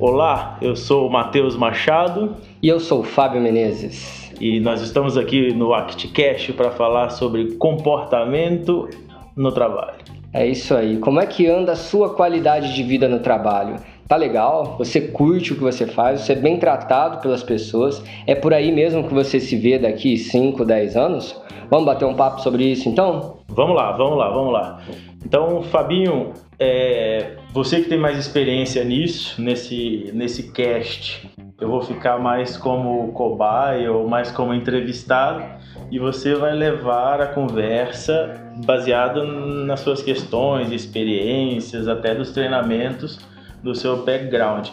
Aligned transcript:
Olá, 0.00 0.56
eu 0.62 0.74
sou 0.74 1.06
o 1.06 1.12
Matheus 1.12 1.54
Machado. 1.56 2.36
E 2.62 2.68
eu 2.68 2.80
sou 2.80 3.00
o 3.00 3.02
Fábio 3.04 3.40
Menezes. 3.40 4.32
E 4.40 4.58
nós 4.60 4.80
estamos 4.80 5.18
aqui 5.18 5.52
no 5.52 5.74
ActCast 5.74 6.54
para 6.54 6.70
falar 6.70 7.10
sobre 7.10 7.52
comportamento 7.56 8.88
no 9.36 9.52
trabalho. 9.52 9.98
É 10.32 10.46
isso 10.46 10.74
aí. 10.74 10.96
Como 10.96 11.20
é 11.20 11.26
que 11.26 11.46
anda 11.46 11.72
a 11.72 11.76
sua 11.76 12.14
qualidade 12.14 12.74
de 12.74 12.82
vida 12.82 13.08
no 13.08 13.18
trabalho? 13.18 13.76
Tá 14.08 14.16
legal? 14.16 14.76
Você 14.78 15.00
curte 15.00 15.52
o 15.52 15.56
que 15.56 15.62
você 15.62 15.86
faz? 15.86 16.22
Você 16.22 16.32
é 16.32 16.36
bem 16.36 16.58
tratado 16.58 17.20
pelas 17.20 17.42
pessoas? 17.42 18.02
É 18.26 18.34
por 18.34 18.54
aí 18.54 18.72
mesmo 18.72 19.04
que 19.04 19.12
você 19.12 19.38
se 19.38 19.54
vê 19.54 19.78
daqui 19.78 20.16
5, 20.16 20.64
10 20.64 20.96
anos? 20.96 21.40
Vamos 21.68 21.84
bater 21.84 22.06
um 22.06 22.14
papo 22.14 22.40
sobre 22.40 22.64
isso 22.64 22.88
então? 22.88 23.36
Vamos 23.48 23.76
lá, 23.76 23.92
vamos 23.92 24.18
lá, 24.18 24.30
vamos 24.30 24.52
lá. 24.52 24.80
Então, 25.24 25.62
Fabinho, 25.62 26.32
é, 26.58 27.36
você 27.52 27.80
que 27.80 27.88
tem 27.88 27.98
mais 27.98 28.18
experiência 28.18 28.82
nisso, 28.84 29.40
nesse, 29.40 30.10
nesse 30.14 30.50
cast, 30.52 31.30
eu 31.60 31.68
vou 31.68 31.82
ficar 31.82 32.18
mais 32.18 32.56
como 32.56 33.12
cobaia 33.12 33.92
ou 33.92 34.08
mais 34.08 34.30
como 34.30 34.54
entrevistado 34.54 35.44
e 35.90 35.98
você 35.98 36.34
vai 36.34 36.54
levar 36.54 37.20
a 37.20 37.26
conversa 37.26 38.34
baseada 38.64 39.24
nas 39.24 39.80
suas 39.80 40.02
questões, 40.02 40.72
experiências, 40.72 41.86
até 41.86 42.14
dos 42.14 42.30
treinamentos 42.30 43.18
do 43.62 43.74
seu 43.74 44.04
background. 44.04 44.68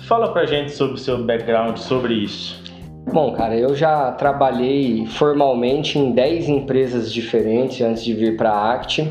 Fala 0.00 0.30
pra 0.32 0.44
gente 0.44 0.72
sobre 0.72 0.96
o 0.96 0.98
seu 0.98 1.24
background, 1.24 1.78
sobre 1.78 2.14
isso. 2.14 2.62
Bom, 3.12 3.32
cara, 3.32 3.56
eu 3.56 3.74
já 3.74 4.12
trabalhei 4.12 5.06
formalmente 5.06 5.98
em 5.98 6.10
10 6.10 6.48
empresas 6.48 7.12
diferentes 7.12 7.80
antes 7.80 8.04
de 8.04 8.12
vir 8.12 8.36
para 8.36 8.50
a 8.50 8.74
ACT. 8.74 9.10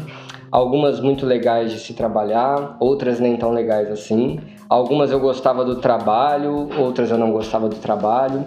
Algumas 0.56 1.02
muito 1.02 1.26
legais 1.26 1.70
de 1.74 1.80
se 1.80 1.94
trabalhar, 1.94 2.78
outras 2.80 3.20
nem 3.20 3.36
tão 3.36 3.52
legais 3.52 3.92
assim. 3.92 4.40
Algumas 4.70 5.12
eu 5.12 5.20
gostava 5.20 5.66
do 5.66 5.82
trabalho, 5.82 6.70
outras 6.80 7.12
eu 7.12 7.18
não 7.18 7.30
gostava 7.30 7.68
do 7.68 7.76
trabalho. 7.76 8.46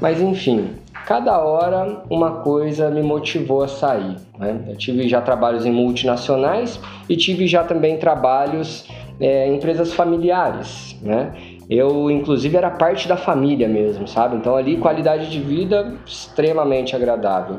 Mas 0.00 0.20
enfim, 0.20 0.74
cada 1.04 1.36
hora 1.40 2.04
uma 2.08 2.30
coisa 2.42 2.88
me 2.92 3.02
motivou 3.02 3.64
a 3.64 3.66
sair. 3.66 4.18
Né? 4.38 4.66
Eu 4.68 4.76
tive 4.76 5.08
já 5.08 5.20
trabalhos 5.20 5.66
em 5.66 5.72
multinacionais 5.72 6.78
e 7.08 7.16
tive 7.16 7.48
já 7.48 7.64
também 7.64 7.96
trabalhos 7.96 8.86
é, 9.18 9.48
em 9.48 9.56
empresas 9.56 9.92
familiares. 9.92 10.96
Né? 11.02 11.32
Eu, 11.68 12.08
inclusive, 12.08 12.56
era 12.56 12.70
parte 12.70 13.08
da 13.08 13.16
família 13.16 13.66
mesmo, 13.66 14.06
sabe? 14.06 14.36
Então, 14.36 14.54
ali, 14.54 14.76
qualidade 14.76 15.28
de 15.28 15.40
vida 15.40 15.96
extremamente 16.06 16.94
agradável. 16.94 17.58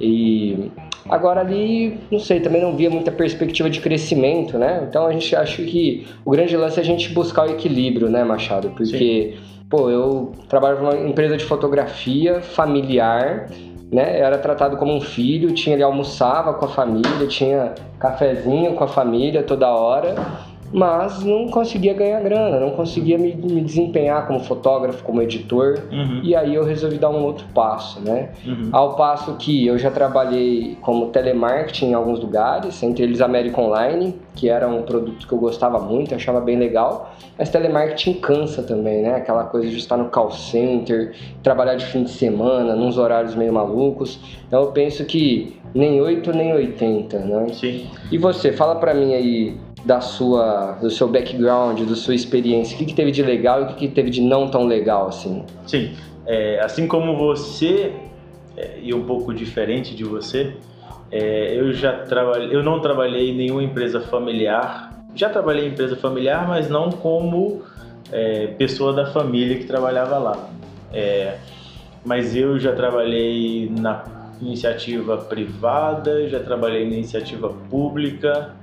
E 0.00 0.68
agora 1.08 1.40
ali, 1.40 1.98
não 2.10 2.18
sei, 2.18 2.40
também 2.40 2.60
não 2.60 2.76
via 2.76 2.90
muita 2.90 3.10
perspectiva 3.10 3.68
de 3.70 3.80
crescimento, 3.80 4.58
né? 4.58 4.86
Então 4.88 5.06
a 5.06 5.12
gente 5.12 5.34
acha 5.34 5.62
que 5.62 6.06
o 6.24 6.30
grande 6.30 6.56
lance 6.56 6.78
é 6.78 6.82
a 6.82 6.84
gente 6.84 7.12
buscar 7.12 7.48
o 7.48 7.50
equilíbrio, 7.50 8.08
né, 8.08 8.24
Machado? 8.24 8.70
Porque, 8.70 9.34
Sim. 9.34 9.64
pô, 9.68 9.90
eu 9.90 10.32
trabalho 10.48 10.82
numa 10.82 10.96
empresa 10.96 11.36
de 11.36 11.44
fotografia 11.44 12.40
familiar, 12.40 13.48
né? 13.90 14.18
Era 14.18 14.38
tratado 14.38 14.76
como 14.76 14.94
um 14.94 15.00
filho, 15.00 15.52
tinha 15.52 15.74
ele 15.74 15.82
almoçava 15.82 16.54
com 16.54 16.64
a 16.64 16.68
família, 16.68 17.26
tinha 17.28 17.74
cafezinho 17.98 18.74
com 18.74 18.84
a 18.84 18.88
família 18.88 19.42
toda 19.42 19.68
hora 19.68 20.14
mas 20.76 21.24
não 21.24 21.48
conseguia 21.48 21.94
ganhar 21.94 22.20
grana, 22.20 22.60
não 22.60 22.72
conseguia 22.72 23.16
me, 23.16 23.34
me 23.34 23.62
desempenhar 23.62 24.26
como 24.26 24.40
fotógrafo, 24.40 25.02
como 25.02 25.22
editor, 25.22 25.78
uhum. 25.90 26.20
e 26.22 26.36
aí 26.36 26.54
eu 26.54 26.64
resolvi 26.64 26.98
dar 26.98 27.08
um 27.08 27.24
outro 27.24 27.46
passo, 27.54 27.98
né? 28.02 28.28
Uhum. 28.44 28.68
Ao 28.72 28.94
passo 28.94 29.36
que 29.36 29.66
eu 29.66 29.78
já 29.78 29.90
trabalhei 29.90 30.76
como 30.82 31.06
telemarketing 31.06 31.92
em 31.92 31.94
alguns 31.94 32.20
lugares, 32.20 32.82
entre 32.82 33.04
eles 33.04 33.22
América 33.22 33.58
Online, 33.58 34.14
que 34.34 34.50
era 34.50 34.68
um 34.68 34.82
produto 34.82 35.26
que 35.26 35.32
eu 35.32 35.38
gostava 35.38 35.78
muito, 35.78 36.14
achava 36.14 36.42
bem 36.42 36.58
legal, 36.58 37.10
mas 37.38 37.48
telemarketing 37.48 38.20
cansa 38.20 38.62
também, 38.62 39.00
né? 39.00 39.14
Aquela 39.14 39.44
coisa 39.44 39.66
de 39.66 39.78
estar 39.78 39.96
no 39.96 40.10
call 40.10 40.30
center, 40.30 41.14
trabalhar 41.42 41.76
de 41.76 41.86
fim 41.86 42.02
de 42.02 42.10
semana, 42.10 42.76
nos 42.76 42.98
horários 42.98 43.34
meio 43.34 43.50
malucos. 43.50 44.20
Então 44.46 44.60
eu 44.60 44.72
penso 44.72 45.06
que 45.06 45.56
nem 45.74 46.02
8 46.02 46.32
nem 46.34 46.52
80, 46.52 47.18
né? 47.20 47.46
Sim. 47.54 47.86
E 48.12 48.18
você, 48.18 48.52
fala 48.52 48.74
para 48.74 48.92
mim 48.92 49.14
aí 49.14 49.56
da 49.86 50.00
sua, 50.00 50.72
do 50.82 50.90
seu 50.90 51.06
background, 51.06 51.80
da 51.82 51.94
sua 51.94 52.14
experiência? 52.14 52.74
O 52.74 52.78
que, 52.78 52.86
que 52.86 52.94
teve 52.94 53.12
de 53.12 53.22
legal 53.22 53.60
e 53.60 53.64
o 53.64 53.66
que, 53.68 53.74
que 53.74 53.88
teve 53.88 54.10
de 54.10 54.20
não 54.20 54.50
tão 54.50 54.66
legal, 54.66 55.08
assim? 55.08 55.44
Sim, 55.64 55.94
é, 56.26 56.60
assim 56.60 56.88
como 56.88 57.16
você, 57.16 57.92
é, 58.56 58.80
e 58.82 58.92
um 58.92 59.04
pouco 59.04 59.32
diferente 59.32 59.94
de 59.94 60.02
você, 60.02 60.56
é, 61.10 61.56
eu 61.56 61.72
já 61.72 62.00
trabalhei, 62.00 62.54
eu 62.54 62.64
não 62.64 62.80
trabalhei 62.80 63.30
em 63.30 63.36
nenhuma 63.36 63.62
empresa 63.62 64.00
familiar. 64.00 64.92
Já 65.14 65.30
trabalhei 65.30 65.66
em 65.66 65.68
empresa 65.70 65.94
familiar, 65.94 66.48
mas 66.48 66.68
não 66.68 66.90
como 66.90 67.62
é, 68.10 68.48
pessoa 68.58 68.92
da 68.92 69.06
família 69.06 69.56
que 69.56 69.64
trabalhava 69.64 70.18
lá. 70.18 70.50
É, 70.92 71.38
mas 72.04 72.34
eu 72.34 72.58
já 72.58 72.72
trabalhei 72.72 73.70
na 73.70 74.04
iniciativa 74.40 75.16
privada, 75.16 76.28
já 76.28 76.40
trabalhei 76.40 76.84
na 76.84 76.94
iniciativa 76.94 77.48
pública, 77.70 78.54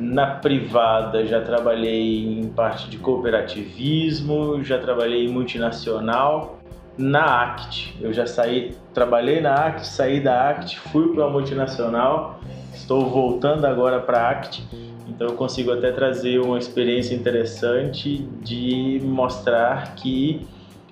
na 0.00 0.26
privada 0.26 1.26
já 1.26 1.42
trabalhei 1.42 2.40
em 2.40 2.48
parte 2.48 2.88
de 2.88 2.96
cooperativismo, 2.96 4.64
já 4.64 4.78
trabalhei 4.78 5.26
em 5.26 5.28
multinacional. 5.28 6.58
Na 6.96 7.42
ACT, 7.42 7.96
eu 8.00 8.12
já 8.12 8.26
saí, 8.26 8.74
trabalhei 8.94 9.40
na 9.40 9.54
ACT, 9.54 9.86
saí 9.86 10.20
da 10.20 10.50
ACT, 10.50 10.78
fui 10.78 11.14
para 11.14 11.26
a 11.26 11.30
multinacional, 11.30 12.40
estou 12.72 13.08
voltando 13.08 13.66
agora 13.66 14.00
para 14.00 14.20
a 14.20 14.30
ACT, 14.30 14.64
então 15.06 15.28
eu 15.28 15.34
consigo 15.34 15.70
até 15.72 15.92
trazer 15.92 16.40
uma 16.40 16.58
experiência 16.58 17.14
interessante 17.14 18.18
de 18.42 19.00
mostrar 19.04 19.94
que 19.94 20.46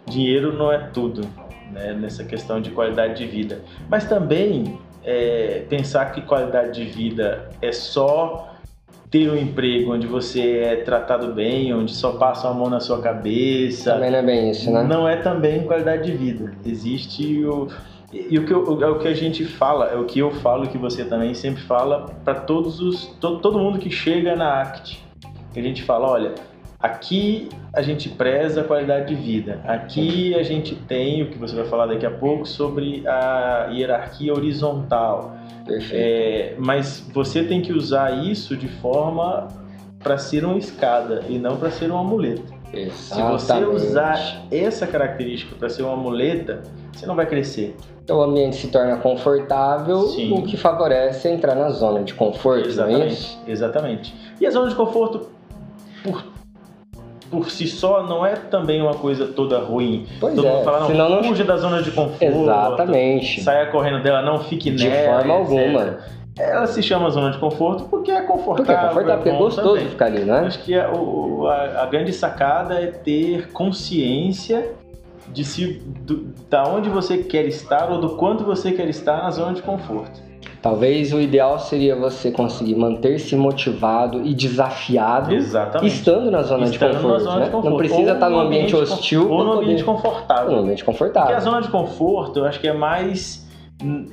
dinheiro 0.07 0.53
não 0.53 0.73
é 0.73 0.79
tudo, 0.79 1.23
né, 1.73 1.95
nessa 1.95 2.25
questão 2.25 2.61
de 2.61 2.71
qualidade 2.71 3.17
de 3.17 3.27
vida. 3.27 3.63
Mas 3.89 4.09
também 4.09 4.79
é, 5.03 5.65
pensar 5.69 6.13
que 6.13 6.23
qualidade 6.23 6.73
de 6.73 6.91
vida 6.91 7.51
é 7.61 7.73
só 7.73 8.58
ter 9.11 9.31
um 9.31 9.37
emprego 9.37 9.95
onde 9.95 10.07
você 10.07 10.59
é 10.59 10.77
tratado 10.77 11.33
bem, 11.33 11.73
onde 11.75 11.95
só 11.95 12.13
passa 12.13 12.49
a 12.49 12.55
mão 12.55 12.69
na 12.69 12.81
sua 12.81 13.01
cabeça. 13.01 13.95
Também 13.95 14.11
não 14.11 14.19
é 14.19 14.23
bem 14.23 14.51
isso, 14.51 14.71
né? 14.71 14.83
Não 14.83 15.09
é 15.09 15.17
também 15.17 15.65
qualidade 15.65 16.11
de 16.11 16.17
vida. 16.17 16.53
Existe 16.65 17.45
o. 17.45 17.69
E 18.11 18.39
o 18.39 18.47
que, 18.47 18.53
eu, 18.53 18.83
é 18.83 18.87
o 18.89 18.99
que 18.99 19.07
a 19.07 19.15
gente 19.15 19.45
fala, 19.45 19.89
é 19.89 19.97
o 19.97 20.05
que 20.05 20.19
eu 20.19 20.31
falo 20.31 20.67
que 20.69 20.79
você 20.79 21.05
também 21.05 21.35
sempre 21.35 21.63
fala 21.63 22.07
para 22.25 22.35
todos 22.35 22.81
os. 22.81 23.07
Todo, 23.21 23.41
todo 23.41 23.59
mundo 23.59 23.79
que 23.79 23.91
chega 23.91 24.35
na 24.35 24.63
ACT. 24.63 25.03
A 25.55 25.61
gente 25.61 25.83
fala, 25.83 26.09
olha, 26.09 26.35
Aqui 26.81 27.49
a 27.73 27.83
gente 27.83 28.09
preza 28.09 28.61
a 28.61 28.65
qualidade 28.65 29.13
de 29.13 29.21
vida. 29.21 29.61
Aqui 29.65 30.33
a 30.37 30.45
gente 30.45 30.77
tem 30.77 31.23
o 31.25 31.27
que 31.29 31.37
você 31.37 31.57
vai 31.57 31.65
falar 31.65 31.87
daqui 31.87 32.07
a 32.07 32.11
pouco 32.11 32.47
sobre 32.47 33.03
a 33.07 33.69
hierarquia 33.73 34.33
horizontal. 34.33 35.37
É, 35.91 36.55
mas 36.57 37.05
você 37.13 37.43
tem 37.43 37.61
que 37.61 37.73
usar 37.73 38.25
isso 38.25 38.57
de 38.57 38.69
forma 38.69 39.49
para 39.99 40.17
ser 40.17 40.45
uma 40.45 40.57
escada 40.57 41.25
e 41.29 41.37
não 41.37 41.57
para 41.57 41.71
ser 41.73 41.91
uma 41.91 42.05
muleta. 42.05 42.57
Exatamente. 42.73 43.43
Se 43.43 43.53
você 43.55 43.65
usar 43.65 44.43
essa 44.51 44.87
característica 44.87 45.57
para 45.57 45.69
ser 45.69 45.83
uma 45.83 45.97
muleta, 45.97 46.63
você 46.93 47.07
não 47.07 47.17
vai 47.17 47.27
crescer. 47.27 47.75
Então, 48.05 48.19
o 48.19 48.23
ambiente 48.23 48.57
se 48.57 48.69
torna 48.69 48.97
confortável, 48.99 50.03
Sim. 50.03 50.33
o 50.33 50.43
que 50.43 50.57
favorece 50.57 51.29
entrar 51.29 51.57
na 51.57 51.71
zona 51.71 52.05
de 52.05 52.15
conforto, 52.15 52.69
exatamente, 52.69 53.37
não 53.41 53.49
é? 53.49 53.51
Exatamente. 53.51 54.15
E 54.41 54.47
a 54.47 54.51
zona 54.51 54.69
de 54.69 54.77
conforto, 54.77 55.29
por 56.03 56.25
por 57.31 57.51
si 57.51 57.67
só 57.67 58.03
não 58.03 58.25
é 58.25 58.35
também 58.35 58.81
uma 58.81 58.95
coisa 58.95 59.27
toda 59.27 59.59
ruim. 59.59 60.07
Pois 60.21 60.35
Todo 60.35 60.47
é. 60.47 60.51
mundo 60.51 60.65
fala, 60.65 60.81
não, 60.81 60.87
Senão 60.87 61.09
não 61.09 61.25
fuja 61.25 61.45
da 61.45 61.57
zona 61.57 61.83
de 61.83 61.91
conforto. 61.91 62.25
Exatamente. 62.25 63.43
Saia 63.43 63.67
correndo 63.67 64.03
dela, 64.03 64.23
não 64.23 64.41
fique 64.41 64.71
de 64.71 64.89
nela. 64.89 65.23
De 65.23 65.29
forma 65.29 65.35
alguma. 65.35 65.99
Ela 66.39 66.67
se 66.69 66.83
chama 66.83 67.11
zona 67.11 67.33
de 67.33 67.39
conforto 67.39 67.85
porque 67.85 68.11
é 68.11 68.23
confortável. 68.23 68.65
Porque 68.65 68.73
é 68.73 68.89
confortável, 68.89 69.17
porque 69.17 69.29
é 69.29 69.39
gostoso 69.39 69.69
também. 69.69 69.89
ficar 69.89 70.07
ali, 70.07 70.21
né? 70.21 70.39
Acho 70.41 70.63
que 70.63 70.75
a, 70.75 70.87
a, 70.87 71.83
a, 71.83 71.87
grande 71.87 72.13
sacada 72.13 72.75
é 72.75 72.87
ter 72.87 73.51
consciência 73.51 74.71
de 75.33 75.45
se, 75.45 75.83
do, 76.01 76.33
da 76.49 76.65
onde 76.69 76.89
você 76.89 77.19
quer 77.19 77.45
estar 77.47 77.91
ou 77.91 78.01
do 78.01 78.11
quanto 78.11 78.45
você 78.45 78.71
quer 78.71 78.89
estar 78.89 79.23
na 79.23 79.31
zona 79.31 79.53
de 79.53 79.63
conforto. 79.63 80.28
Talvez 80.61 81.13
o 81.13 81.21
ideal 81.21 81.59
seria 81.61 81.95
você 81.95 82.33
conseguir 82.33 82.75
manter-se 82.75 83.37
motivado 83.37 84.27
e 84.27 84.35
desafiado 84.35 85.33
Exatamente. 85.33 85.95
estando 85.95 86.31
na 86.31 86.43
zona, 86.43 86.65
estando 86.65 86.91
de, 86.91 86.97
conforto, 86.97 87.13
na 87.13 87.19
zona 87.19 87.39
né? 87.39 87.45
de 87.45 87.51
conforto. 87.51 87.71
Não 87.71 87.77
precisa 87.77 88.11
ou 88.11 88.15
estar 88.15 88.31
num 88.31 88.41
ambiente, 88.41 88.75
ambiente 88.75 88.93
hostil 88.93 89.31
ou 89.31 89.45
num 89.45 89.53
ambiente 89.53 89.85
confortável. 89.85 90.51
Num 90.51 90.59
ambiente 90.59 90.85
confortável. 90.85 91.29
Porque 91.29 91.41
a 91.41 91.45
zona 91.45 91.63
de 91.63 91.69
conforto, 91.69 92.41
eu 92.41 92.45
acho 92.45 92.59
que 92.61 92.67
é 92.67 92.73
mais 92.73 93.47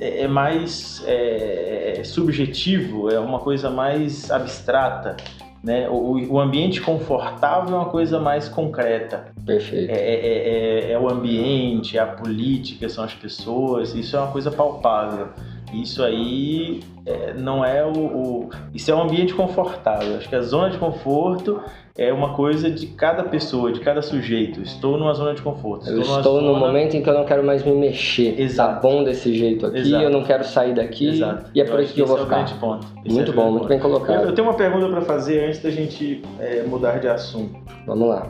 é 0.00 0.28
mais 0.28 1.02
é, 1.06 2.00
subjetivo, 2.04 3.10
é 3.10 3.18
uma 3.18 3.40
coisa 3.40 3.68
mais 3.68 4.30
abstrata. 4.30 5.16
Né? 5.62 5.88
O, 5.88 6.34
o, 6.34 6.38
ambiente 6.38 6.80
confortável 6.80 7.74
é 7.74 7.78
uma 7.78 7.88
coisa 7.88 8.20
mais 8.20 8.48
concreta. 8.48 9.32
Perfeito. 9.44 9.90
É, 9.90 9.96
é, 9.96 10.90
é, 10.90 10.92
é, 10.92 10.98
o 10.98 11.08
ambiente, 11.08 11.98
é 11.98 12.00
a 12.00 12.06
política, 12.06 12.88
são 12.88 13.02
as 13.02 13.14
pessoas, 13.14 13.92
isso 13.92 14.16
é 14.16 14.20
uma 14.20 14.30
coisa 14.30 14.52
palpável. 14.52 15.30
Isso 15.72 16.02
aí 16.02 16.80
é, 17.04 17.34
não 17.34 17.64
é 17.64 17.84
o, 17.84 17.92
o, 17.92 18.50
Isso 18.74 18.90
é 18.90 18.94
um 18.94 19.02
ambiente 19.02 19.34
confortável. 19.34 20.16
Acho 20.16 20.28
que 20.28 20.34
a 20.34 20.42
zona 20.42 20.70
de 20.70 20.78
conforto 20.78 21.60
é 21.96 22.12
uma 22.12 22.34
coisa 22.34 22.70
de 22.70 22.86
cada 22.88 23.24
pessoa, 23.24 23.72
de 23.72 23.80
cada 23.80 24.02
sujeito. 24.02 24.60
Estou 24.60 24.98
numa 24.98 25.14
zona 25.14 25.34
de 25.34 25.42
conforto. 25.42 25.86
Estou 25.86 25.96
eu 25.96 26.02
estou 26.02 26.40
zona... 26.40 26.52
no 26.52 26.58
momento 26.58 26.96
em 26.96 27.02
que 27.02 27.08
eu 27.08 27.14
não 27.14 27.24
quero 27.24 27.44
mais 27.44 27.64
me 27.64 27.72
mexer. 27.72 28.34
Tá 28.34 28.42
Exato. 28.42 28.74
Tá 28.74 28.80
bom 28.80 29.04
desse 29.04 29.34
jeito 29.34 29.66
aqui, 29.66 29.78
Exato. 29.78 30.04
eu 30.04 30.10
não 30.10 30.22
quero 30.22 30.44
sair 30.44 30.74
daqui. 30.74 31.08
Exato. 31.08 31.50
E 31.54 31.60
é 31.60 31.64
por 31.64 31.80
isso 31.80 31.94
que 31.94 32.00
eu 32.00 32.06
vou 32.06 32.18
é 32.18 32.22
ficar. 32.22 32.46
Ponto. 32.60 32.86
muito 33.08 33.30
é 33.30 33.34
bom, 33.34 33.50
muito 33.50 33.66
bem 33.66 33.78
colocado. 33.78 34.22
Eu, 34.22 34.28
eu, 34.28 34.34
tenho 34.34 34.48
uma 34.48 34.56
pergunta 34.56 34.88
para 34.88 35.00
fazer 35.02 35.46
antes 35.46 35.62
da 35.62 35.70
gente 35.70 36.22
é, 36.38 36.62
mudar 36.62 36.98
de 36.98 37.08
assunto. 37.08 37.56
Vamos 37.86 38.08
lá. 38.08 38.26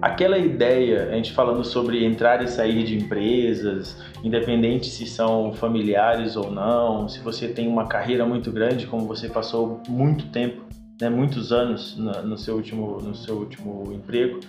Aquela 0.00 0.38
ideia, 0.38 1.08
a 1.10 1.14
gente 1.14 1.32
falando 1.32 1.62
sobre 1.62 2.04
entrar 2.04 2.42
e 2.42 2.48
sair 2.48 2.84
de 2.84 2.96
empresas, 2.96 3.96
independente 4.24 4.86
se 4.86 5.06
são 5.06 5.52
familiares 5.52 6.36
ou 6.36 6.50
não, 6.50 7.08
se 7.08 7.20
você 7.20 7.48
tem 7.48 7.68
uma 7.68 7.86
carreira 7.86 8.24
muito 8.24 8.50
grande, 8.50 8.86
como 8.86 9.06
você 9.06 9.28
passou 9.28 9.82
muito 9.88 10.26
tempo 10.28 10.70
né, 11.00 11.08
muitos 11.08 11.52
anos 11.52 11.96
no, 11.96 12.36
seu 12.36 12.56
último, 12.56 12.98
no 13.00 13.14
seu 13.14 13.36
último 13.36 13.90
emprego, 13.92 14.40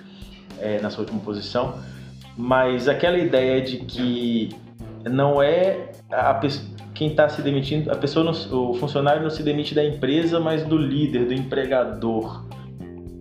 é, 0.59 0.79
na 0.81 0.89
sua 0.89 1.01
última 1.01 1.19
posição, 1.21 1.75
mas 2.37 2.87
aquela 2.87 3.17
ideia 3.17 3.61
de 3.61 3.77
que 3.77 4.49
não 5.09 5.41
é 5.41 5.91
a 6.11 6.39
quem 6.93 7.09
está 7.09 7.27
se 7.29 7.41
demitindo, 7.41 7.89
a 7.91 7.95
pessoa, 7.95 8.23
não, 8.23 8.69
o 8.71 8.73
funcionário 8.75 9.23
não 9.23 9.29
se 9.29 9.41
demite 9.41 9.73
da 9.73 9.83
empresa, 9.83 10.39
mas 10.39 10.63
do 10.63 10.77
líder, 10.77 11.25
do 11.25 11.33
empregador. 11.33 12.45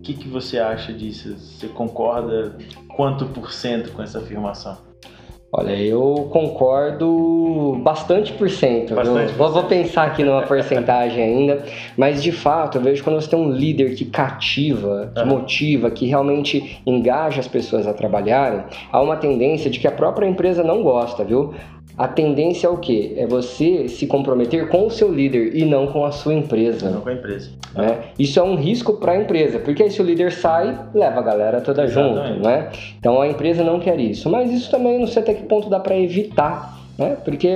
O 0.01 0.03
que, 0.03 0.15
que 0.15 0.27
você 0.27 0.57
acha 0.57 0.91
disso? 0.91 1.37
Você 1.37 1.67
concorda 1.67 2.57
quanto 2.95 3.23
por 3.27 3.53
cento 3.53 3.91
com 3.91 4.01
essa 4.01 4.17
afirmação? 4.17 4.75
Olha, 5.53 5.79
eu 5.79 6.27
concordo 6.31 7.79
bastante 7.83 8.33
por 8.33 8.49
cento. 8.49 8.95
Bastante 8.95 9.33
vou, 9.33 9.51
vou 9.51 9.63
pensar 9.65 10.07
aqui 10.07 10.23
numa 10.23 10.41
porcentagem 10.41 11.23
ainda, 11.23 11.63
mas 11.95 12.23
de 12.23 12.31
fato 12.31 12.79
eu 12.79 12.81
vejo 12.81 13.03
quando 13.03 13.21
você 13.21 13.29
tem 13.29 13.37
um 13.37 13.51
líder 13.51 13.93
que 13.93 14.05
cativa, 14.05 15.11
que 15.13 15.23
motiva, 15.23 15.91
que 15.91 16.07
realmente 16.07 16.81
engaja 16.83 17.39
as 17.39 17.47
pessoas 17.47 17.85
a 17.85 17.93
trabalharem, 17.93 18.63
há 18.91 18.99
uma 18.99 19.17
tendência 19.17 19.69
de 19.69 19.79
que 19.79 19.87
a 19.87 19.91
própria 19.91 20.25
empresa 20.25 20.63
não 20.63 20.81
gosta, 20.81 21.23
viu? 21.23 21.53
A 21.97 22.07
tendência 22.07 22.67
é 22.67 22.69
o 22.69 22.77
quê? 22.77 23.13
É 23.17 23.27
você 23.27 23.87
se 23.87 24.07
comprometer 24.07 24.69
com 24.69 24.87
o 24.87 24.91
seu 24.91 25.11
líder 25.11 25.55
e 25.55 25.65
não 25.65 25.87
com 25.87 26.05
a 26.05 26.11
sua 26.11 26.33
empresa. 26.33 26.89
Não 26.89 27.01
com 27.01 27.09
a 27.09 27.13
empresa. 27.13 27.49
Né? 27.75 27.99
Isso 28.17 28.39
é 28.39 28.43
um 28.43 28.55
risco 28.55 28.93
para 28.93 29.13
a 29.13 29.17
empresa, 29.17 29.59
porque 29.59 29.83
aí 29.83 29.91
se 29.91 30.01
o 30.01 30.05
líder 30.05 30.31
sai, 30.31 30.77
leva 30.93 31.19
a 31.19 31.23
galera 31.23 31.61
toda 31.61 31.83
Exatamente. 31.83 32.33
junto, 32.35 32.47
né? 32.47 32.69
Então 32.99 33.21
a 33.21 33.27
empresa 33.27 33.63
não 33.63 33.79
quer 33.79 33.99
isso. 33.99 34.29
Mas 34.29 34.51
isso 34.51 34.69
também 34.69 34.99
não 34.99 35.07
sei 35.07 35.21
até 35.21 35.33
que 35.33 35.43
ponto 35.43 35.69
dá 35.69 35.79
para 35.79 35.97
evitar. 35.97 36.79
Né? 36.97 37.17
Porque 37.23 37.49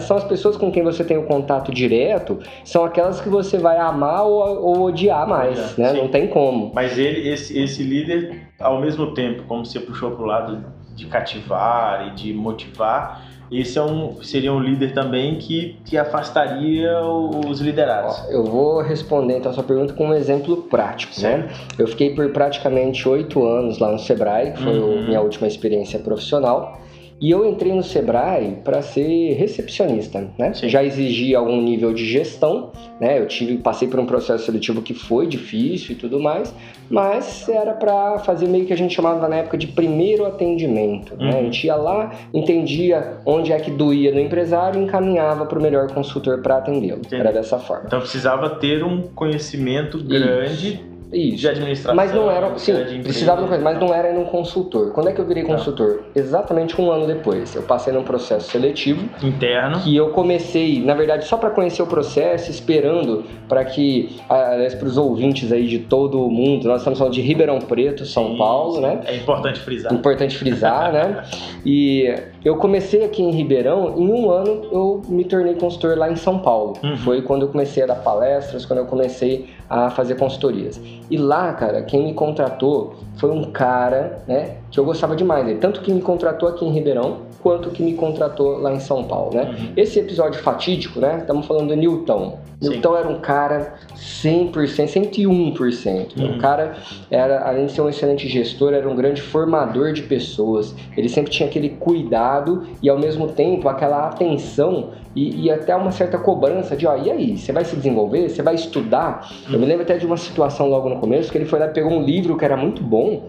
são 0.00 0.16
as 0.16 0.24
pessoas 0.24 0.56
com 0.56 0.70
quem 0.70 0.82
você 0.82 1.02
tem 1.02 1.16
o 1.16 1.24
contato 1.24 1.72
direto, 1.72 2.38
são 2.64 2.84
aquelas 2.84 3.20
que 3.20 3.28
você 3.28 3.58
vai 3.58 3.78
amar 3.78 4.24
ou, 4.24 4.62
ou 4.62 4.82
odiar 4.82 5.26
mais, 5.26 5.76
é, 5.78 5.82
né? 5.82 5.92
Não 5.94 6.08
tem 6.08 6.28
como. 6.28 6.70
Mas 6.74 6.96
ele, 6.98 7.28
esse, 7.28 7.58
esse 7.58 7.82
líder, 7.82 8.42
ao 8.60 8.80
mesmo 8.80 9.12
tempo, 9.12 9.42
como 9.48 9.64
você 9.64 9.80
puxou 9.80 10.12
para 10.12 10.22
o 10.22 10.26
lado 10.26 10.64
de 10.94 11.06
cativar 11.06 12.08
e 12.08 12.10
de 12.14 12.32
motivar, 12.32 13.26
esse 13.60 13.78
é 13.78 13.82
um, 13.82 14.22
seria 14.22 14.52
um 14.52 14.60
líder 14.60 14.92
também 14.92 15.36
que, 15.36 15.76
que 15.84 15.98
afastaria 15.98 17.00
os 17.02 17.60
liderados. 17.60 18.22
Eu 18.30 18.44
vou 18.44 18.80
responder 18.80 19.38
então 19.38 19.50
a 19.50 19.54
sua 19.54 19.64
pergunta 19.64 19.92
com 19.92 20.08
um 20.08 20.14
exemplo 20.14 20.56
prático. 20.62 21.20
Né? 21.20 21.48
Eu 21.78 21.86
fiquei 21.86 22.14
por 22.14 22.28
praticamente 22.30 23.08
oito 23.08 23.44
anos 23.44 23.78
lá 23.78 23.90
no 23.90 23.98
Sebrae, 23.98 24.52
que 24.52 24.62
foi 24.62 24.78
uhum. 24.78 25.06
minha 25.06 25.20
última 25.20 25.46
experiência 25.46 25.98
profissional. 25.98 26.81
E 27.22 27.30
eu 27.30 27.48
entrei 27.48 27.72
no 27.72 27.84
Sebrae 27.84 28.56
para 28.64 28.82
ser 28.82 29.34
recepcionista, 29.34 30.28
né? 30.36 30.52
Sim. 30.54 30.68
Já 30.68 30.82
exigia 30.82 31.38
algum 31.38 31.62
nível 31.62 31.94
de 31.94 32.04
gestão, 32.04 32.72
né? 33.00 33.20
Eu 33.20 33.28
tive, 33.28 33.58
passei 33.58 33.86
por 33.86 34.00
um 34.00 34.06
processo 34.06 34.44
seletivo 34.44 34.82
que 34.82 34.92
foi 34.92 35.28
difícil 35.28 35.92
e 35.92 35.94
tudo 35.94 36.18
mais, 36.18 36.52
mas 36.90 37.48
era 37.48 37.74
para 37.74 38.18
fazer 38.18 38.48
meio 38.48 38.66
que 38.66 38.72
a 38.72 38.76
gente 38.76 38.92
chamava 38.92 39.28
na 39.28 39.36
época 39.36 39.56
de 39.56 39.68
primeiro 39.68 40.26
atendimento, 40.26 41.12
uhum. 41.12 41.24
né? 41.24 41.30
A 41.30 41.36
uhum. 41.36 41.44
gente 41.44 41.64
ia 41.64 41.76
lá, 41.76 42.10
entendia 42.34 43.18
onde 43.24 43.52
é 43.52 43.60
que 43.60 43.70
doía 43.70 44.10
no 44.10 44.18
empresário 44.18 44.80
e 44.80 44.84
encaminhava 44.84 45.46
para 45.46 45.56
o 45.56 45.62
melhor 45.62 45.92
consultor 45.92 46.42
para 46.42 46.56
atendê-lo. 46.56 47.02
Era 47.08 47.30
dessa 47.30 47.56
forma. 47.56 47.84
Então 47.86 48.00
precisava 48.00 48.50
ter 48.50 48.82
um 48.82 49.00
conhecimento 49.14 50.02
grande 50.02 50.91
Isso. 51.12 51.36
De 51.36 51.48
administração. 51.48 51.94
Mas 51.94 52.12
não 52.12 52.30
era, 52.30 52.58
sim, 52.58 52.72
precisava 53.02 53.42
de 53.42 53.48
coisa, 53.48 53.62
mas 53.62 53.78
não 53.78 53.92
era 53.94 54.08
ainda 54.08 54.20
um 54.20 54.24
consultor. 54.24 54.92
Quando 54.92 55.08
é 55.08 55.12
que 55.12 55.20
eu 55.20 55.26
virei 55.26 55.44
tá. 55.44 55.54
consultor? 55.54 56.04
Exatamente 56.14 56.80
um 56.80 56.90
ano 56.90 57.06
depois. 57.06 57.54
Eu 57.54 57.62
passei 57.62 57.92
num 57.92 58.02
processo 58.02 58.50
seletivo 58.50 59.08
interno 59.22 59.80
que 59.80 59.94
eu 59.94 60.10
comecei, 60.10 60.82
na 60.82 60.94
verdade, 60.94 61.26
só 61.26 61.36
para 61.36 61.50
conhecer 61.50 61.82
o 61.82 61.86
processo, 61.86 62.50
esperando 62.50 63.24
para 63.48 63.64
que, 63.64 64.16
aliás, 64.28 64.74
para 64.74 64.88
os 64.88 64.96
ouvintes 64.96 65.52
aí 65.52 65.66
de 65.66 65.80
todo 65.80 66.24
o 66.24 66.30
mundo, 66.30 66.66
nós 66.66 66.78
estamos 66.78 66.98
falando 66.98 67.14
de 67.14 67.20
Ribeirão 67.20 67.58
Preto, 67.58 68.06
São 68.06 68.30
sim, 68.30 68.38
Paulo, 68.38 68.80
né? 68.80 69.00
É 69.04 69.16
importante 69.16 69.60
frisar. 69.60 69.92
Importante 69.92 70.36
frisar, 70.36 70.92
né? 70.92 71.22
E 71.64 72.12
eu 72.44 72.56
comecei 72.56 73.04
aqui 73.04 73.22
em 73.22 73.30
Ribeirão, 73.30 73.94
em 73.96 74.08
um 74.08 74.30
ano 74.30 74.66
eu 74.72 75.02
me 75.08 75.24
tornei 75.24 75.54
consultor 75.54 75.96
lá 75.96 76.10
em 76.10 76.16
São 76.16 76.40
Paulo. 76.40 76.74
Uhum. 76.82 76.96
Foi 76.96 77.22
quando 77.22 77.42
eu 77.42 77.48
comecei 77.48 77.84
a 77.84 77.86
dar 77.86 77.96
palestras, 77.96 78.66
quando 78.66 78.80
eu 78.80 78.86
comecei 78.86 79.48
a 79.70 79.90
fazer 79.90 80.16
consultorias. 80.16 80.80
E 81.10 81.18
lá, 81.18 81.52
cara, 81.52 81.82
quem 81.82 82.04
me 82.04 82.14
contratou 82.14 82.94
foi 83.16 83.30
um 83.30 83.50
cara, 83.52 84.22
né, 84.26 84.61
que 84.72 84.80
eu 84.80 84.84
gostava 84.84 85.14
demais 85.14 85.44
dele. 85.44 85.58
Tanto 85.58 85.82
que 85.82 85.92
me 85.92 86.00
contratou 86.00 86.48
aqui 86.48 86.64
em 86.64 86.72
Ribeirão, 86.72 87.18
quanto 87.42 87.68
que 87.70 87.82
me 87.82 87.92
contratou 87.92 88.58
lá 88.58 88.72
em 88.72 88.80
São 88.80 89.04
Paulo, 89.04 89.34
né? 89.34 89.42
Uhum. 89.44 89.72
Esse 89.76 89.98
episódio 89.98 90.40
fatídico, 90.40 90.98
né? 90.98 91.18
Estamos 91.20 91.46
falando 91.46 91.68
do 91.68 91.76
Newton. 91.76 92.38
Sim. 92.60 92.70
Newton 92.70 92.96
era 92.96 93.08
um 93.08 93.20
cara 93.20 93.74
100%, 93.94 94.52
101%. 94.52 96.16
Uhum. 96.16 96.36
O 96.36 96.38
cara 96.38 96.76
era, 97.10 97.46
além 97.46 97.66
de 97.66 97.72
ser 97.72 97.82
um 97.82 97.88
excelente 97.88 98.26
gestor, 98.28 98.72
era 98.72 98.88
um 98.88 98.96
grande 98.96 99.20
formador 99.20 99.92
de 99.92 100.02
pessoas. 100.02 100.74
Ele 100.96 101.08
sempre 101.08 101.30
tinha 101.30 101.48
aquele 101.48 101.68
cuidado 101.68 102.66
e, 102.82 102.88
ao 102.88 102.98
mesmo 102.98 103.28
tempo, 103.28 103.68
aquela 103.68 104.08
atenção 104.08 104.92
e, 105.14 105.44
e 105.44 105.50
até 105.50 105.76
uma 105.76 105.90
certa 105.90 106.16
cobrança 106.16 106.74
de, 106.74 106.86
ó, 106.86 106.96
e 106.96 107.10
aí, 107.10 107.36
você 107.36 107.52
vai 107.52 107.64
se 107.66 107.76
desenvolver? 107.76 108.30
Você 108.30 108.40
vai 108.40 108.54
estudar? 108.54 109.30
Uhum. 109.48 109.54
Eu 109.54 109.60
me 109.60 109.66
lembro 109.66 109.82
até 109.82 109.98
de 109.98 110.06
uma 110.06 110.16
situação 110.16 110.70
logo 110.70 110.88
no 110.88 110.98
começo 110.98 111.30
que 111.30 111.36
ele 111.36 111.44
foi 111.44 111.58
lá 111.58 111.66
e 111.66 111.70
pegou 111.70 111.92
um 111.92 112.02
livro 112.02 112.38
que 112.38 112.44
era 112.44 112.56
muito 112.56 112.82
bom 112.82 113.28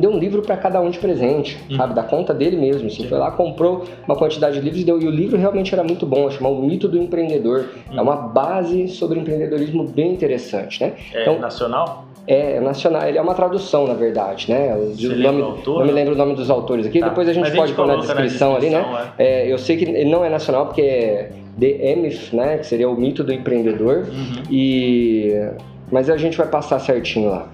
deu 0.00 0.10
um 0.10 0.18
livro 0.18 0.42
para 0.42 0.56
cada 0.56 0.80
um 0.80 0.90
de 0.90 0.98
presente, 0.98 1.58
uhum. 1.70 1.76
sabe? 1.76 1.94
Da 1.94 2.02
conta 2.02 2.34
dele 2.34 2.56
mesmo. 2.56 2.88
Assim, 2.88 3.06
foi 3.06 3.18
lá, 3.18 3.30
comprou 3.30 3.84
uma 4.06 4.16
quantidade 4.16 4.56
de 4.56 4.60
livros 4.60 4.82
e 4.82 4.84
deu. 4.84 5.00
E 5.00 5.06
o 5.06 5.10
livro 5.10 5.38
realmente 5.38 5.72
era 5.74 5.84
muito 5.84 6.06
bom, 6.06 6.30
chamado 6.30 6.56
O 6.56 6.62
Mito 6.62 6.88
do 6.88 6.98
Empreendedor. 6.98 7.66
Uhum. 7.90 7.98
É 7.98 8.02
uma 8.02 8.16
base 8.16 8.88
sobre 8.88 9.18
empreendedorismo 9.18 9.84
bem 9.84 10.12
interessante, 10.12 10.82
né? 10.82 10.94
É 11.12 11.22
então, 11.22 11.38
nacional? 11.38 12.06
É, 12.26 12.60
nacional, 12.60 13.08
ele 13.08 13.18
é 13.18 13.22
uma 13.22 13.34
tradução, 13.34 13.86
na 13.86 13.94
verdade, 13.94 14.50
né? 14.50 14.74
O, 14.76 15.16
nome, 15.16 15.42
não 15.66 15.84
me 15.84 15.92
lembro 15.92 16.14
o 16.14 16.16
nome 16.16 16.34
dos 16.34 16.50
autores 16.50 16.86
aqui, 16.86 17.00
tá. 17.00 17.08
depois 17.08 17.28
a 17.28 17.32
gente 17.32 17.50
pode 17.50 17.72
pôr 17.72 17.86
na 17.86 17.96
descrição, 17.96 18.14
na 18.14 18.22
descrição 18.22 18.56
ali, 18.56 18.70
né? 18.70 19.12
É. 19.18 19.46
É, 19.46 19.52
eu 19.52 19.58
sei 19.58 19.76
que 19.76 19.84
ele 19.84 20.10
não 20.10 20.24
é 20.24 20.28
nacional 20.28 20.66
porque 20.66 20.82
é 20.82 21.32
The 21.58 21.96
Myth, 21.96 22.32
né? 22.32 22.58
Que 22.58 22.66
seria 22.66 22.88
o 22.88 22.94
mito 22.94 23.24
do 23.24 23.32
empreendedor. 23.32 24.06
Uhum. 24.08 24.42
E 24.50 25.32
mas 25.90 26.08
a 26.08 26.16
gente 26.16 26.36
vai 26.36 26.46
passar 26.46 26.78
certinho 26.78 27.30
lá. 27.30 27.48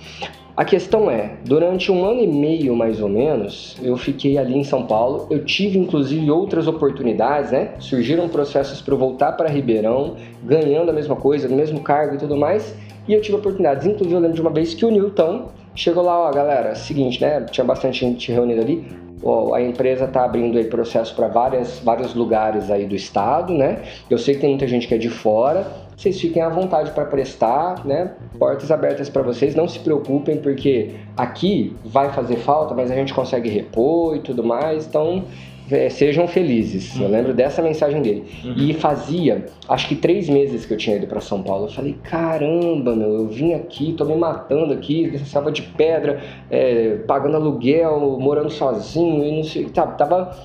A 0.56 0.64
questão 0.64 1.10
é, 1.10 1.32
durante 1.44 1.92
um 1.92 2.02
ano 2.06 2.22
e 2.22 2.26
meio 2.26 2.74
mais 2.74 3.02
ou 3.02 3.10
menos, 3.10 3.76
eu 3.82 3.94
fiquei 3.98 4.38
ali 4.38 4.56
em 4.56 4.64
São 4.64 4.86
Paulo. 4.86 5.26
Eu 5.28 5.44
tive 5.44 5.78
inclusive 5.78 6.30
outras 6.30 6.66
oportunidades, 6.66 7.50
né? 7.50 7.74
Surgiram 7.78 8.26
processos 8.26 8.80
para 8.80 8.94
eu 8.94 8.98
voltar 8.98 9.32
para 9.32 9.50
Ribeirão, 9.50 10.16
ganhando 10.42 10.88
a 10.88 10.94
mesma 10.94 11.14
coisa, 11.14 11.46
no 11.46 11.54
mesmo 11.54 11.80
cargo 11.80 12.14
e 12.14 12.18
tudo 12.18 12.38
mais. 12.38 12.74
E 13.06 13.12
eu 13.12 13.20
tive 13.20 13.36
oportunidades, 13.36 13.84
inclusive 13.84 14.14
eu 14.14 14.20
lembro 14.20 14.34
de 14.34 14.40
uma 14.40 14.50
vez 14.50 14.72
que 14.72 14.86
o 14.86 14.90
Newton 14.90 15.50
chegou 15.74 16.02
lá, 16.02 16.18
ó, 16.18 16.32
galera, 16.32 16.74
seguinte, 16.74 17.20
né? 17.20 17.42
Tinha 17.50 17.64
bastante 17.64 18.00
gente 18.00 18.32
reunida 18.32 18.62
ali. 18.62 18.82
Ó, 19.22 19.52
a 19.52 19.60
empresa 19.60 20.06
está 20.06 20.24
abrindo 20.24 20.56
aí 20.56 20.64
processo 20.64 21.14
para 21.14 21.28
vários 21.28 22.14
lugares 22.14 22.70
aí 22.70 22.86
do 22.86 22.96
estado, 22.96 23.52
né? 23.52 23.82
Eu 24.08 24.16
sei 24.16 24.34
que 24.34 24.40
tem 24.40 24.50
muita 24.50 24.66
gente 24.66 24.88
que 24.88 24.94
é 24.94 24.98
de 24.98 25.10
fora 25.10 25.85
vocês 25.96 26.20
fiquem 26.20 26.42
à 26.42 26.48
vontade 26.48 26.90
para 26.90 27.06
prestar, 27.06 27.84
né? 27.86 28.12
Portas 28.38 28.70
abertas 28.70 29.08
para 29.08 29.22
vocês, 29.22 29.54
não 29.54 29.66
se 29.66 29.78
preocupem, 29.78 30.36
porque 30.36 30.90
aqui 31.16 31.74
vai 31.84 32.12
fazer 32.12 32.36
falta, 32.36 32.74
mas 32.74 32.90
a 32.90 32.94
gente 32.94 33.14
consegue 33.14 33.48
repor 33.48 34.14
e 34.14 34.20
tudo 34.20 34.44
mais, 34.44 34.86
então 34.86 35.24
é, 35.70 35.88
sejam 35.88 36.28
felizes. 36.28 36.94
Uhum. 36.96 37.04
Eu 37.04 37.08
lembro 37.08 37.34
dessa 37.34 37.62
mensagem 37.62 38.02
dele. 38.02 38.24
Uhum. 38.44 38.54
E 38.58 38.74
fazia, 38.74 39.46
acho 39.68 39.88
que 39.88 39.96
três 39.96 40.28
meses 40.28 40.66
que 40.66 40.74
eu 40.74 40.76
tinha 40.76 40.96
ido 40.96 41.06
para 41.06 41.20
São 41.20 41.42
Paulo. 41.42 41.64
Eu 41.64 41.70
falei, 41.70 41.96
caramba, 42.02 42.94
meu, 42.94 43.14
eu 43.14 43.28
vim 43.28 43.54
aqui, 43.54 43.94
tô 43.94 44.04
me 44.04 44.14
matando 44.14 44.74
aqui, 44.74 45.04
estava 45.14 45.50
de 45.50 45.62
pedra, 45.62 46.20
é, 46.50 46.98
pagando 47.06 47.36
aluguel, 47.36 48.18
morando 48.20 48.50
sozinho, 48.50 49.24
e 49.24 49.36
não 49.36 49.44
sei, 49.44 49.64
tá, 49.64 49.86
tava 49.86 50.36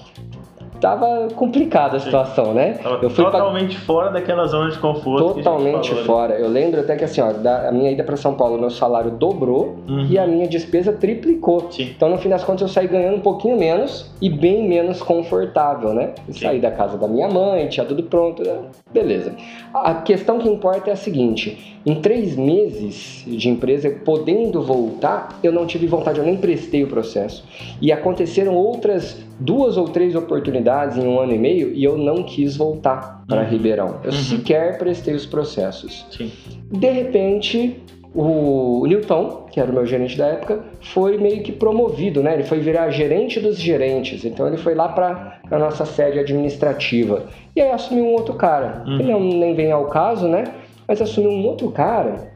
tava 0.82 1.28
complicada 1.36 1.98
a 1.98 2.00
situação, 2.00 2.54
né? 2.54 2.74
Tava 2.74 3.06
eu 3.06 3.10
fui 3.10 3.24
totalmente 3.24 3.76
pra... 3.76 3.86
fora 3.86 4.12
daquela 4.12 4.48
zona 4.48 4.72
de 4.72 4.80
conforto. 4.80 5.36
Totalmente 5.36 5.94
fora. 6.04 6.34
Eu 6.34 6.50
lembro 6.50 6.82
até 6.82 6.96
que 6.96 7.04
assim, 7.04 7.22
ó, 7.22 7.32
da, 7.32 7.70
a 7.70 7.72
minha 7.72 7.92
ida 7.92 8.04
para 8.04 8.18
São 8.18 8.34
Paulo, 8.34 8.60
meu 8.60 8.72
salário 8.72 9.12
dobrou 9.12 9.78
uhum. 9.88 10.08
e 10.10 10.18
a 10.18 10.26
minha 10.26 10.48
despesa 10.48 10.92
triplicou. 10.92 11.72
Sim. 11.72 11.92
Então, 11.96 12.10
no 12.10 12.18
fim 12.18 12.30
das 12.30 12.44
contas, 12.44 12.64
eu 12.64 12.68
saí 12.68 12.88
ganhando 12.88 13.18
um 13.18 13.22
pouquinho 13.22 13.58
menos 13.58 14.12
e 14.20 14.30
bem 14.30 14.68
menos 14.68 15.02
confortável, 15.02 15.94
né? 15.94 16.16
Eu 16.28 16.34
saí 16.34 16.60
da 16.60 16.72
casa 16.72 16.98
da 16.98 17.08
minha 17.08 17.30
mãe, 17.30 17.68
tinha 17.68 17.86
tudo 17.86 18.04
pronto, 18.04 18.44
né? 18.44 18.58
beleza. 18.92 19.36
A 19.74 19.94
questão 19.96 20.40
que 20.40 20.50
importa 20.50 20.90
é 20.90 20.94
a 20.94 20.96
seguinte: 20.96 21.78
em 21.86 22.02
três 22.02 22.36
meses 22.36 23.24
de 23.28 23.50
empresa, 23.50 23.90
podendo 24.04 24.62
voltar, 24.64 25.40
eu 25.44 25.52
não 25.52 25.68
tive 25.68 25.86
vontade, 25.86 26.20
eu 26.20 26.26
nem 26.26 26.38
prestei 26.38 26.84
o 26.84 26.88
processo. 26.88 27.46
E 27.80 27.92
aconteceram 27.92 28.56
outras 28.56 29.18
duas 29.42 29.76
ou 29.76 29.90
três 29.90 30.16
oportunidades 30.16 30.98
em 30.98 31.08
um 31.08 31.20
ano 31.20 31.34
e 31.34 31.38
meio 31.38 31.74
e 31.74 31.84
eu 31.84 31.98
não 31.98 32.24
quis 32.24 32.56
voltar 32.56 33.24
para 33.28 33.42
uhum. 33.42 33.50
Ribeirão. 33.50 34.00
Eu 34.04 34.12
uhum. 34.12 34.18
sequer 34.18 34.78
prestei 34.78 35.16
os 35.16 35.26
processos. 35.26 36.06
Sim. 36.12 36.32
De 36.72 36.90
repente, 36.90 37.82
o 38.14 38.86
Newton, 38.86 39.48
que 39.52 39.60
era 39.60 39.72
o 39.72 39.74
meu 39.74 39.86
gerente 39.86 40.18
da 40.18 40.28
época, 40.28 40.64
foi 40.80 41.18
meio 41.18 41.42
que 41.42 41.52
promovido, 41.52 42.22
né? 42.22 42.36
Ele 42.36 42.44
foi 42.44 42.60
virar 42.60 42.90
gerente 42.92 43.40
dos 43.40 43.58
gerentes. 43.58 44.24
Então 44.24 44.48
ele 44.48 44.58
foi 44.58 44.76
lá 44.76 44.90
para 44.90 45.40
a 45.50 45.58
nossa 45.58 45.86
sede 45.86 46.20
administrativa. 46.20 47.26
E 47.56 47.62
aí 47.62 47.72
assumiu 47.72 48.06
um 48.06 48.14
outro 48.14 48.36
cara. 48.36 48.84
Uhum. 48.86 49.00
Ele 49.00 49.12
não, 49.12 49.20
nem 49.20 49.56
vem 49.56 49.72
ao 49.72 49.88
caso, 49.88 50.28
né? 50.28 50.44
Mas 50.88 51.02
assumiu 51.02 51.32
um 51.32 51.46
outro 51.46 51.72
cara 51.72 52.31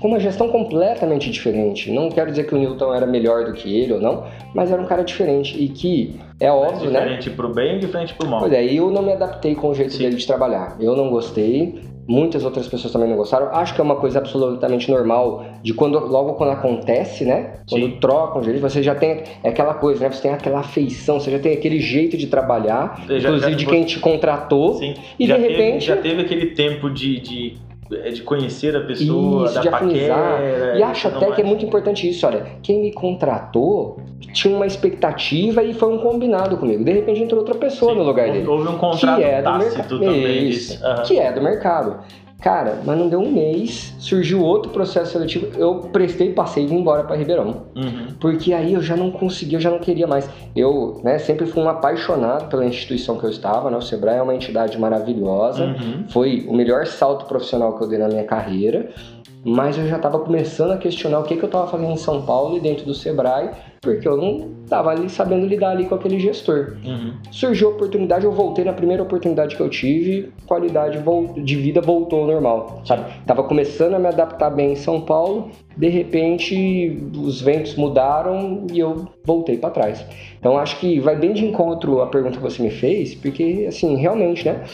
com 0.00 0.08
uma 0.08 0.18
gestão 0.18 0.48
completamente 0.48 1.30
diferente. 1.30 1.90
Não 1.92 2.08
quero 2.08 2.30
dizer 2.30 2.46
que 2.46 2.54
o 2.54 2.58
Newton 2.58 2.94
era 2.94 3.06
melhor 3.06 3.44
do 3.44 3.52
que 3.52 3.78
ele 3.78 3.92
ou 3.92 4.00
não, 4.00 4.24
mas 4.54 4.72
era 4.72 4.80
um 4.80 4.86
cara 4.86 5.04
diferente 5.04 5.62
e 5.62 5.68
que 5.68 6.18
é 6.40 6.50
óbvio, 6.50 6.90
né? 6.90 7.00
Diferente 7.00 7.30
pro 7.30 7.52
bem 7.52 7.76
e 7.76 7.78
diferente 7.80 8.14
pro 8.14 8.26
mal. 8.26 8.40
Pois 8.40 8.52
é, 8.52 8.64
eu 8.64 8.90
não 8.90 9.02
me 9.02 9.12
adaptei 9.12 9.54
com 9.54 9.68
o 9.68 9.74
jeito 9.74 9.92
Sim. 9.92 10.04
dele 10.04 10.16
de 10.16 10.26
trabalhar. 10.26 10.76
Eu 10.80 10.96
não 10.96 11.10
gostei. 11.10 11.90
Muitas 12.08 12.44
outras 12.44 12.66
pessoas 12.66 12.92
também 12.92 13.08
não 13.08 13.16
gostaram. 13.16 13.54
Acho 13.54 13.72
que 13.72 13.80
é 13.80 13.84
uma 13.84 13.94
coisa 13.94 14.18
absolutamente 14.18 14.90
normal 14.90 15.44
de 15.62 15.72
quando 15.72 15.96
logo 15.98 16.32
quando 16.32 16.50
acontece, 16.50 17.24
né? 17.24 17.60
Quando 17.68 17.86
Sim. 17.86 17.98
trocam 18.00 18.42
gerente, 18.42 18.62
você 18.62 18.82
já 18.82 18.96
tem 18.96 19.22
é 19.44 19.50
aquela 19.50 19.74
coisa, 19.74 20.02
né? 20.02 20.10
Você 20.10 20.22
tem 20.22 20.32
aquela 20.32 20.58
afeição, 20.58 21.20
você 21.20 21.30
já 21.30 21.38
tem 21.38 21.52
aquele 21.52 21.78
jeito 21.78 22.16
de 22.16 22.26
trabalhar, 22.26 23.04
inclusive 23.04 23.52
já, 23.52 23.56
de 23.56 23.66
quem 23.66 23.84
te 23.84 24.00
contratou. 24.00 24.74
Sim. 24.74 24.94
E 25.20 25.26
já 25.26 25.36
de 25.36 25.42
repente 25.42 25.58
teve, 25.58 25.80
já 25.80 25.96
teve 25.98 26.22
aquele 26.22 26.46
tempo 26.46 26.90
de, 26.90 27.20
de 27.20 27.56
de 28.12 28.22
conhecer 28.22 28.76
a 28.76 28.80
pessoa, 28.80 29.46
isso, 29.46 29.54
da 29.54 29.60
de 29.60 29.68
afinizar. 29.68 30.40
E 30.76 30.82
acho 30.82 31.08
até 31.08 31.20
mais. 31.20 31.34
que 31.34 31.40
é 31.40 31.44
muito 31.44 31.64
importante 31.64 32.08
isso. 32.08 32.26
Olha, 32.26 32.46
quem 32.62 32.80
me 32.80 32.92
contratou 32.92 33.98
tinha 34.32 34.54
uma 34.54 34.66
expectativa 34.66 35.62
e 35.62 35.74
foi 35.74 35.92
um 35.92 35.98
combinado 35.98 36.56
comigo. 36.56 36.84
De 36.84 36.92
repente 36.92 37.22
entrou 37.22 37.40
outra 37.40 37.54
pessoa 37.54 37.92
Sim, 37.92 37.98
no 37.98 38.04
lugar 38.04 38.30
dele. 38.30 38.46
Houve 38.46 38.68
um 38.68 38.78
contrato 38.78 39.18
que 39.18 39.24
é 39.24 39.42
do 39.42 39.44
tácito 39.44 39.98
também 39.98 40.48
isso, 40.48 40.84
uhum. 40.84 41.02
Que 41.02 41.18
é 41.18 41.32
do 41.32 41.42
mercado. 41.42 41.98
Cara, 42.40 42.78
mas 42.84 42.98
não 42.98 43.08
deu 43.08 43.20
um 43.20 43.30
mês, 43.30 43.94
surgiu 43.98 44.42
outro 44.42 44.72
processo 44.72 45.12
seletivo, 45.12 45.48
eu 45.58 45.80
prestei, 45.92 46.32
passei 46.32 46.64
e 46.64 46.66
vim 46.66 46.76
embora 46.76 47.04
para 47.04 47.16
Ribeirão. 47.16 47.66
Uhum. 47.76 48.14
Porque 48.18 48.54
aí 48.54 48.72
eu 48.72 48.82
já 48.82 48.96
não 48.96 49.10
conseguia, 49.10 49.58
eu 49.58 49.62
já 49.62 49.70
não 49.70 49.78
queria 49.78 50.06
mais. 50.06 50.28
Eu 50.56 51.00
né, 51.04 51.18
sempre 51.18 51.44
fui 51.46 51.62
um 51.62 51.68
apaixonado 51.68 52.48
pela 52.48 52.64
instituição 52.64 53.18
que 53.18 53.24
eu 53.24 53.30
estava, 53.30 53.70
né? 53.70 53.76
O 53.76 53.82
Sebrae 53.82 54.16
é 54.16 54.22
uma 54.22 54.34
entidade 54.34 54.78
maravilhosa, 54.78 55.64
uhum. 55.64 56.04
foi 56.08 56.46
o 56.48 56.54
melhor 56.54 56.86
salto 56.86 57.26
profissional 57.26 57.76
que 57.76 57.84
eu 57.84 57.88
dei 57.88 57.98
na 57.98 58.08
minha 58.08 58.24
carreira 58.24 58.90
mas 59.44 59.78
eu 59.78 59.86
já 59.86 59.96
estava 59.96 60.18
começando 60.18 60.72
a 60.72 60.76
questionar 60.76 61.20
o 61.20 61.22
que, 61.22 61.36
que 61.36 61.42
eu 61.42 61.46
estava 61.46 61.66
fazendo 61.66 61.92
em 61.92 61.96
São 61.96 62.22
Paulo 62.22 62.56
e 62.56 62.60
dentro 62.60 62.84
do 62.84 62.94
Sebrae, 62.94 63.50
porque 63.80 64.06
eu 64.06 64.16
não 64.16 64.50
estava 64.64 64.90
ali 64.90 65.08
sabendo 65.08 65.46
lidar 65.46 65.70
ali 65.70 65.86
com 65.86 65.94
aquele 65.94 66.20
gestor. 66.20 66.76
Uhum. 66.84 67.14
Surgiu 67.30 67.68
a 67.68 67.70
oportunidade, 67.72 68.26
eu 68.26 68.32
voltei 68.32 68.64
na 68.64 68.72
primeira 68.72 69.02
oportunidade 69.02 69.56
que 69.56 69.62
eu 69.62 69.70
tive, 69.70 70.30
qualidade 70.46 71.02
de 71.42 71.56
vida 71.56 71.80
voltou 71.80 72.20
ao 72.20 72.26
normal, 72.26 72.82
sabe? 72.84 73.04
Tava 73.26 73.42
começando 73.44 73.94
a 73.94 73.98
me 73.98 74.08
adaptar 74.08 74.50
bem 74.50 74.72
em 74.72 74.76
São 74.76 75.00
Paulo, 75.00 75.50
de 75.76 75.88
repente 75.88 77.02
os 77.16 77.40
ventos 77.40 77.74
mudaram 77.76 78.66
e 78.70 78.78
eu 78.78 79.08
voltei 79.24 79.56
para 79.56 79.70
trás. 79.70 80.04
Então 80.38 80.58
acho 80.58 80.78
que 80.78 81.00
vai 81.00 81.16
bem 81.16 81.32
de 81.32 81.44
encontro 81.44 82.02
a 82.02 82.06
pergunta 82.06 82.36
que 82.36 82.42
você 82.42 82.62
me 82.62 82.70
fez, 82.70 83.14
porque 83.14 83.64
assim, 83.66 83.96
realmente, 83.96 84.44
né? 84.44 84.64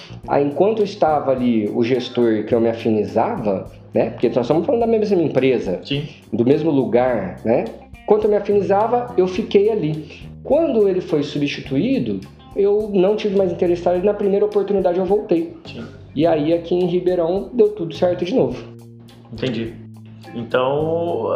Enquanto 0.40 0.80
eu 0.80 0.84
estava 0.84 1.30
ali 1.30 1.68
o 1.68 1.84
gestor 1.84 2.44
que 2.44 2.54
eu 2.54 2.60
me 2.60 2.68
afinizava, 2.68 3.70
né? 3.96 4.10
Porque 4.10 4.28
nós 4.28 4.40
estamos 4.44 4.66
falando 4.66 4.80
da 4.80 4.86
mesma 4.86 5.22
empresa, 5.22 5.80
Sim. 5.82 6.06
do 6.30 6.44
mesmo 6.44 6.70
lugar, 6.70 7.40
né? 7.44 7.64
Quando 8.06 8.24
eu 8.24 8.30
me 8.30 8.36
afinizava, 8.36 9.12
eu 9.16 9.26
fiquei 9.26 9.70
ali. 9.70 10.28
Quando 10.44 10.86
ele 10.86 11.00
foi 11.00 11.22
substituído, 11.22 12.20
eu 12.54 12.90
não 12.92 13.16
tive 13.16 13.36
mais 13.36 13.50
interesse 13.50 13.82
na 14.04 14.12
primeira 14.12 14.44
oportunidade 14.44 14.98
eu 14.98 15.06
voltei. 15.06 15.56
Sim. 15.64 15.84
E 16.14 16.26
aí 16.26 16.52
aqui 16.52 16.74
em 16.74 16.86
Ribeirão 16.86 17.50
deu 17.54 17.70
tudo 17.70 17.94
certo 17.94 18.24
de 18.24 18.34
novo. 18.34 18.62
Entendi. 19.32 19.74
Então, 20.34 21.34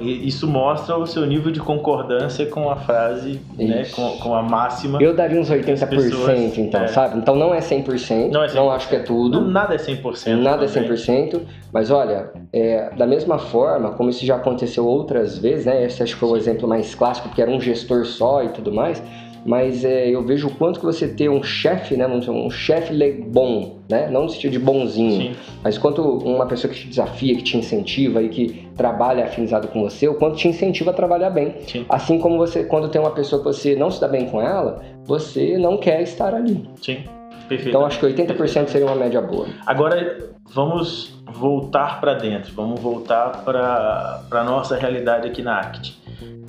isso 0.00 0.46
mostra 0.46 0.96
o 0.96 1.06
seu 1.06 1.24
nível 1.26 1.50
de 1.52 1.60
concordância 1.60 2.46
com 2.46 2.70
a 2.70 2.76
frase, 2.76 3.40
né, 3.56 3.84
com, 3.94 4.18
com, 4.18 4.34
a 4.34 4.42
máxima. 4.42 5.02
Eu 5.02 5.14
daria 5.14 5.40
uns 5.40 5.50
80%, 5.50 5.88
pessoas, 5.88 6.58
então, 6.58 6.82
é. 6.82 6.88
sabe? 6.88 7.18
Então 7.18 7.34
não 7.34 7.54
é 7.54 7.60
100%, 7.60 8.30
não, 8.30 8.42
é 8.42 8.46
100%, 8.46 8.54
não 8.54 8.70
acho 8.70 8.88
que 8.88 8.96
é 8.96 9.00
tudo. 9.00 9.40
Nada 9.40 9.74
é 9.74 9.78
100%. 9.78 10.36
Nada 10.36 10.66
também. 10.66 10.90
é 10.90 10.94
100%, 10.94 11.40
mas 11.72 11.90
olha, 11.90 12.30
é, 12.52 12.90
da 12.96 13.06
mesma 13.06 13.38
forma, 13.38 13.92
como 13.92 14.10
isso 14.10 14.24
já 14.24 14.36
aconteceu 14.36 14.86
outras 14.86 15.38
vezes, 15.38 15.66
né? 15.66 15.84
Esse 15.84 16.02
acho 16.02 16.14
que 16.14 16.20
foi 16.20 16.30
o 16.30 16.36
exemplo 16.36 16.68
mais 16.68 16.94
clássico, 16.94 17.28
porque 17.28 17.42
era 17.42 17.50
um 17.50 17.60
gestor 17.60 18.04
só 18.04 18.42
e 18.42 18.48
tudo 18.48 18.72
mais, 18.72 19.02
mas 19.46 19.84
é, 19.84 20.08
eu 20.08 20.22
vejo 20.22 20.48
o 20.48 20.54
quanto 20.54 20.80
que 20.80 20.84
você 20.84 21.06
ter 21.06 21.30
um 21.30 21.42
chefe, 21.42 21.96
né, 21.96 22.06
um 22.06 22.50
chefe 22.50 22.92
bom, 23.12 23.78
né, 23.88 24.08
não 24.10 24.24
no 24.24 24.28
sentido 24.28 24.52
de 24.52 24.58
bonzinho, 24.58 25.34
Sim. 25.34 25.36
mas 25.62 25.78
quanto 25.78 26.02
uma 26.02 26.46
pessoa 26.46 26.72
que 26.72 26.80
te 26.80 26.88
desafia, 26.88 27.36
que 27.36 27.42
te 27.42 27.56
incentiva 27.56 28.20
e 28.22 28.28
que 28.28 28.68
trabalha 28.76 29.24
afinizado 29.24 29.68
com 29.68 29.82
você, 29.82 30.08
o 30.08 30.14
quanto 30.14 30.36
te 30.36 30.48
incentiva 30.48 30.90
a 30.90 30.94
trabalhar 30.94 31.30
bem. 31.30 31.54
Sim. 31.66 31.86
Assim 31.88 32.18
como 32.18 32.36
você, 32.36 32.64
quando 32.64 32.88
tem 32.88 33.00
uma 33.00 33.12
pessoa 33.12 33.40
que 33.40 33.46
você 33.46 33.76
não 33.76 33.90
se 33.90 34.00
dá 34.00 34.08
bem 34.08 34.26
com 34.26 34.42
ela, 34.42 34.82
você 35.04 35.56
não 35.56 35.76
quer 35.76 36.02
estar 36.02 36.34
ali. 36.34 36.68
Sim. 36.82 37.04
Perfeito. 37.48 37.68
Então 37.68 37.86
acho 37.86 38.00
que 38.00 38.06
80% 38.06 38.66
seria 38.66 38.86
uma 38.86 38.96
média 38.96 39.20
boa. 39.20 39.46
Agora 39.64 40.18
vamos 40.52 41.14
voltar 41.32 42.00
para 42.00 42.14
dentro, 42.14 42.52
vamos 42.54 42.80
voltar 42.80 43.44
para 43.44 44.22
a 44.30 44.44
nossa 44.44 44.76
realidade 44.76 45.28
aqui 45.28 45.42
na 45.42 45.60
ACT. 45.60 45.96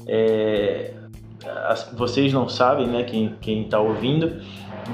É, 0.07 0.93
vocês 1.93 2.33
não 2.33 2.47
sabem, 2.47 2.87
né, 2.87 3.03
quem 3.03 3.61
está 3.63 3.79
ouvindo, 3.79 4.41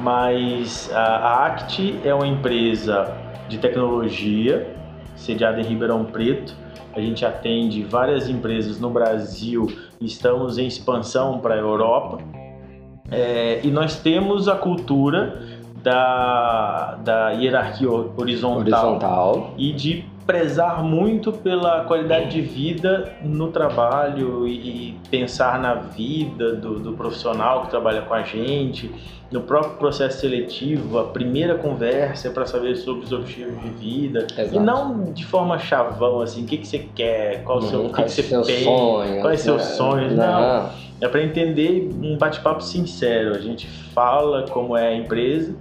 mas 0.01 0.91
a, 0.93 1.45
ACT 1.45 1.99
é 2.03 2.13
uma 2.13 2.27
empresa 2.27 3.15
de 3.47 3.57
tecnologia 3.57 4.75
sediada 5.15 5.59
em 5.59 5.63
Ribeirão 5.63 6.05
Preto. 6.05 6.55
A 6.95 6.99
gente 6.99 7.25
atende 7.25 7.83
várias 7.83 8.29
empresas 8.29 8.79
no 8.79 8.89
Brasil, 8.89 9.67
estamos 9.99 10.57
em 10.57 10.67
expansão 10.67 11.39
para 11.39 11.55
a 11.55 11.57
Europa. 11.57 12.19
É, 13.11 13.59
e 13.63 13.69
nós 13.69 13.99
temos 13.99 14.47
a 14.47 14.55
cultura 14.55 15.41
da, 15.83 16.97
da 17.03 17.31
hierarquia 17.31 17.89
horizontal, 17.89 18.59
horizontal, 18.59 19.53
e 19.57 19.73
de 19.73 20.05
prezar 20.25 20.83
muito 20.83 21.31
pela 21.31 21.83
qualidade 21.83 22.29
de 22.29 22.41
vida 22.41 23.13
no 23.21 23.51
trabalho 23.51 24.47
e, 24.47 24.97
pensar 25.09 25.59
na 25.59 25.75
vida 25.75 26.55
do, 26.55 26.79
do, 26.79 26.93
profissional 26.93 27.63
que 27.63 27.69
trabalha 27.69 28.01
com 28.01 28.13
a 28.13 28.23
gente, 28.23 28.89
no 29.31 29.41
próprio 29.41 29.73
processo 29.73 30.21
seletivo, 30.21 30.97
a 30.97 31.05
primeira 31.05 31.55
conversa 31.55 32.29
para 32.29 32.45
saber 32.45 32.75
sobre 32.75 33.05
os 33.05 33.11
objetivos 33.11 33.61
de 33.61 33.69
vida 33.69 34.27
Exato. 34.37 34.55
e 34.55 34.59
não 34.59 35.11
de 35.11 35.25
forma 35.25 35.59
chavão 35.59 36.21
assim, 36.21 36.43
o 36.43 36.45
que, 36.45 36.57
que 36.57 36.67
você 36.67 36.87
quer, 36.95 37.43
qual 37.43 37.59
o 37.59 37.61
seu, 37.63 37.85
o 37.85 37.93
que, 37.93 38.03
que 38.03 38.11
você 38.11 38.23
pensa, 38.23 39.21
quais 39.21 39.41
seus 39.41 39.61
né? 39.61 39.69
sonhos, 39.75 40.13
não. 40.13 40.25
não. 40.25 40.83
É 41.01 41.07
para 41.09 41.21
entender 41.21 41.89
um 42.01 42.17
bate-papo 42.17 42.63
sincero. 42.63 43.35
A 43.35 43.39
gente 43.39 43.67
fala 43.67 44.45
como 44.49 44.77
é 44.77 44.87
a 44.87 44.95
empresa 44.95 45.53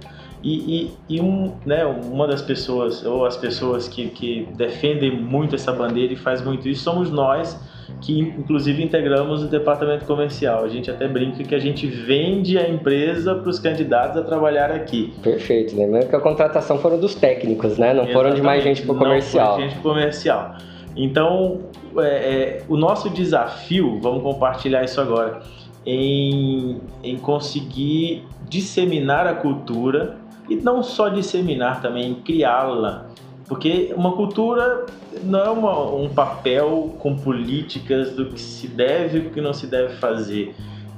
e, 0.43 0.91
e, 1.07 1.15
e, 1.15 1.21
um, 1.21 1.53
né, 1.65 1.85
uma 1.85 2.27
das 2.27 2.41
pessoas, 2.41 3.05
ou 3.05 3.25
as 3.25 3.37
pessoas 3.37 3.87
que, 3.87 4.09
que 4.09 4.45
defendem 4.57 5.09
muito 5.09 5.55
essa 5.55 5.71
bandeira 5.71 6.11
e 6.11 6.17
faz 6.17 6.43
muito 6.43 6.67
isso, 6.67 6.83
somos 6.83 7.09
nós, 7.09 7.57
que 8.01 8.19
inclusive 8.19 8.83
integramos 8.83 9.41
o 9.41 9.47
departamento 9.47 10.03
comercial. 10.03 10.65
A 10.65 10.67
gente 10.67 10.91
até 10.91 11.07
brinca 11.07 11.41
que 11.45 11.55
a 11.55 11.59
gente 11.59 11.87
vende 11.87 12.57
a 12.57 12.67
empresa 12.67 13.35
para 13.35 13.49
os 13.49 13.57
candidatos 13.57 14.17
a 14.17 14.21
trabalhar 14.23 14.69
aqui. 14.69 15.13
Perfeito, 15.23 15.77
lembrando 15.77 16.09
que 16.09 16.15
a 16.15 16.19
contratação 16.19 16.77
foram 16.77 16.99
dos 16.99 17.15
técnicos, 17.15 17.77
né? 17.77 17.93
Não 17.93 18.03
Exatamente. 18.03 18.13
foram 18.13 18.35
de 18.35 18.41
mais 18.41 18.63
gente 18.63 18.81
para 18.81 18.93
o 18.93 18.97
comercial. 18.97 19.51
Não 19.51 19.55
foi 19.55 19.69
gente 19.69 19.79
comercial. 19.81 20.55
Então, 20.95 21.61
é, 21.99 22.03
é, 22.03 22.63
o 22.67 22.75
nosso 22.75 23.09
desafio, 23.09 23.97
vamos 24.01 24.21
compartilhar 24.21 24.83
isso 24.83 24.99
agora, 24.99 25.41
em, 25.85 26.81
em 27.01 27.17
conseguir 27.17 28.25
disseminar 28.49 29.25
a 29.25 29.33
cultura 29.33 30.22
e 30.49 30.55
não 30.55 30.83
só 30.83 31.09
disseminar 31.09 31.81
também, 31.81 32.15
criá-la. 32.15 33.07
Porque 33.47 33.93
uma 33.95 34.13
cultura 34.13 34.85
não 35.23 35.39
é 35.39 35.49
uma, 35.49 35.95
um 35.95 36.09
papel 36.09 36.95
com 36.99 37.15
políticas 37.15 38.11
do 38.11 38.27
que 38.27 38.39
se 38.39 38.67
deve 38.67 39.19
e 39.19 39.27
o 39.27 39.29
que 39.29 39.41
não 39.41 39.53
se 39.53 39.67
deve 39.67 39.95
fazer. 39.95 40.55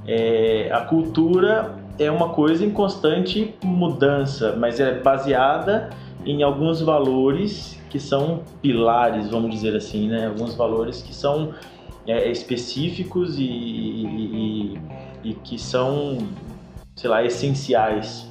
É, 0.08 0.70
a 0.72 0.82
cultura 0.82 1.76
é 1.98 2.10
uma 2.12 2.30
coisa 2.30 2.64
em 2.64 2.70
constante 2.70 3.56
mudança, 3.64 4.56
mas 4.58 4.80
é 4.80 5.00
baseada 5.00 5.90
em 6.26 6.44
alguns 6.44 6.82
valores 6.82 7.80
que 7.90 8.00
são 8.00 8.42
pilares, 8.62 9.30
vamos 9.30 9.52
dizer 9.52 9.76
assim, 9.76 10.08
né? 10.10 10.28
Alguns 10.28 10.54
valores 10.56 11.02
que 11.02 11.14
são 11.14 11.54
é, 12.08 12.30
específicos 12.30 13.38
e, 13.38 13.44
e, 13.44 14.76
e, 15.24 15.30
e, 15.30 15.34
que 15.36 15.58
são, 15.58 16.18
sei 16.96 17.10
lá, 17.10 17.24
essenciais 17.26 18.26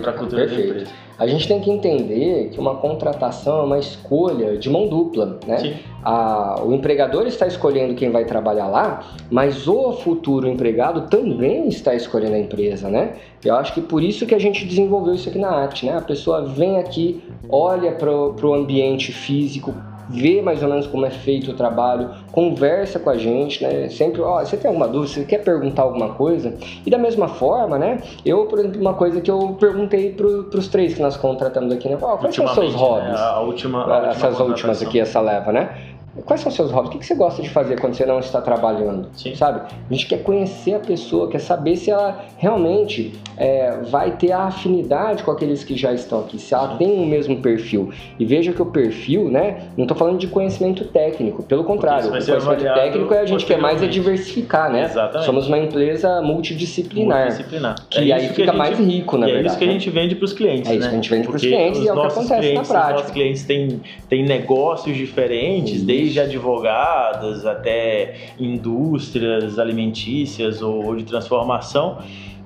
para 0.00 0.10
a 0.10 0.14
cultura 0.14 0.42
perfeito. 0.42 0.62
da 0.62 0.68
empresa. 0.68 0.90
A 1.18 1.26
gente 1.26 1.48
tem 1.48 1.60
que 1.60 1.70
entender 1.70 2.50
que 2.50 2.60
uma 2.60 2.76
contratação 2.76 3.58
é 3.58 3.62
uma 3.62 3.78
escolha 3.78 4.56
de 4.56 4.70
mão 4.70 4.88
dupla, 4.88 5.38
né? 5.46 5.80
A, 6.04 6.62
o 6.62 6.72
empregador 6.72 7.26
está 7.26 7.44
escolhendo 7.44 7.94
quem 7.94 8.10
vai 8.10 8.24
trabalhar 8.24 8.68
lá, 8.68 9.04
mas 9.28 9.66
o 9.66 9.92
futuro 9.92 10.46
empregado 10.46 11.08
também 11.08 11.66
está 11.68 11.94
escolhendo 11.94 12.34
a 12.34 12.38
empresa, 12.38 12.88
né? 12.88 13.16
Eu 13.44 13.56
acho 13.56 13.74
que 13.74 13.80
por 13.80 14.00
isso 14.02 14.26
que 14.26 14.34
a 14.34 14.38
gente 14.38 14.64
desenvolveu 14.64 15.14
isso 15.14 15.28
aqui 15.28 15.38
na 15.38 15.64
ACT, 15.64 15.86
né? 15.86 15.96
A 15.96 16.02
pessoa 16.02 16.44
vem 16.44 16.78
aqui, 16.78 17.20
olha 17.48 17.92
para 17.92 18.12
o 18.12 18.54
ambiente 18.54 19.12
físico, 19.12 19.74
vê 20.08 20.40
mais 20.42 20.62
ou 20.62 20.68
menos 20.68 20.86
como 20.86 21.06
é 21.06 21.10
feito 21.10 21.50
o 21.50 21.54
trabalho, 21.54 22.10
conversa 22.32 22.98
com 22.98 23.10
a 23.10 23.16
gente, 23.16 23.62
né? 23.62 23.88
Sempre, 23.88 24.20
ó, 24.20 24.40
você 24.40 24.56
tem 24.56 24.68
alguma 24.68 24.88
dúvida, 24.88 25.12
você 25.12 25.24
quer 25.24 25.38
perguntar 25.38 25.82
alguma 25.82 26.10
coisa? 26.10 26.54
E 26.84 26.90
da 26.90 26.98
mesma 26.98 27.28
forma, 27.28 27.78
né? 27.78 28.00
Eu, 28.24 28.46
por 28.46 28.58
exemplo, 28.58 28.80
uma 28.80 28.94
coisa 28.94 29.20
que 29.20 29.30
eu 29.30 29.56
perguntei 29.58 30.12
para 30.12 30.26
os 30.26 30.68
três 30.68 30.94
que 30.94 31.02
nós 31.02 31.16
contratamos 31.16 31.72
aqui, 31.72 31.88
né? 31.88 31.98
Ó, 32.00 32.16
quais 32.16 32.34
são 32.34 32.44
os 32.44 32.52
seus 32.52 32.72
né? 32.72 32.78
hobbies? 32.78 33.12
Né? 33.12 33.26
A 33.26 33.40
última, 33.40 33.84
a 33.84 34.08
Essas 34.08 34.40
últimas 34.40 34.82
aqui, 34.82 35.00
essa 35.00 35.20
leva, 35.20 35.52
né? 35.52 35.97
Quais 36.28 36.42
são 36.42 36.50
os 36.50 36.54
seus 36.54 36.70
hobbies? 36.70 36.94
O 36.94 36.98
que 36.98 37.06
você 37.06 37.14
gosta 37.14 37.40
de 37.40 37.48
fazer 37.48 37.80
quando 37.80 37.94
você 37.94 38.04
não 38.04 38.18
está 38.18 38.42
trabalhando? 38.42 39.08
Sim. 39.14 39.34
Sabe? 39.34 39.62
A 39.62 39.94
gente 39.94 40.06
quer 40.06 40.22
conhecer 40.22 40.74
a 40.74 40.78
pessoa, 40.78 41.30
quer 41.30 41.38
saber 41.38 41.74
se 41.74 41.90
ela 41.90 42.22
realmente 42.36 43.14
é, 43.38 43.78
vai 43.90 44.10
ter 44.10 44.32
a 44.32 44.42
afinidade 44.42 45.22
com 45.22 45.30
aqueles 45.30 45.64
que 45.64 45.74
já 45.74 45.90
estão 45.90 46.20
aqui, 46.20 46.38
se 46.38 46.52
ela 46.52 46.76
tem 46.76 47.02
o 47.02 47.06
mesmo 47.06 47.40
perfil. 47.40 47.90
E 48.18 48.26
veja 48.26 48.52
que 48.52 48.60
o 48.60 48.66
perfil, 48.66 49.30
né? 49.30 49.68
Não 49.74 49.84
estou 49.84 49.96
falando 49.96 50.18
de 50.18 50.26
conhecimento 50.26 50.84
técnico, 50.84 51.42
pelo 51.42 51.64
contrário. 51.64 52.08
O 52.08 52.10
conhecimento 52.10 52.62
técnico 52.62 53.14
é 53.14 53.20
a 53.20 53.26
gente 53.26 53.46
quer 53.46 53.58
mais 53.58 53.82
é 53.82 53.86
diversificar, 53.86 54.70
né? 54.70 54.84
Exatamente. 54.84 55.24
Somos 55.24 55.48
uma 55.48 55.58
empresa 55.58 56.20
multidisciplinar. 56.20 57.20
Multidisciplinar. 57.20 57.76
Que 57.88 58.12
é 58.12 58.14
aí 58.14 58.28
fica 58.28 58.44
gente, 58.44 58.56
mais 58.56 58.78
rico, 58.78 59.16
na 59.16 59.26
e 59.26 59.32
verdade. 59.32 59.46
É 59.46 59.50
isso 59.50 59.58
que 59.58 59.64
a 59.64 59.72
gente 59.72 59.88
vende 59.88 60.14
para 60.14 60.24
os 60.26 60.34
clientes. 60.34 60.70
É 60.70 60.74
isso 60.74 60.82
né? 60.82 60.88
que 60.88 60.92
a 60.92 60.96
gente 60.96 61.10
vende 61.10 61.26
para 61.26 61.36
os 61.36 61.42
clientes 61.42 61.80
e 61.80 61.88
é 61.88 61.92
o 61.92 62.00
que 62.00 62.06
acontece 62.06 62.52
na 62.52 62.62
prática. 62.62 62.86
Os 62.88 62.92
nossos 62.92 63.10
clientes 63.12 63.44
têm, 63.44 63.80
têm 64.10 64.24
negócios 64.24 64.94
diferentes, 64.94 65.76
isso. 65.76 65.86
desde 65.86 66.17
desde 66.18 66.20
advogados 66.20 67.46
até 67.46 68.32
indústrias 68.38 69.58
alimentícias 69.58 70.60
ou 70.60 70.96
de 70.96 71.04
transformação. 71.04 71.98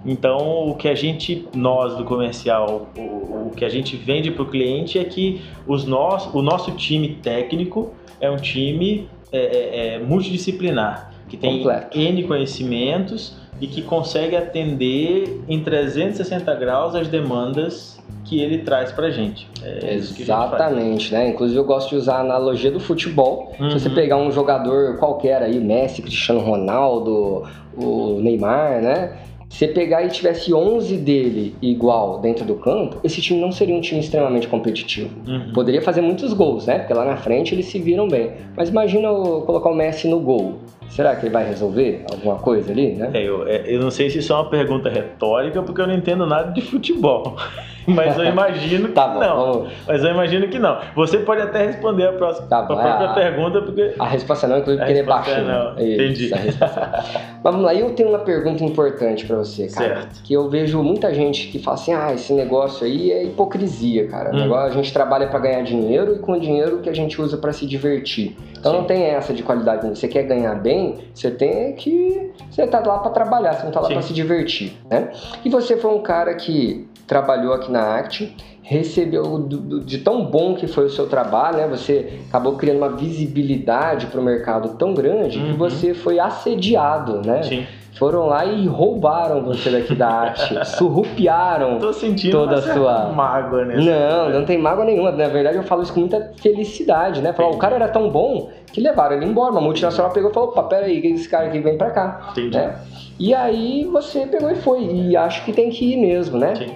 Então, 0.05 0.69
o 0.69 0.75
que 0.75 0.89
a 0.89 0.95
gente, 0.95 1.47
nós 1.55 1.97
do 1.97 2.05
comercial, 2.05 2.91
o, 2.97 3.49
o 3.49 3.53
que 3.57 3.65
a 3.65 3.69
gente 3.69 3.97
vende 3.97 4.31
para 4.31 4.43
o 4.43 4.47
cliente 4.47 4.99
é 4.99 5.05
que 5.05 5.41
os 5.67 5.87
nós, 5.87 6.29
o 6.35 6.43
nosso 6.43 6.73
time 6.73 7.17
técnico 7.23 7.95
é 8.21 8.29
um 8.29 8.37
time 8.37 9.09
é, 9.31 9.39
é, 9.39 9.95
é 9.95 9.99
multidisciplinar, 10.01 11.13
que 11.29 11.37
tem 11.37 11.59
Completo. 11.59 11.97
N 11.97 12.25
conhecimentos 12.25 13.37
e 13.63 13.69
que 13.69 13.81
consegue 13.81 14.35
atender 14.35 15.41
em 15.49 15.63
360 15.63 16.53
graus 16.57 16.97
as 16.97 17.07
demandas 17.07 17.97
que 18.25 18.41
ele 18.41 18.59
traz 18.59 18.91
pra 18.91 19.09
gente. 19.09 19.49
É 19.63 19.95
Exatamente, 19.95 21.05
gente 21.05 21.15
né? 21.15 21.29
Inclusive 21.29 21.61
eu 21.61 21.65
gosto 21.65 21.91
de 21.91 21.97
usar 21.97 22.17
a 22.17 22.21
analogia 22.21 22.73
do 22.73 22.81
futebol. 22.81 23.53
Uhum. 23.61 23.71
Se 23.71 23.79
você 23.79 23.89
uhum. 23.89 23.95
pegar 23.95 24.17
um 24.17 24.33
jogador 24.33 24.99
qualquer 24.99 25.43
aí, 25.43 25.61
Messi, 25.61 26.03
Cristiano 26.03 26.41
Ronaldo, 26.41 27.45
o 27.77 28.19
Neymar, 28.21 28.83
né? 28.83 29.17
Se 29.49 29.69
pegar 29.69 30.03
e 30.03 30.09
tivesse 30.09 30.53
11 30.53 30.97
dele 30.97 31.55
igual 31.61 32.21
dentro 32.21 32.45
do 32.45 32.55
campo, 32.55 32.97
esse 33.05 33.21
time 33.21 33.39
não 33.39 33.53
seria 33.53 33.77
um 33.77 33.83
time 33.83 34.01
extremamente 34.01 34.49
competitivo. 34.49 35.11
Uhum. 35.29 35.53
Poderia 35.53 35.83
fazer 35.83 36.01
muitos 36.01 36.33
gols, 36.33 36.67
né? 36.67 36.79
Porque 36.79 36.95
lá 36.95 37.05
na 37.05 37.19
frente 37.19 37.55
eles 37.55 37.67
se 37.67 37.79
viram 37.79 38.09
bem. 38.09 38.33
Mas 38.57 38.71
imagina 38.71 39.09
colocar 39.11 39.69
o 39.69 39.75
Messi 39.75 40.09
no 40.09 40.19
gol. 40.19 40.55
Será 40.93 41.17
que 41.17 41.25
ele 41.25 41.33
vai 41.33 41.49
resolver 41.49 42.05
alguma 42.11 42.37
coisa 42.37 42.71
ali, 42.71 42.93
né? 42.93 43.11
É, 43.15 43.23
eu, 43.27 43.49
é, 43.49 43.63
eu 43.67 43.81
não 43.81 43.91
sei 43.91 44.11
se 44.11 44.19
isso 44.19 44.31
é 44.31 44.37
uma 44.37 44.51
pergunta 44.51 44.91
retórica, 44.91 45.63
porque 45.63 45.81
eu 45.81 45.87
não 45.87 45.95
entendo 45.95 46.27
nada 46.27 46.53
de 46.53 46.61
futebol. 46.61 47.39
Mas 47.87 48.17
eu 48.17 48.25
imagino 48.25 48.89
que 48.89 48.95
tá 48.95 49.09
bom, 49.09 49.21
não. 49.21 49.37
Vamos... 49.37 49.73
Mas 49.87 50.05
eu 50.05 50.11
imagino 50.11 50.49
que 50.49 50.59
não. 50.59 50.79
Você 50.95 51.19
pode 51.19 51.43
até 51.43 51.67
responder 51.67 52.07
a, 52.07 52.13
próxima, 52.13 52.47
tá 52.47 52.61
a 52.61 52.63
própria 52.63 53.11
a, 53.11 53.15
pergunta, 53.15 53.63
porque. 53.63 53.95
A 53.99 54.07
resposta 54.07 54.47
não, 54.47 54.59
inclusive, 54.59 54.79
porque 54.79 54.93
ele 54.93 55.01
é 55.01 55.05
baixo. 55.05 55.41
Não, 55.43 55.73
entendi. 55.73 56.31
Mas 56.31 56.59
vamos 57.43 57.63
lá, 57.63 57.75
eu 57.75 57.91
tenho 57.95 58.09
uma 58.09 58.21
pergunta 58.21 58.63
importante 58.65 59.27
para 59.27 59.37
você, 59.37 59.69
cara. 59.69 59.97
Certo. 59.97 60.23
Que 60.23 60.35
eu 60.35 60.49
vejo 60.49 60.83
muita 60.83 61.13
gente 61.15 61.49
que 61.49 61.59
fala 61.59 61.77
assim: 61.77 61.93
ah, 61.93 62.13
esse 62.13 62.33
negócio 62.33 62.87
aí 62.87 63.11
é 63.11 63.25
hipocrisia, 63.25 64.09
cara. 64.09 64.31
Hum. 64.31 64.41
Negócio, 64.41 64.67
a 64.67 64.71
gente 64.71 64.93
trabalha 64.93 65.27
para 65.27 65.39
ganhar 65.39 65.63
dinheiro 65.63 66.17
e 66.17 66.19
com 66.19 66.33
o 66.33 66.41
dinheiro 66.41 66.79
que 66.79 66.89
a 66.89 66.95
gente 66.95 67.21
usa 67.21 67.37
para 67.37 67.53
se 67.53 67.67
divertir. 67.67 68.37
Então 68.59 68.73
Sim. 68.73 68.79
não 68.79 68.85
tem 68.85 69.05
essa 69.05 69.33
de 69.33 69.43
qualidade. 69.43 69.89
Você 69.89 70.07
quer 70.07 70.23
ganhar 70.23 70.55
bem, 70.55 70.99
você 71.13 71.31
tem 71.31 71.75
que. 71.75 72.31
Você 72.51 72.67
tá 72.67 72.81
lá 72.81 72.99
para 72.99 73.11
trabalhar, 73.11 73.55
você 73.55 73.65
não 73.65 73.73
tá 73.73 73.81
lá 73.81 73.89
para 73.89 74.03
se 74.03 74.13
divertir, 74.13 74.77
né? 74.89 75.11
E 75.45 75.51
você 75.51 75.77
foi 75.77 75.93
um 75.93 76.01
cara 76.01 76.35
que 76.35 76.87
trabalhou 77.07 77.53
aqui 77.53 77.71
na 77.73 77.97
ACT, 77.97 78.35
recebeu 78.63 79.49
de 79.85 79.99
tão 79.99 80.25
bom 80.25 80.55
que 80.55 80.67
foi 80.67 80.87
o 80.87 80.91
seu 80.91 81.07
trabalho, 81.07 81.59
né? 81.59 81.69
Você 81.69 82.21
acabou 82.29 82.57
criando 82.57 82.79
uma 82.79 82.91
visibilidade 82.91 84.07
para 84.07 84.21
o 84.21 84.25
mercado 84.25 84.77
tão 84.79 84.95
grande 84.95 85.39
uhum. 85.39 85.47
que 85.47 85.53
você 85.55 85.93
foi 85.93 86.21
assediado, 86.21 87.21
né? 87.27 87.43
Sim. 87.43 87.67
Foram 87.95 88.27
lá 88.27 88.45
e 88.45 88.67
roubaram 88.67 89.45
você 89.45 89.71
daqui 89.71 89.95
da 89.95 90.09
arte, 90.09 90.55
surrupiaram 90.77 91.79
Tô 91.79 91.93
sentindo 91.93 92.33
toda 92.33 92.57
a 92.57 92.63
sua 92.63 93.13
mágoa 93.13 93.65
nesse 93.65 93.89
Não, 93.89 94.31
não 94.31 94.45
tem 94.45 94.59
mágoa 94.59 94.85
nenhuma. 94.85 95.13
Na 95.13 95.29
verdade, 95.29 95.57
eu 95.57 95.63
falo 95.63 95.83
isso 95.83 95.93
com 95.93 96.01
muita 96.01 96.33
felicidade, 96.37 97.21
né? 97.21 97.33
Falar, 97.33 97.51
o 97.51 97.59
cara 97.59 97.77
era 97.77 97.89
tão 97.89 98.09
bom 98.09 98.51
que 98.73 98.81
levaram 98.81 99.17
ele 99.17 99.27
embora. 99.27 99.53
Uma 99.53 99.61
multinacional 99.61 100.11
pegou 100.11 100.31
e 100.31 100.35
falou: 100.35 100.49
opa, 100.49 100.63
peraí, 100.65 100.99
esse 101.07 101.29
cara 101.29 101.47
aqui 101.47 101.61
vem 101.61 101.77
pra 101.77 101.91
cá. 101.91 102.31
Entendi. 102.31 102.57
Né? 102.57 102.75
E 103.19 103.35
aí 103.35 103.85
você 103.85 104.27
pegou 104.27 104.51
e 104.51 104.57
foi. 104.57 104.85
E 104.85 105.17
acho 105.17 105.45
que 105.45 105.53
tem 105.53 105.69
que 105.69 105.93
ir 105.93 105.97
mesmo, 105.97 106.39
né? 106.39 106.55
Sim. 106.55 106.73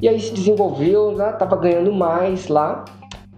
E 0.00 0.08
aí 0.08 0.20
se 0.20 0.32
desenvolveu, 0.32 1.12
né? 1.12 1.32
tava 1.32 1.56
ganhando 1.56 1.92
mais 1.92 2.48
lá. 2.48 2.84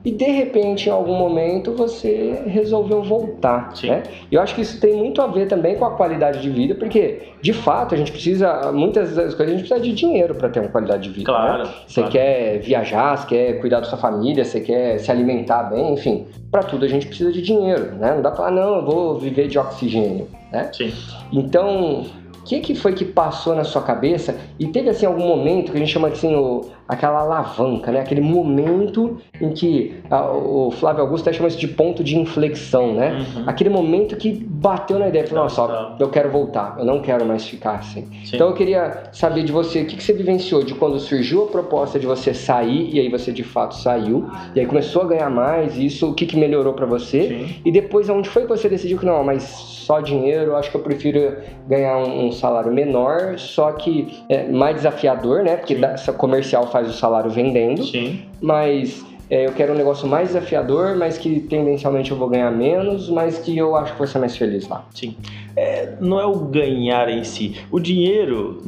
E 0.03 0.11
de 0.11 0.25
repente, 0.25 0.89
em 0.89 0.93
algum 0.93 1.15
momento, 1.15 1.73
você 1.73 2.43
resolveu 2.47 3.03
voltar. 3.03 3.77
Sim. 3.77 3.91
Né? 3.91 4.03
E 4.31 4.35
eu 4.35 4.41
acho 4.41 4.55
que 4.55 4.63
isso 4.63 4.81
tem 4.81 4.97
muito 4.97 5.21
a 5.21 5.27
ver 5.27 5.47
também 5.47 5.77
com 5.77 5.85
a 5.85 5.91
qualidade 5.91 6.41
de 6.41 6.49
vida, 6.49 6.75
porque 6.75 7.21
de 7.43 7.53
fato 7.53 7.95
a 7.95 7.99
gente 7.99 8.11
precisa, 8.11 8.73
muitas 8.73 9.15
das 9.15 9.35
coisas 9.35 9.55
a 9.55 9.59
gente 9.59 9.69
precisa 9.69 9.81
de 9.81 9.93
dinheiro 9.93 10.35
para 10.35 10.49
ter 10.49 10.61
uma 10.61 10.71
qualidade 10.71 11.03
de 11.03 11.11
vida. 11.11 11.31
Né? 11.31 11.39
Claro. 11.39 11.65
Né? 11.65 11.75
Você 11.87 12.01
claro. 12.01 12.13
quer 12.13 12.59
viajar, 12.61 13.17
você 13.17 13.27
quer 13.27 13.61
cuidar 13.61 13.81
da 13.81 13.87
sua 13.87 13.99
família, 13.99 14.43
você 14.43 14.61
quer 14.61 14.99
se 14.99 15.11
alimentar 15.11 15.65
bem, 15.65 15.93
enfim. 15.93 16.27
Para 16.51 16.63
tudo 16.63 16.87
a 16.87 16.89
gente 16.89 17.07
precisa 17.07 17.31
de 17.31 17.43
dinheiro, 17.43 17.93
né? 17.97 18.15
Não 18.15 18.23
dá 18.23 18.31
para 18.31 18.39
falar, 18.39 18.51
não, 18.53 18.77
eu 18.77 18.85
vou 18.85 19.19
viver 19.19 19.49
de 19.49 19.59
oxigênio, 19.59 20.29
né? 20.51 20.71
Sim. 20.73 20.93
Então, 21.31 22.07
que, 22.51 22.61
que 22.61 22.75
foi 22.75 22.95
que 22.95 23.05
passou 23.05 23.55
na 23.55 23.63
sua 23.63 23.81
cabeça? 23.81 24.37
E 24.59 24.67
teve 24.67 24.91
assim 24.91 25.07
algum 25.07 25.25
momento 25.25 25.71
que 25.71 25.77
a 25.77 25.81
gente 25.81 25.93
chama 25.93 26.09
assim 26.09 26.35
o, 26.35 26.69
aquela 26.91 27.21
alavanca, 27.21 27.93
né? 27.93 28.01
Aquele 28.01 28.21
momento 28.21 29.19
em 29.41 29.51
que 29.51 29.95
a, 30.11 30.29
o 30.33 30.73
Flávio 30.73 31.03
Augusto 31.03 31.33
chama 31.33 31.47
isso 31.47 31.59
de 31.59 31.69
ponto 31.69 32.03
de 32.03 32.19
inflexão, 32.19 32.93
né? 32.93 33.25
Uhum. 33.37 33.45
Aquele 33.47 33.71
momento 33.71 34.17
que 34.17 34.33
bateu 34.33 34.99
na 34.99 35.09
ideia, 35.09 35.25
falou, 35.25 35.45
nossa, 35.45 35.95
eu 36.01 36.09
quero 36.09 36.31
voltar, 36.31 36.75
eu 36.81 36.85
não 36.85 37.01
quero 37.01 37.25
mais 37.25 37.47
ficar 37.47 37.77
assim. 37.77 38.09
Sim. 38.25 38.35
Então 38.35 38.49
eu 38.49 38.55
queria 38.55 39.05
saber 39.13 39.45
de 39.45 39.53
você, 39.53 39.83
o 39.83 39.87
que, 39.87 39.97
que 39.97 40.03
você 40.03 40.13
vivenciou 40.13 40.65
de 40.65 40.75
quando 40.75 40.99
surgiu 40.99 41.45
a 41.45 41.47
proposta 41.47 41.97
de 41.97 42.09
você 42.09 42.35
sair 42.35 42.93
e 42.93 42.99
aí 42.99 43.09
você 43.09 43.31
de 43.31 43.45
fato 43.45 43.77
saiu 43.77 44.29
e 44.57 44.59
aí 44.59 44.67
começou 44.67 45.03
a 45.03 45.07
ganhar 45.07 45.31
mais, 45.31 45.79
e 45.79 45.87
isso 45.87 46.11
o 46.11 46.15
que, 46.15 46.27
que 46.27 46.37
melhorou 46.37 46.75
para 46.75 46.87
você? 46.87 47.29
Sim. 47.29 47.63
E 47.65 47.71
depois 47.71 48.09
onde 48.09 48.29
foi 48.29 48.43
que 48.43 48.49
você 48.49 48.69
decidiu 48.69 48.99
que 48.99 49.07
não, 49.07 49.23
mas 49.23 49.45
só 49.45 50.01
dinheiro, 50.01 50.57
acho 50.57 50.71
que 50.71 50.77
eu 50.77 50.83
prefiro 50.83 51.37
ganhar 51.69 51.99
um, 51.99 52.27
um 52.27 52.33
salário 52.33 52.73
menor, 52.73 53.39
só 53.39 53.73
que 53.73 54.23
é 54.29 54.49
mais 54.49 54.77
desafiador, 54.77 55.43
né? 55.43 55.57
Porque 55.57 55.75
essa 55.75 56.13
comercial 56.13 56.67
faz 56.69 56.80
faz 56.81 56.89
o 56.89 56.93
salário 56.93 57.31
vendendo, 57.31 57.85
Sim. 57.85 58.23
mas 58.41 59.05
é, 59.29 59.47
eu 59.47 59.53
quero 59.53 59.75
um 59.75 59.77
negócio 59.77 60.09
mais 60.09 60.29
desafiador, 60.29 60.97
mas 60.97 61.19
que 61.19 61.41
tendencialmente 61.41 62.11
eu 62.11 62.17
vou 62.17 62.29
ganhar 62.29 62.51
menos, 62.51 63.09
mas 63.09 63.39
que 63.39 63.57
eu 63.57 63.77
acho 63.77 63.93
que 63.93 63.99
vou 63.99 64.07
ser 64.07 64.19
mais 64.19 64.37
feliz 64.37 64.67
lá. 64.67 64.87
Sim. 64.95 65.15
É, 65.55 65.95
não 66.01 66.19
é 66.19 66.27
o 66.27 66.37
ganhar 66.37 67.09
em 67.09 67.23
si. 67.23 67.57
O 67.71 67.79
dinheiro, 67.79 68.63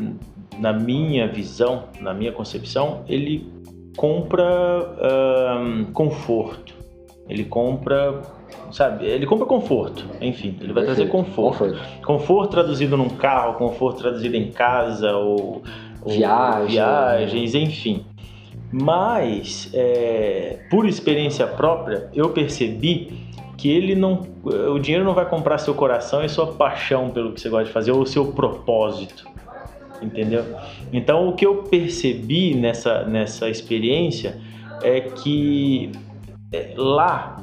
na 0.59 0.72
minha 0.72 1.27
visão, 1.27 1.85
na 2.01 2.12
minha 2.12 2.33
concepção, 2.33 3.01
ele 3.09 3.51
compra 3.96 4.94
conforto. 5.92 6.75
Ele 7.29 7.44
compra 7.44 8.20
sabe? 8.70 9.07
Ele 9.07 9.27
compra 9.27 9.46
conforto, 9.46 10.05
enfim, 10.20 10.57
ele 10.61 10.72
vai 10.72 10.85
Perfeito. 10.85 11.09
trazer 11.09 11.11
conforto. 11.11 11.59
conforto. 11.59 12.03
Conforto 12.05 12.51
traduzido 12.51 12.96
num 12.96 13.09
carro, 13.09 13.55
conforto 13.55 13.98
traduzido 13.98 14.35
em 14.37 14.51
casa 14.51 15.12
ou, 15.14 15.62
ou 16.05 16.12
viagens, 16.67 17.55
enfim. 17.55 18.05
Mas, 18.73 19.71
é, 19.75 20.61
por 20.71 20.87
experiência 20.87 21.47
própria, 21.47 22.09
eu 22.15 22.31
percebi 22.31 23.12
que 23.59 23.71
ele 23.71 23.95
não, 23.95 24.27
o 24.43 24.79
dinheiro 24.79 25.05
não 25.05 25.15
vai 25.15 25.29
comprar 25.29 25.59
seu 25.59 25.75
coração 25.75 26.25
e 26.25 26.29
sua 26.29 26.49
paixão 26.55 27.11
pelo 27.11 27.33
que 27.33 27.41
você 27.41 27.49
gosta 27.49 27.67
de 27.67 27.71
fazer 27.71 27.93
ou 27.93 28.01
o 28.01 28.07
seu 28.07 28.33
propósito. 28.33 29.29
entendeu? 30.01 30.45
Então 30.93 31.29
o 31.29 31.35
que 31.35 31.47
eu 31.47 31.62
percebi 31.65 32.55
nessa, 32.55 33.05
nessa 33.05 33.49
experiência 33.49 34.41
é 34.83 35.01
que 35.01 35.93
é, 36.53 36.75
lá 36.77 37.37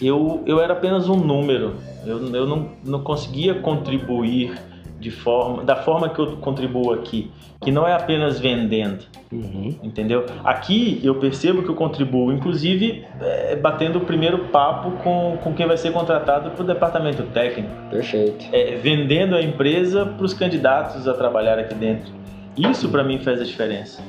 eu, 0.00 0.42
eu 0.46 0.60
era 0.60 0.72
apenas 0.72 1.08
um 1.08 1.16
número, 1.16 1.76
eu, 2.06 2.34
eu 2.34 2.46
não, 2.46 2.70
não 2.84 3.02
conseguia 3.02 3.54
contribuir 3.54 4.58
de 4.98 5.10
forma, 5.10 5.64
da 5.64 5.76
forma 5.76 6.08
que 6.08 6.18
eu 6.18 6.36
contribuo 6.38 6.92
aqui, 6.92 7.30
que 7.62 7.70
não 7.70 7.86
é 7.86 7.92
apenas 7.92 8.38
vendendo, 8.38 9.04
uhum. 9.32 9.74
entendeu? 9.82 10.26
Aqui 10.44 11.00
eu 11.02 11.14
percebo 11.16 11.62
que 11.62 11.68
eu 11.68 11.74
contribuo, 11.74 12.32
inclusive 12.32 13.04
é, 13.20 13.56
batendo 13.56 13.98
o 13.98 14.00
primeiro 14.02 14.46
papo 14.46 14.90
com, 15.02 15.38
com 15.42 15.54
quem 15.54 15.66
vai 15.66 15.76
ser 15.76 15.92
contratado 15.92 16.50
para 16.50 16.62
o 16.62 16.66
departamento 16.66 17.22
técnico. 17.24 17.70
Perfeito. 17.90 18.46
É, 18.52 18.76
vendendo 18.76 19.36
a 19.36 19.42
empresa 19.42 20.04
para 20.04 20.24
os 20.24 20.34
candidatos 20.34 21.06
a 21.06 21.14
trabalhar 21.14 21.58
aqui 21.58 21.74
dentro. 21.74 22.12
Isso 22.56 22.88
para 22.88 23.04
mim 23.04 23.18
faz 23.18 23.40
a 23.40 23.44
diferença. 23.44 24.02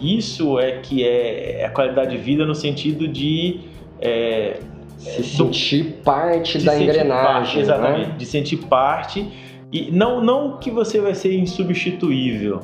Isso 0.00 0.58
é 0.60 0.72
que 0.78 1.04
é 1.04 1.64
a 1.64 1.70
qualidade 1.70 2.10
de 2.10 2.18
vida 2.18 2.44
no 2.44 2.54
sentido 2.54 3.08
de 3.08 3.60
é, 4.00 4.60
se 4.98 5.22
sentir 5.24 6.00
parte 6.04 6.58
da 6.58 6.80
engrenagem, 6.80 7.08
parte, 7.08 7.58
exatamente, 7.58 8.08
né? 8.08 8.14
de 8.16 8.26
sentir 8.26 8.56
parte 8.58 9.26
e 9.72 9.90
não, 9.90 10.22
não 10.22 10.58
que 10.58 10.70
você 10.70 11.00
vai 11.00 11.14
ser 11.14 11.36
insubstituível, 11.38 12.60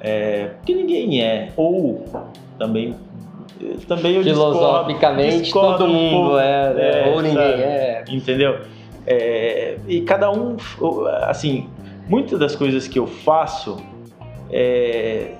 é, 0.00 0.46
porque 0.56 0.74
ninguém 0.74 1.22
é. 1.22 1.52
Ou 1.56 2.04
também 2.58 2.94
também 3.86 4.16
eu 4.16 4.22
filosoficamente 4.22 5.42
discordo, 5.42 5.78
todo 5.78 5.88
mundo 5.88 6.38
é, 6.38 7.06
é, 7.06 7.12
ou 7.14 7.22
ninguém 7.22 7.36
sabe? 7.36 7.62
é. 7.62 8.04
Entendeu? 8.08 8.58
É, 9.06 9.78
e 9.86 10.00
cada 10.00 10.30
um, 10.30 10.56
assim, 11.22 11.68
muitas 12.08 12.38
das 12.38 12.56
coisas 12.56 12.88
que 12.88 12.98
eu 12.98 13.06
faço 13.06 13.76
é, 14.50 15.32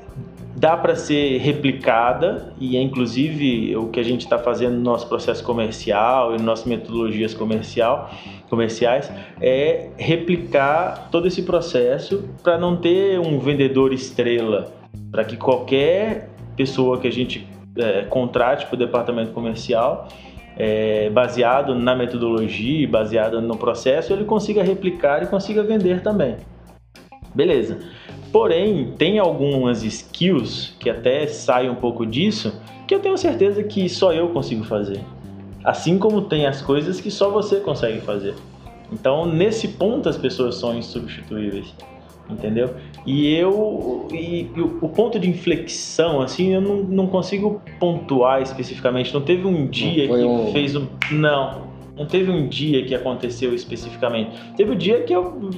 dá 0.57 0.77
para 0.77 0.94
ser 0.94 1.38
replicada 1.38 2.53
e 2.59 2.77
é 2.77 2.81
inclusive 2.81 3.77
o 3.77 3.88
que 3.88 3.98
a 3.98 4.03
gente 4.03 4.22
está 4.22 4.38
fazendo 4.38 4.74
no 4.74 4.83
nosso 4.83 5.09
processo 5.09 5.42
comercial 5.42 6.31
e 6.31 6.33
nas 6.35 6.42
nossas 6.42 6.66
metodologias 6.66 7.35
comercial, 7.35 8.11
comerciais 8.48 9.11
é 9.40 9.88
replicar 9.96 11.09
todo 11.11 11.26
esse 11.26 11.42
processo 11.42 12.28
para 12.42 12.59
não 12.59 12.76
ter 12.76 13.18
um 13.18 13.38
vendedor 13.38 13.92
estrela, 13.92 14.72
para 15.11 15.24
que 15.24 15.37
qualquer 15.37 16.28
pessoa 16.57 16.98
que 16.98 17.09
a 17.09 17.12
gente 17.12 17.46
é, 17.76 18.02
contrate 18.02 18.66
para 18.66 18.74
o 18.74 18.78
departamento 18.78 19.33
comercial 19.33 20.09
é, 20.57 21.11
baseado 21.11 21.74
na 21.74 21.94
metodologia, 21.94 22.87
baseado 22.88 23.40
no 23.40 23.57
processo, 23.57 24.12
ele 24.12 24.24
consiga 24.24 24.62
replicar 24.62 25.22
e 25.22 25.26
consiga 25.26 25.62
vender 25.62 26.00
também. 26.02 26.37
Beleza. 27.35 27.78
Porém, 28.30 28.92
tem 28.96 29.18
algumas 29.18 29.83
skills 29.83 30.74
que 30.78 30.88
até 30.88 31.26
saem 31.26 31.70
um 31.70 31.74
pouco 31.74 32.07
disso 32.07 32.61
que 32.87 32.94
eu 32.94 33.00
tenho 33.00 33.16
certeza 33.16 33.62
que 33.62 33.88
só 33.88 34.12
eu 34.12 34.28
consigo 34.28 34.64
fazer. 34.64 35.00
Assim 35.64 35.98
como 35.98 36.22
tem 36.22 36.46
as 36.46 36.61
coisas 36.61 37.00
que 37.00 37.11
só 37.11 37.31
você 37.31 37.57
consegue 37.57 38.00
fazer. 38.00 38.35
Então, 38.92 39.27
nesse 39.27 39.68
ponto, 39.68 40.09
as 40.09 40.16
pessoas 40.16 40.57
são 40.57 40.77
insubstituíveis. 40.77 41.74
Entendeu? 42.29 42.70
E 43.07 43.35
eu. 43.35 44.09
E, 44.11 44.48
e 44.57 44.61
o, 44.61 44.88
ponto 44.88 45.18
de 45.18 45.29
inflexão, 45.29 46.22
assim, 46.22 46.55
eu 46.55 46.61
não, 46.61 46.77
não 46.77 47.07
consigo 47.07 47.61
pontuar 47.79 48.40
especificamente. 48.40 49.12
Não 49.12 49.20
teve 49.20 49.46
um 49.46 49.66
dia 49.66 50.09
que 50.09 50.14
um... 50.14 50.53
fez 50.53 50.74
um. 50.74 50.87
Não. 51.11 51.74
Não 51.96 52.07
teve 52.07 52.31
um 52.31 52.48
dia 52.48 52.85
que 52.85 52.94
aconteceu 52.94 53.55
especificamente. 53.55 54.31
Teve 54.57 54.70
o 54.70 54.74
um 54.74 54.77
dia 54.77 55.03
que 55.03 55.14
eu 55.14 55.50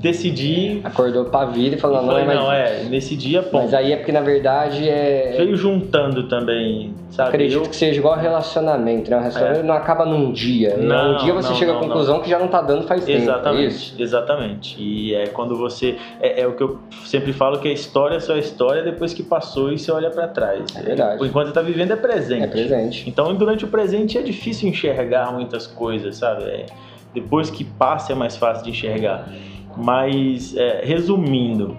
decidi. 0.00 0.80
Acordou 0.84 1.26
pra 1.26 1.46
vida 1.46 1.76
e 1.76 1.78
falou, 1.78 2.00
não, 2.00 2.08
falei, 2.08 2.24
não, 2.24 2.52
é, 2.52 2.84
nesse 2.84 3.16
dia, 3.16 3.42
pô. 3.42 3.58
Mas 3.58 3.74
aí 3.74 3.92
é 3.92 3.96
porque 3.96 4.12
na 4.12 4.20
verdade 4.20 4.88
é. 4.88 5.34
Veio 5.36 5.56
juntando 5.56 6.28
também, 6.28 6.94
sabe? 7.10 7.28
Acredito 7.28 7.64
eu... 7.64 7.68
que 7.68 7.76
seja 7.76 7.98
igual 7.98 8.16
relacionamento, 8.16 9.10
né? 9.10 9.16
O 9.16 9.20
relacionamento 9.20 9.60
é. 9.60 9.62
não 9.62 9.74
acaba 9.74 10.04
num 10.04 10.32
dia. 10.32 10.76
Não, 10.76 11.14
um 11.14 11.16
dia 11.18 11.32
você 11.32 11.48
não, 11.50 11.56
chega 11.56 11.72
à 11.72 11.78
conclusão 11.78 12.20
que 12.20 12.28
já 12.28 12.38
não 12.38 12.48
tá 12.48 12.60
dando 12.60 12.86
faz 12.86 13.04
tempo. 13.04 13.18
É 13.18 13.22
exatamente, 13.22 13.62
é 13.62 13.66
isso? 13.66 13.94
Exatamente. 13.98 14.82
E 14.82 15.14
é 15.14 15.26
quando 15.26 15.56
você. 15.56 15.96
É, 16.20 16.42
é, 16.42 16.46
o 16.46 16.54
que 16.54 16.62
eu 16.62 16.78
sempre 17.04 17.32
falo 17.32 17.58
que 17.58 17.68
a 17.68 17.72
história 17.72 18.16
é 18.16 18.20
só 18.20 18.34
a 18.34 18.38
história 18.38 18.82
depois 18.82 19.12
que 19.12 19.22
passou 19.22 19.72
e 19.72 19.78
você 19.78 19.90
olha 19.90 20.10
para 20.10 20.28
trás. 20.28 20.64
É 20.76 20.82
verdade. 20.82 21.26
Enquanto 21.26 21.48
você 21.48 21.54
tá 21.54 21.62
vivendo 21.62 21.92
é 21.92 21.96
presente. 21.96 22.44
É 22.44 22.46
presente. 22.46 23.08
Então 23.08 23.34
durante 23.34 23.64
o 23.64 23.68
presente 23.68 24.18
é 24.18 24.22
difícil 24.22 24.68
enxergar 24.68 25.32
muitas 25.32 25.66
coisas, 25.66 26.16
sabe? 26.16 26.44
É, 26.44 26.66
depois 27.14 27.50
que 27.50 27.64
passa 27.64 28.12
é 28.12 28.14
mais 28.14 28.36
fácil 28.36 28.64
de 28.64 28.70
enxergar. 28.70 29.28
Mas, 29.76 30.56
é, 30.56 30.80
resumindo, 30.84 31.76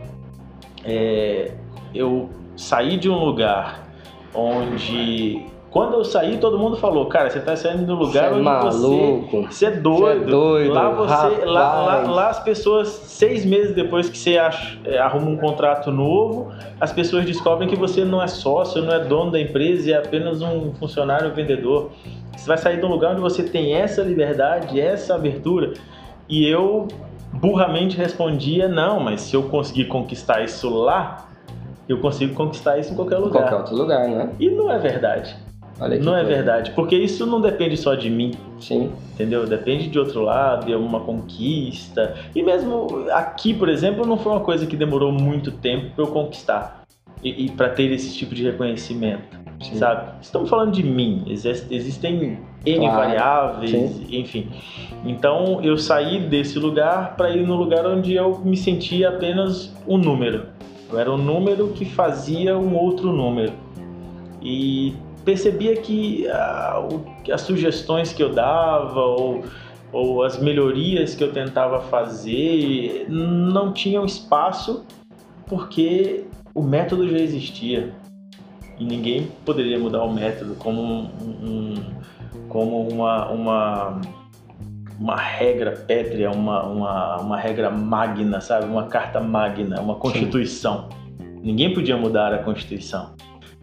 é, 0.85 1.51
eu 1.93 2.29
saí 2.55 2.97
de 2.97 3.09
um 3.09 3.17
lugar 3.17 3.88
onde 4.33 5.45
quando 5.71 5.93
eu 5.93 6.03
saí, 6.03 6.37
todo 6.37 6.57
mundo 6.57 6.77
falou, 6.77 7.05
cara, 7.05 7.29
você 7.29 7.39
tá 7.39 7.55
saindo 7.55 7.85
do 7.85 7.93
lugar 7.93 8.31
é 8.31 8.33
onde 8.33 8.41
maluco. 8.41 9.41
você, 9.43 9.47
você 9.47 9.65
é 9.67 9.71
doido. 9.71 10.25
Você 10.25 10.27
é 10.27 10.31
doido. 10.31 10.73
Lá 10.73 10.89
você, 10.89 11.45
lá, 11.45 11.81
lá, 11.81 12.11
lá, 12.11 12.29
as 12.29 12.39
pessoas, 12.39 12.87
seis 12.87 13.45
meses 13.45 13.75
depois 13.75 14.09
que 14.09 14.17
você 14.17 14.39
é, 14.85 14.97
arruma 14.97 15.29
um 15.29 15.37
contrato 15.37 15.91
novo, 15.91 16.51
as 16.81 16.91
pessoas 16.91 17.23
descobrem 17.23 17.69
que 17.69 17.75
você 17.75 18.03
não 18.03 18.21
é 18.21 18.27
sócio, 18.27 18.81
não 18.81 18.93
é 18.93 18.99
dono 18.99 19.29
da 19.29 19.39
empresa, 19.39 19.91
é 19.91 19.97
apenas 19.97 20.41
um 20.41 20.73
funcionário 20.73 21.31
vendedor. 21.35 21.91
Você 22.35 22.47
vai 22.47 22.57
sair 22.57 22.79
de 22.79 22.85
um 22.85 22.89
lugar 22.89 23.11
onde 23.11 23.21
você 23.21 23.43
tem 23.43 23.75
essa 23.75 24.01
liberdade, 24.01 24.79
essa 24.81 25.13
abertura. 25.13 25.73
E 26.27 26.47
eu 26.47 26.87
burramente 27.31 27.95
respondia: 27.95 28.67
não, 28.67 28.99
mas 28.99 29.21
se 29.21 29.35
eu 29.35 29.43
conseguir 29.43 29.85
conquistar 29.85 30.43
isso 30.43 30.67
lá, 30.67 31.28
eu 31.89 31.97
consigo 31.97 32.35
conquistar 32.35 32.77
isso 32.77 32.93
em 32.93 32.95
qualquer 32.95 33.17
lugar. 33.17 33.41
Qualquer 33.41 33.55
outro 33.55 33.75
lugar, 33.75 34.07
né? 34.07 34.29
E 34.39 34.47
não 34.47 34.71
é 34.71 34.77
verdade. 34.77 35.35
não 36.01 36.15
é 36.15 36.23
verdade, 36.23 36.71
porque 36.71 36.95
isso 36.95 37.25
não 37.25 37.41
depende 37.41 37.75
só 37.75 37.95
de 37.95 38.11
mim. 38.11 38.31
Sim. 38.59 38.91
Entendeu? 39.13 39.47
Depende 39.47 39.89
de 39.89 39.97
outro 39.97 40.21
lado, 40.21 40.67
de 40.67 40.75
uma 40.75 40.99
conquista. 40.99 42.13
E 42.35 42.43
mesmo 42.43 43.07
aqui, 43.11 43.55
por 43.55 43.67
exemplo, 43.67 44.05
não 44.05 44.17
foi 44.17 44.33
uma 44.33 44.41
coisa 44.41 44.67
que 44.67 44.77
demorou 44.77 45.11
muito 45.11 45.51
tempo 45.51 45.89
para 45.95 46.05
eu 46.05 46.07
conquistar 46.09 46.83
e, 47.23 47.45
e 47.45 47.51
para 47.51 47.69
ter 47.69 47.91
esse 47.91 48.15
tipo 48.15 48.35
de 48.35 48.43
reconhecimento. 48.43 49.39
Sim. 49.61 49.75
sabe? 49.75 50.11
Estamos 50.21 50.49
falando 50.49 50.71
de 50.71 50.83
mim, 50.83 51.23
existem 51.27 52.39
N 52.65 52.79
claro. 52.79 52.95
variáveis, 52.95 53.71
Sim. 53.71 54.07
enfim. 54.09 54.47
Então 55.03 55.59
eu 55.61 55.77
saí 55.77 56.19
desse 56.19 56.57
lugar 56.57 57.17
para 57.17 57.29
ir 57.31 57.45
no 57.45 57.55
lugar 57.55 57.85
onde 57.85 58.13
eu 58.13 58.39
me 58.39 58.55
sentia 58.55 59.09
apenas 59.09 59.75
um 59.87 59.97
número. 59.97 60.45
Eu 60.91 60.99
era 60.99 61.11
um 61.11 61.17
número 61.17 61.69
que 61.69 61.85
fazia 61.85 62.57
um 62.57 62.75
outro 62.75 63.11
número. 63.11 63.53
E 64.41 64.95
percebia 65.23 65.75
que 65.77 66.27
ah, 66.29 66.81
as 67.31 67.41
sugestões 67.41 68.13
que 68.13 68.23
eu 68.23 68.33
dava 68.33 68.99
ou, 68.99 69.43
ou 69.91 70.23
as 70.23 70.39
melhorias 70.39 71.13
que 71.13 71.23
eu 71.23 71.31
tentava 71.31 71.81
fazer 71.81 73.05
não 73.09 73.73
tinham 73.73 74.05
espaço 74.05 74.85
porque 75.45 76.25
o 76.53 76.61
método 76.61 77.09
já 77.09 77.17
existia 77.17 77.93
e 78.79 78.85
ninguém 78.85 79.29
poderia 79.45 79.77
mudar 79.77 80.03
o 80.03 80.11
método 80.11 80.55
como, 80.55 80.81
um, 80.81 81.09
um, 81.21 81.75
como 82.47 82.87
uma, 82.87 83.29
uma, 83.29 84.01
uma 84.99 85.15
regra 85.15 85.71
pétrea, 85.71 86.29
uma, 86.29 86.63
uma, 86.63 87.17
uma 87.21 87.37
regra 87.37 87.69
magna, 87.69 88.41
sabe? 88.41 88.65
Uma 88.65 88.87
carta 88.87 89.19
magna, 89.21 89.79
uma 89.81 89.95
constituição. 89.95 90.89
Sim. 90.89 91.39
Ninguém 91.41 91.73
podia 91.73 91.95
mudar 91.95 92.33
a 92.33 92.39
constituição. 92.39 93.13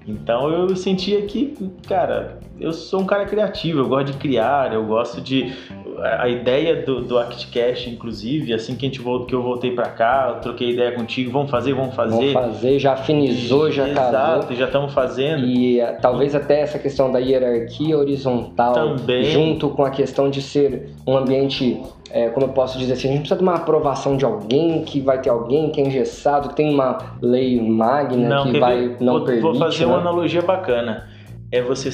Então 0.07 0.51
eu 0.51 0.75
sentia 0.75 1.23
que, 1.27 1.55
cara, 1.87 2.39
eu 2.59 2.73
sou 2.73 3.01
um 3.01 3.07
cara 3.07 3.27
criativo, 3.27 3.81
eu 3.81 3.89
gosto 3.89 4.13
de 4.13 4.19
criar, 4.19 4.73
eu 4.73 4.85
gosto 4.87 5.21
de 5.21 5.53
a 6.03 6.29
ideia 6.29 6.83
do, 6.83 7.03
do 7.03 7.19
ActCash, 7.19 7.89
inclusive, 7.89 8.53
assim 8.53 8.75
que, 8.75 8.87
a 8.87 8.89
gente 8.89 9.01
voltou, 9.01 9.27
que 9.27 9.35
eu 9.35 9.43
voltei 9.43 9.73
para 9.73 9.89
cá, 9.89 10.33
eu 10.35 10.41
troquei 10.41 10.71
ideia 10.71 10.93
contigo, 10.93 11.31
vamos 11.31 11.51
fazer, 11.51 11.73
vamos 11.75 11.95
fazer. 11.95 12.33
Vamos 12.33 12.33
fazer, 12.33 12.79
já 12.79 12.93
afinizou, 12.93 13.71
já 13.71 13.89
Exato, 13.89 14.13
casou. 14.13 14.57
já 14.57 14.67
estamos 14.67 14.93
fazendo. 14.93 15.45
E 15.45 15.81
uh, 15.81 15.97
talvez 16.01 16.35
até 16.35 16.61
essa 16.61 16.79
questão 16.79 17.11
da 17.11 17.19
hierarquia 17.19 17.97
horizontal, 17.97 18.75
Também. 18.75 19.25
junto 19.25 19.71
com 19.71 19.85
a 19.85 19.91
questão 19.91 20.29
de 20.29 20.43
ser 20.43 20.91
um 21.07 21.17
ambiente 21.17 21.81
é, 22.11 22.29
como 22.29 22.47
eu 22.47 22.51
posso 22.51 22.79
dizer 22.79 22.95
assim, 22.95 23.09
a 23.09 23.11
gente 23.11 23.21
precisa 23.21 23.37
de 23.37 23.43
uma 23.43 23.57
aprovação 23.57 24.17
de 24.17 24.25
alguém, 24.25 24.83
que 24.85 25.01
vai 25.01 25.21
ter 25.21 25.29
alguém 25.29 25.71
que 25.71 25.81
é 25.81 25.85
engessado, 25.85 26.51
que 26.51 26.57
tem 26.57 26.73
uma 26.73 26.99
lei 27.21 27.61
magna 27.61 28.29
não, 28.29 28.53
que 28.53 28.61
vai 28.61 28.89
ver? 28.89 28.97
não 29.01 29.15
vou, 29.15 29.25
permite. 29.25 29.43
Vou 29.43 29.55
fazer 29.57 29.87
né? 29.87 29.93
uma 29.93 30.01
analogia 30.01 30.43
bacana. 30.43 31.09
É 31.51 31.61
você, 31.61 31.91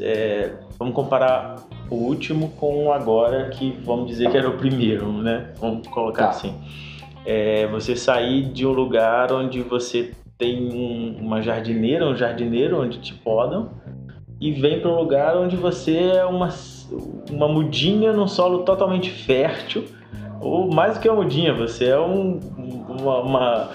é, 0.00 0.52
vamos 0.78 0.94
comparar 0.94 1.56
o 1.90 1.94
último 1.94 2.50
com 2.50 2.86
o 2.86 2.92
agora, 2.92 3.48
que 3.48 3.76
vamos 3.84 4.06
dizer 4.06 4.30
que 4.30 4.36
era 4.36 4.48
o 4.48 4.56
primeiro, 4.56 5.12
né? 5.12 5.50
Vamos 5.58 5.86
colocar 5.88 6.24
tá. 6.24 6.30
assim. 6.30 6.54
É 7.26 7.66
você 7.66 7.96
sair 7.96 8.44
de 8.44 8.66
um 8.66 8.72
lugar 8.72 9.32
onde 9.32 9.60
você 9.62 10.12
tem 10.38 10.72
um, 10.72 11.16
uma 11.20 11.42
jardineira, 11.42 12.06
um 12.06 12.16
jardineiro 12.16 12.80
onde 12.80 12.98
te 12.98 13.12
podam, 13.12 13.70
e 14.40 14.52
vem 14.52 14.80
para 14.80 14.90
um 14.90 14.96
lugar 14.96 15.36
onde 15.36 15.54
você 15.54 15.98
é 15.98 16.24
uma, 16.24 16.48
uma 17.30 17.46
mudinha 17.46 18.12
num 18.12 18.26
solo 18.26 18.60
totalmente 18.60 19.10
fértil, 19.10 19.84
ou 20.40 20.72
mais 20.72 20.94
do 20.94 21.00
que 21.00 21.08
uma 21.08 21.22
mudinha, 21.22 21.52
você 21.52 21.88
é 21.88 22.00
um, 22.00 22.40
uma, 22.88 23.20
uma 23.20 23.70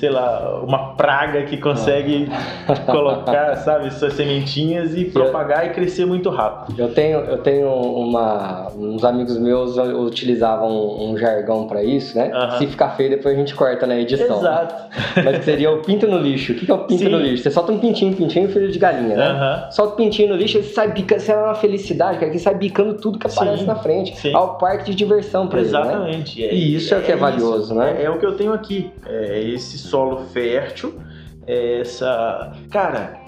sei 0.00 0.08
lá, 0.08 0.62
uma 0.66 0.94
praga 0.94 1.42
que 1.42 1.58
consegue 1.58 2.26
colocar, 2.90 3.54
sabe, 3.56 3.92
suas 3.92 4.14
sementinhas 4.14 4.96
e 4.96 5.04
propagar 5.04 5.66
e 5.66 5.70
crescer 5.70 6.06
muito 6.06 6.30
rápido. 6.30 6.80
Eu 6.80 6.94
tenho, 6.94 7.18
eu 7.18 7.36
tenho 7.38 7.68
uma, 7.70 8.68
uns 8.74 9.04
amigos 9.04 9.36
meus 9.36 9.76
utilizavam 9.76 10.70
um, 10.70 11.10
um 11.10 11.18
jargão 11.18 11.66
para 11.66 11.84
isso, 11.84 12.16
né? 12.16 12.30
Aham. 12.32 12.58
Se 12.58 12.66
ficar 12.66 12.90
feio, 12.96 13.10
depois 13.10 13.34
a 13.34 13.38
gente 13.38 13.54
corta 13.54 13.86
na 13.86 13.96
edição. 13.98 14.38
Exato. 14.38 14.74
Mas 15.22 15.44
seria 15.44 15.70
o 15.70 15.82
pinto 15.82 16.06
no 16.06 16.16
lixo. 16.18 16.52
O 16.52 16.54
que 16.54 16.70
é 16.70 16.74
o 16.74 16.78
pinto 16.78 17.02
Sim. 17.02 17.08
no 17.10 17.18
lixo? 17.18 17.42
Você 17.42 17.50
solta 17.50 17.72
um 17.72 17.78
pintinho, 17.78 18.16
pintinho, 18.16 18.48
filho 18.48 18.70
de 18.72 18.78
galinha, 18.78 19.16
né? 19.16 19.26
Aham. 19.26 19.70
Solta 19.70 19.92
o 19.92 19.96
pintinho 19.96 20.30
no 20.30 20.36
lixo, 20.36 20.56
ele 20.56 20.64
sai 20.66 20.90
bicando, 20.92 21.20
você 21.20 21.32
é 21.32 21.36
uma 21.36 21.54
felicidade, 21.54 22.18
cara, 22.18 22.32
que 22.32 22.38
sai 22.38 22.54
bicando 22.54 22.94
tudo 22.94 23.18
que 23.18 23.26
aparece 23.26 23.58
Sim, 23.60 23.66
na 23.66 23.74
frente. 23.76 24.16
sim. 24.18 24.34
Ao 24.34 24.56
parque 24.56 24.86
de 24.86 24.94
diversão 24.94 25.46
pra 25.46 25.60
ele, 25.60 25.70
né? 25.70 25.80
Exatamente. 25.80 26.40
E 26.42 26.74
isso 26.74 26.94
é 26.94 26.98
o 26.98 27.02
que 27.02 27.12
é 27.12 27.16
valioso, 27.16 27.64
isso. 27.64 27.74
né? 27.74 27.96
É, 28.00 28.04
é 28.04 28.10
o 28.10 28.18
que 28.18 28.24
eu 28.24 28.34
tenho 28.34 28.54
aqui. 28.54 28.90
É 29.06 29.40
esse 29.42 29.89
solo 29.90 30.26
fértil, 30.32 30.94
essa. 31.46 32.52
Cara, 32.70 33.18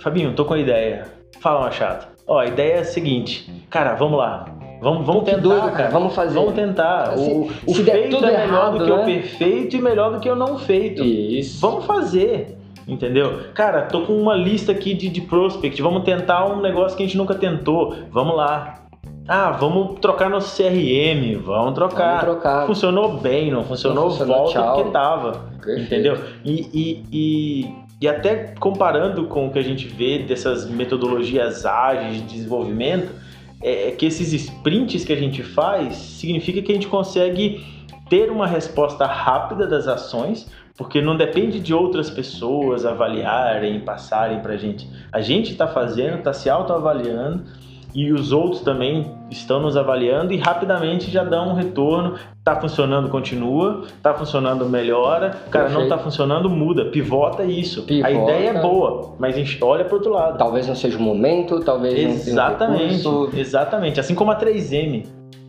Fabinho, 0.00 0.32
tô 0.34 0.44
com 0.44 0.54
a 0.54 0.58
ideia. 0.58 1.06
Fala, 1.40 1.60
Machado. 1.60 2.06
Ó, 2.26 2.38
a 2.38 2.46
ideia 2.46 2.74
é 2.74 2.78
a 2.80 2.84
seguinte. 2.84 3.50
Cara, 3.70 3.94
vamos 3.94 4.18
lá. 4.18 4.46
Vamos, 4.80 5.06
vamos 5.06 5.24
tentar, 5.24 5.40
doido, 5.40 5.70
cara. 5.72 5.90
Vamos 5.90 6.14
fazer. 6.14 6.34
Vamos 6.34 6.54
tentar. 6.54 7.16
Se- 7.16 7.30
o 7.30 7.50
o 7.66 7.74
se 7.74 7.82
feito 7.84 8.16
é 8.16 8.20
melhor 8.20 8.40
errado, 8.42 8.78
do 8.78 8.84
que 8.84 8.90
né? 8.90 9.02
o 9.02 9.04
perfeito 9.04 9.76
e 9.76 9.80
melhor 9.80 10.12
do 10.12 10.20
que 10.20 10.28
o 10.28 10.36
não 10.36 10.58
feito. 10.58 11.02
Isso. 11.02 11.60
Vamos 11.60 11.86
fazer. 11.86 12.58
Entendeu? 12.86 13.40
Cara, 13.54 13.82
tô 13.82 14.02
com 14.02 14.12
uma 14.12 14.34
lista 14.36 14.70
aqui 14.72 14.94
de, 14.94 15.08
de 15.08 15.20
prospect. 15.22 15.80
Vamos 15.82 16.04
tentar 16.04 16.46
um 16.46 16.60
negócio 16.60 16.96
que 16.96 17.02
a 17.02 17.06
gente 17.06 17.16
nunca 17.16 17.34
tentou. 17.34 17.96
Vamos 18.10 18.36
lá. 18.36 18.85
Ah, 19.28 19.50
vamos 19.50 19.98
trocar 20.00 20.30
nosso 20.30 20.56
CRM. 20.56 21.36
Vamos 21.42 21.74
trocar. 21.74 22.20
Vamos 22.20 22.20
trocar. 22.20 22.66
Funcionou 22.66 23.16
bem, 23.18 23.50
não 23.50 23.64
funcionou? 23.64 24.04
Não 24.04 24.10
funcionou, 24.10 24.36
volta 24.36 24.52
tchau. 24.52 24.74
porque 24.76 24.90
tava. 24.90 25.32
Perfeito. 25.60 25.82
Entendeu? 25.82 26.18
E, 26.44 26.70
e, 26.72 27.04
e, 27.12 27.74
e 28.00 28.08
até 28.08 28.54
comparando 28.58 29.26
com 29.26 29.48
o 29.48 29.52
que 29.52 29.58
a 29.58 29.62
gente 29.62 29.88
vê 29.88 30.20
dessas 30.20 30.68
metodologias 30.70 31.66
ágeis 31.66 32.16
de 32.22 32.34
desenvolvimento, 32.34 33.12
é 33.60 33.90
que 33.90 34.06
esses 34.06 34.32
sprints 34.32 35.04
que 35.04 35.12
a 35.12 35.16
gente 35.16 35.42
faz 35.42 35.94
significa 35.96 36.62
que 36.62 36.70
a 36.70 36.74
gente 36.74 36.86
consegue 36.86 37.64
ter 38.08 38.30
uma 38.30 38.46
resposta 38.46 39.06
rápida 39.06 39.66
das 39.66 39.88
ações, 39.88 40.48
porque 40.76 41.00
não 41.00 41.16
depende 41.16 41.58
de 41.58 41.74
outras 41.74 42.08
pessoas 42.08 42.84
avaliarem, 42.86 43.80
passarem 43.80 44.38
pra 44.40 44.56
gente. 44.56 44.88
A 45.10 45.20
gente 45.20 45.50
está 45.50 45.66
fazendo, 45.66 46.18
está 46.18 46.32
se 46.32 46.48
autoavaliando 46.48 47.44
e 47.94 48.12
os 48.12 48.32
outros 48.32 48.60
também 48.60 49.10
estão 49.30 49.60
nos 49.60 49.76
avaliando 49.76 50.32
e 50.32 50.36
rapidamente 50.36 51.10
já 51.10 51.24
dão 51.24 51.50
um 51.50 51.54
retorno. 51.54 52.14
Tá 52.44 52.60
funcionando, 52.60 53.08
continua. 53.08 53.84
Tá 54.02 54.14
funcionando, 54.14 54.66
melhora. 54.66 55.30
Cara, 55.50 55.68
não 55.68 55.80
Perfeito. 55.80 55.96
tá 55.96 55.98
funcionando, 55.98 56.48
muda. 56.48 56.86
Pivota 56.86 57.44
isso. 57.44 57.82
Pivota. 57.82 58.08
A 58.08 58.12
ideia 58.12 58.50
é 58.50 58.60
boa, 58.60 59.14
mas 59.18 59.34
a 59.34 59.38
gente 59.38 59.58
olha 59.62 59.84
pro 59.84 59.96
outro 59.96 60.12
lado. 60.12 60.38
Talvez 60.38 60.66
não 60.66 60.74
seja 60.74 60.98
o 60.98 61.00
momento, 61.00 61.60
talvez 61.60 61.94
não 61.94 62.00
tenha 62.00 62.10
um 62.10 62.28
Exatamente, 62.28 63.40
exatamente. 63.40 64.00
Assim 64.00 64.14
como 64.14 64.30
a 64.30 64.38
3M, 64.38 65.06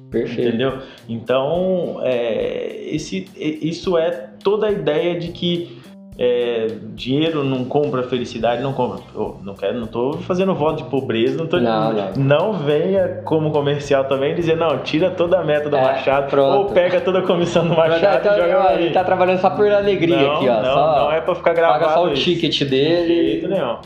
Perfeito. 0.10 0.50
entendeu? 0.50 0.80
Então, 1.08 2.00
é, 2.02 2.82
esse, 2.88 3.30
isso 3.36 3.98
é 3.98 4.30
toda 4.42 4.68
a 4.68 4.72
ideia 4.72 5.20
de 5.20 5.30
que 5.30 5.78
é, 6.20 6.68
dinheiro 6.96 7.44
não 7.44 7.64
compra 7.66 8.02
felicidade, 8.04 8.62
não 8.64 8.74
compra. 8.74 9.00
Não 9.44 9.54
quero, 9.54 9.80
não 9.80 9.86
tô 9.88 10.14
fazendo 10.14 10.54
voto 10.56 10.84
de 10.84 10.90
pobreza, 10.90 11.38
não 11.38 11.46
tô 11.46 11.60
Não, 11.60 11.94
não 12.18 12.54
venha 12.54 13.22
como 13.24 13.52
comercial 13.52 14.06
também 14.06 14.34
dizer 14.34 14.58
não, 14.58 14.80
tira 14.80 15.12
toda 15.12 15.40
a 15.40 15.44
meta 15.44 15.70
do 15.70 15.76
É, 15.76 15.82
Machado 15.82 16.30
pronto. 16.30 16.58
ou 16.58 16.66
pega 16.74 17.00
toda 17.02 17.20
a 17.20 17.22
comissão 17.22 17.68
do 17.68 17.76
Machado 17.76 18.18
então, 18.26 18.34
e 18.34 18.42
joga 18.42 18.60
ó, 18.60 18.64
pra 18.64 18.74
ele 18.82 18.90
tá 18.92 19.04
trabalhando 19.04 19.40
só 19.40 19.50
por 19.52 19.72
alegria 19.72 20.18
não, 20.18 20.36
aqui, 20.38 20.50
ó. 20.50 20.56
Não, 20.62 20.74
só, 20.74 21.00
não 21.06 21.12
é 21.12 21.22
pra 21.22 21.36
ficar 21.36 21.54
gravado 21.54 21.80
paga 21.82 21.94
só 21.94 22.06
o 22.06 22.14
isso. 22.14 22.24
ticket 22.24 22.58
De 22.58 22.66
dele. 22.66 23.08
jeito 23.32 23.48
nenhum. 23.48 23.78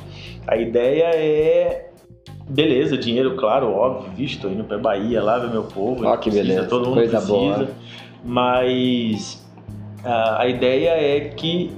A 0.48 0.56
ideia 0.58 1.06
é. 1.16 1.88
Beleza, 2.50 2.98
dinheiro, 2.98 3.36
claro, 3.36 3.72
óbvio, 3.74 4.12
visto, 4.16 4.48
indo 4.48 4.64
pra 4.64 4.78
Bahia 4.78 5.22
lá 5.24 5.38
ver 5.38 5.50
meu 5.50 5.64
povo. 5.64 6.06
Ó, 6.06 6.18
que 6.18 6.30
precisa, 6.30 6.48
beleza, 6.54 6.68
todo 6.68 6.86
mundo 6.88 6.96
coisa 6.96 7.18
precisa. 7.18 7.34
boa. 7.34 7.68
Mas 8.26 9.46
a, 10.04 10.42
a 10.44 10.48
ideia 10.48 10.90
é 10.92 11.20
que, 11.30 11.72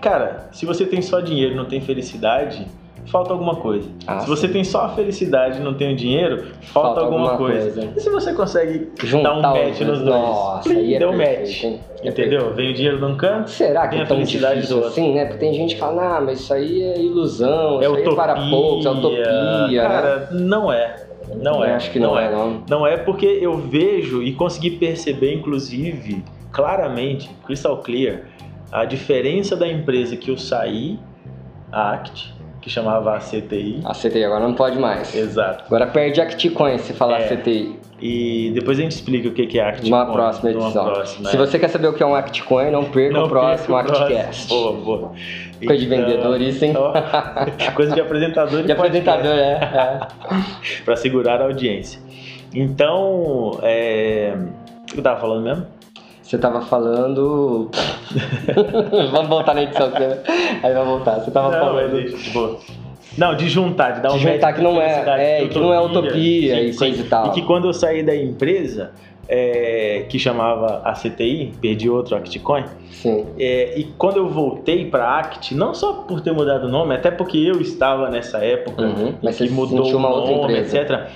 cara, 0.00 0.48
se 0.52 0.64
você 0.66 0.84
tem 0.86 1.02
só 1.02 1.20
dinheiro 1.20 1.52
e 1.54 1.56
não 1.56 1.64
tem 1.64 1.80
felicidade, 1.80 2.66
falta 3.06 3.32
alguma 3.32 3.56
coisa. 3.56 3.88
Ah, 4.06 4.20
se 4.20 4.28
você 4.28 4.46
tem 4.48 4.62
só 4.64 4.82
a 4.82 4.88
felicidade 4.90 5.60
e 5.60 5.62
não 5.62 5.74
tem 5.74 5.92
o 5.92 5.96
dinheiro, 5.96 6.46
falta, 6.60 7.00
alguma, 7.00 7.36
coisa. 7.36 7.90
E 7.96 8.00
se 8.00 8.10
você 8.10 8.32
consegue 8.34 8.88
Juntar 9.02 9.30
dar 9.30 9.38
um 9.38 9.42
match 9.42 9.80
os 9.80 9.86
nos 9.86 9.98
dois? 10.00 10.20
Nossa, 10.20 10.70
aí 10.70 10.94
é 10.94 10.98
Deu 10.98 11.10
perfeito, 11.10 11.40
match. 11.40 11.64
hein? 11.64 11.80
É 12.02 12.08
Entendeu? 12.08 12.54
Vem 12.54 12.70
o 12.70 12.74
dinheiro 12.74 12.98
de 12.98 13.04
um 13.04 13.16
canto, 13.16 13.50
Será 13.50 13.84
que 13.84 13.90
Tem 13.90 14.00
é 14.00 14.02
a 14.02 14.06
felicidade 14.06 14.66
do 14.68 14.74
outro. 14.76 14.90
assim, 14.90 15.14
né? 15.14 15.24
Porque 15.24 15.38
tem 15.40 15.54
gente 15.54 15.74
que 15.74 15.80
fala, 15.80 16.16
ah, 16.18 16.20
mas 16.20 16.40
isso 16.40 16.52
aí 16.54 16.82
é 16.82 16.98
ilusão, 17.00 17.80
é 17.80 17.84
isso 17.86 17.94
aí 17.96 18.02
utopia. 18.02 18.12
é 18.12 18.14
para 18.26 18.48
poucos, 18.50 18.86
é 18.86 18.90
utopia. 18.90 19.66
né? 19.68 19.80
Cara, 19.80 20.28
não 20.32 20.72
é. 20.72 20.96
Não 21.42 21.64
é. 21.64 21.74
Acho 21.74 21.90
que 21.90 21.98
não, 21.98 22.18
é, 22.18 22.30
não. 22.30 22.62
Não 22.68 22.86
é 22.86 22.96
porque 22.96 23.26
eu 23.26 23.56
vejo 23.56 24.22
e 24.22 24.32
consegui 24.32 24.70
perceber, 24.70 25.34
inclusive, 25.34 26.22
claramente, 26.52 27.30
crystal 27.46 27.76
clear, 27.78 28.22
a 28.72 28.84
diferença 28.84 29.56
da 29.56 29.66
empresa 29.66 30.16
que 30.16 30.30
eu 30.30 30.36
saí, 30.36 30.98
a 31.72 31.92
Act, 31.92 32.34
que 32.60 32.68
chamava 32.68 33.16
a 33.16 33.18
CTI. 33.18 33.80
A 33.84 33.92
CTI 33.94 34.24
agora 34.24 34.44
não 34.46 34.54
pode 34.54 34.78
mais. 34.78 35.14
Exato. 35.14 35.64
Agora 35.66 35.86
perde 35.86 36.20
a 36.20 36.24
Acticoin 36.24 36.78
se 36.78 36.92
falar 36.92 37.20
É. 37.20 37.28
CTI. 37.36 37.78
E 38.00 38.52
depois 38.54 38.78
a 38.78 38.82
gente 38.82 38.92
explica 38.92 39.28
o 39.28 39.32
que 39.32 39.58
é 39.58 39.68
Act. 39.68 39.90
Numa 39.90 40.06
próxima 40.06 40.50
numa 40.50 40.64
edição. 40.66 40.84
próxima, 40.84 41.28
Se 41.30 41.34
é. 41.34 41.38
você 41.38 41.58
quer 41.58 41.68
saber 41.68 41.88
o 41.88 41.92
que 41.92 42.02
é 42.02 42.06
um 42.06 42.14
Acticoin, 42.14 42.70
não 42.70 42.84
perca 42.84 43.14
Não 43.14 43.24
o 43.24 43.28
próximo. 43.28 43.76
Actcast. 43.76 44.48
Boa, 44.48 44.72
boa. 44.72 45.12
Coisa 45.66 45.84
de 45.84 45.92
Então, 45.92 46.06
vendedor 46.06 46.40
isso, 46.40 46.64
hein? 46.64 46.74
ó, 46.76 46.92
coisa 47.74 47.92
de 47.92 48.00
apresentador 48.00 48.62
De 48.62 48.70
apresentador, 48.70 49.32
é. 49.32 49.52
é. 49.52 50.00
para 50.84 50.94
segurar 50.94 51.40
a 51.40 51.44
audiência. 51.46 52.00
Então, 52.54 53.58
é... 53.62 54.34
o 54.82 54.86
que 54.86 54.98
eu 54.98 55.02
tava 55.02 55.20
falando 55.20 55.42
mesmo? 55.42 55.66
Você 56.28 56.36
tava 56.36 56.60
falando. 56.60 57.70
vamos 59.10 59.28
voltar 59.30 59.54
na 59.54 59.62
edição, 59.62 59.90
que- 59.90 60.02
aí 60.62 60.74
vai 60.74 60.84
voltar. 60.84 61.20
Você 61.20 61.30
tava 61.30 61.50
Não, 61.50 61.58
falando. 61.58 61.90
mas 61.94 62.02
deixa, 62.10 62.16
tipo, 62.18 62.58
Não, 63.16 63.34
de 63.34 63.48
juntar, 63.48 63.92
de 63.92 64.00
dar 64.02 64.12
um 64.12 64.18
De 64.18 64.24
juntar 64.24 64.52
que 64.52 64.60
não 64.60 64.78
é- 64.78 65.40
é, 65.40 65.48
que 65.48 65.58
não 65.58 65.72
é 65.72 65.80
utopia 65.80 66.60
e 66.62 66.76
coisa 66.76 67.00
e 67.00 67.04
tal. 67.04 67.28
E 67.28 67.30
que 67.30 67.40
quando 67.42 67.66
eu 67.66 67.72
saí 67.72 68.02
da 68.02 68.14
empresa, 68.14 68.90
é, 69.26 70.04
que 70.10 70.18
chamava 70.18 70.82
a 70.84 70.92
CTI, 70.92 71.54
perdi 71.62 71.88
outro 71.88 72.14
Actcoin, 72.14 72.64
Sim. 72.92 73.24
é, 73.38 73.78
e 73.78 73.84
quando 73.96 74.18
eu 74.18 74.28
voltei 74.28 74.84
para 74.84 75.18
Act, 75.18 75.54
não 75.54 75.72
só 75.72 75.94
por 76.06 76.20
ter 76.20 76.32
mudado 76.32 76.66
o 76.66 76.68
nome, 76.68 76.94
até 76.94 77.10
porque 77.10 77.38
eu 77.38 77.58
estava 77.58 78.10
nessa 78.10 78.36
época 78.44 78.82
Uhum. 78.82 79.14
Mas 79.22 79.38
que 79.38 79.48
você 79.48 79.54
mudou 79.54 79.86
o 79.94 79.98
nome, 79.98 80.58
etc. 80.58 81.06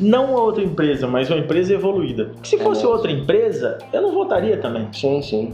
Não 0.00 0.30
uma 0.32 0.40
outra 0.42 0.62
empresa, 0.62 1.06
mas 1.06 1.30
uma 1.30 1.38
empresa 1.38 1.74
evoluída. 1.74 2.30
Que 2.42 2.48
se 2.48 2.56
É 2.56 2.58
fosse 2.58 2.82
mesmo. 2.82 2.94
outra 2.96 3.10
empresa, 3.12 3.78
eu 3.92 4.02
não 4.02 4.12
voltaria 4.12 4.56
também. 4.56 4.88
Sim, 4.92 5.22
sim. 5.22 5.52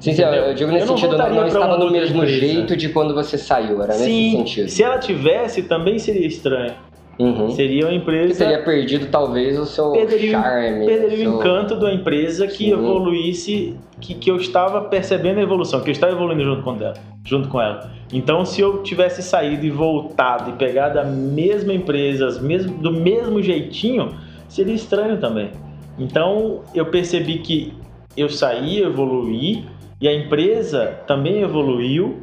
Sim, 0.00 0.12
sim, 0.12 0.22
eu, 0.22 0.54
digo 0.54 0.70
nesse 0.70 0.84
Eu 0.84 0.90
não 0.90 0.96
sentido, 0.96 1.18
não, 1.18 1.34
não 1.34 1.46
estava 1.46 1.76
do 1.76 1.90
mesmo 1.90 2.18
empresa. 2.22 2.38
jeito 2.40 2.76
de 2.76 2.88
quando 2.90 3.14
você 3.14 3.36
saiu, 3.36 3.82
era 3.82 3.92
nesse 3.94 4.04
Sim, 4.04 4.30
sentido. 4.38 4.68
se 4.68 4.82
ela 4.82 4.96
tivesse, 4.98 5.62
também 5.64 5.98
seria 5.98 6.26
estranho. 6.26 6.72
Uhum. 7.18 7.50
Seria 7.50 7.84
uma 7.86 7.90
Que 7.90 7.96
empresa. 7.96 8.44
teria 8.44 8.62
perdido 8.62 9.06
talvez 9.10 9.58
o 9.58 9.66
seu 9.66 9.90
Perderia 9.90 10.30
charme. 10.30 10.86
perderia 10.86 11.28
o 11.28 11.34
o 11.34 11.40
seu... 11.40 11.40
encanto 11.40 11.74
da 11.74 11.92
empresa 11.92 12.46
que 12.46 12.66
Sim. 12.66 12.72
evoluísse, 12.72 13.76
que, 14.00 14.14
que 14.14 14.30
eu 14.30 14.36
estava 14.36 14.82
percebendo 14.82 15.38
a 15.40 15.42
evolução, 15.42 15.80
que 15.80 15.88
eu 15.88 15.92
estava 15.92 16.12
evoluindo 16.12 16.44
junto 16.44 16.62
com, 16.62 16.74
ela, 16.76 16.94
junto 17.24 17.48
com 17.48 17.60
ela. 17.60 17.90
Então, 18.12 18.44
se 18.44 18.60
eu 18.60 18.82
tivesse 18.84 19.20
saído 19.22 19.66
e 19.66 19.70
voltado 19.70 20.50
e 20.50 20.52
pegado 20.52 21.00
a 21.00 21.04
mesma 21.04 21.74
empresa, 21.74 22.26
as 22.26 22.40
mesmo, 22.40 22.78
do 22.78 22.92
mesmo 22.92 23.42
jeitinho, 23.42 24.14
seria 24.48 24.74
estranho 24.74 25.18
também. 25.18 25.50
Então, 25.98 26.60
eu 26.72 26.86
percebi 26.86 27.38
que 27.38 27.72
eu 28.16 28.28
saí, 28.28 28.80
evoluí, 28.80 29.64
e 30.00 30.06
a 30.06 30.14
empresa 30.14 31.00
também 31.08 31.42
evoluiu 31.42 32.18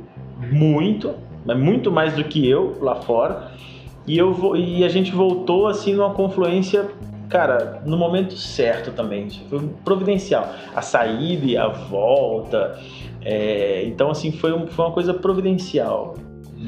muito, 0.51 1.13
mas 1.45 1.57
muito 1.59 1.91
mais 1.91 2.13
do 2.13 2.23
que 2.23 2.49
eu 2.49 2.77
lá 2.79 2.95
fora. 2.95 3.51
E, 4.07 4.17
eu, 4.17 4.55
e 4.55 4.83
a 4.83 4.89
gente 4.89 5.11
voltou 5.11 5.67
assim 5.67 5.93
numa 5.93 6.11
confluência, 6.11 6.87
cara, 7.29 7.81
no 7.85 7.97
momento 7.97 8.35
certo 8.37 8.91
também. 8.91 9.29
Foi 9.49 9.67
providencial. 9.83 10.53
A 10.75 10.81
saída 10.81 11.45
e 11.45 11.57
a 11.57 11.67
volta. 11.67 12.79
é, 13.27 13.83
então, 13.85 14.11
assim, 14.11 14.31
foi, 14.31 14.53
um- 14.53 14.67
foi 14.67 14.85
uma 14.85 14.91
coisa 14.91 15.13
providencial. 15.13 16.15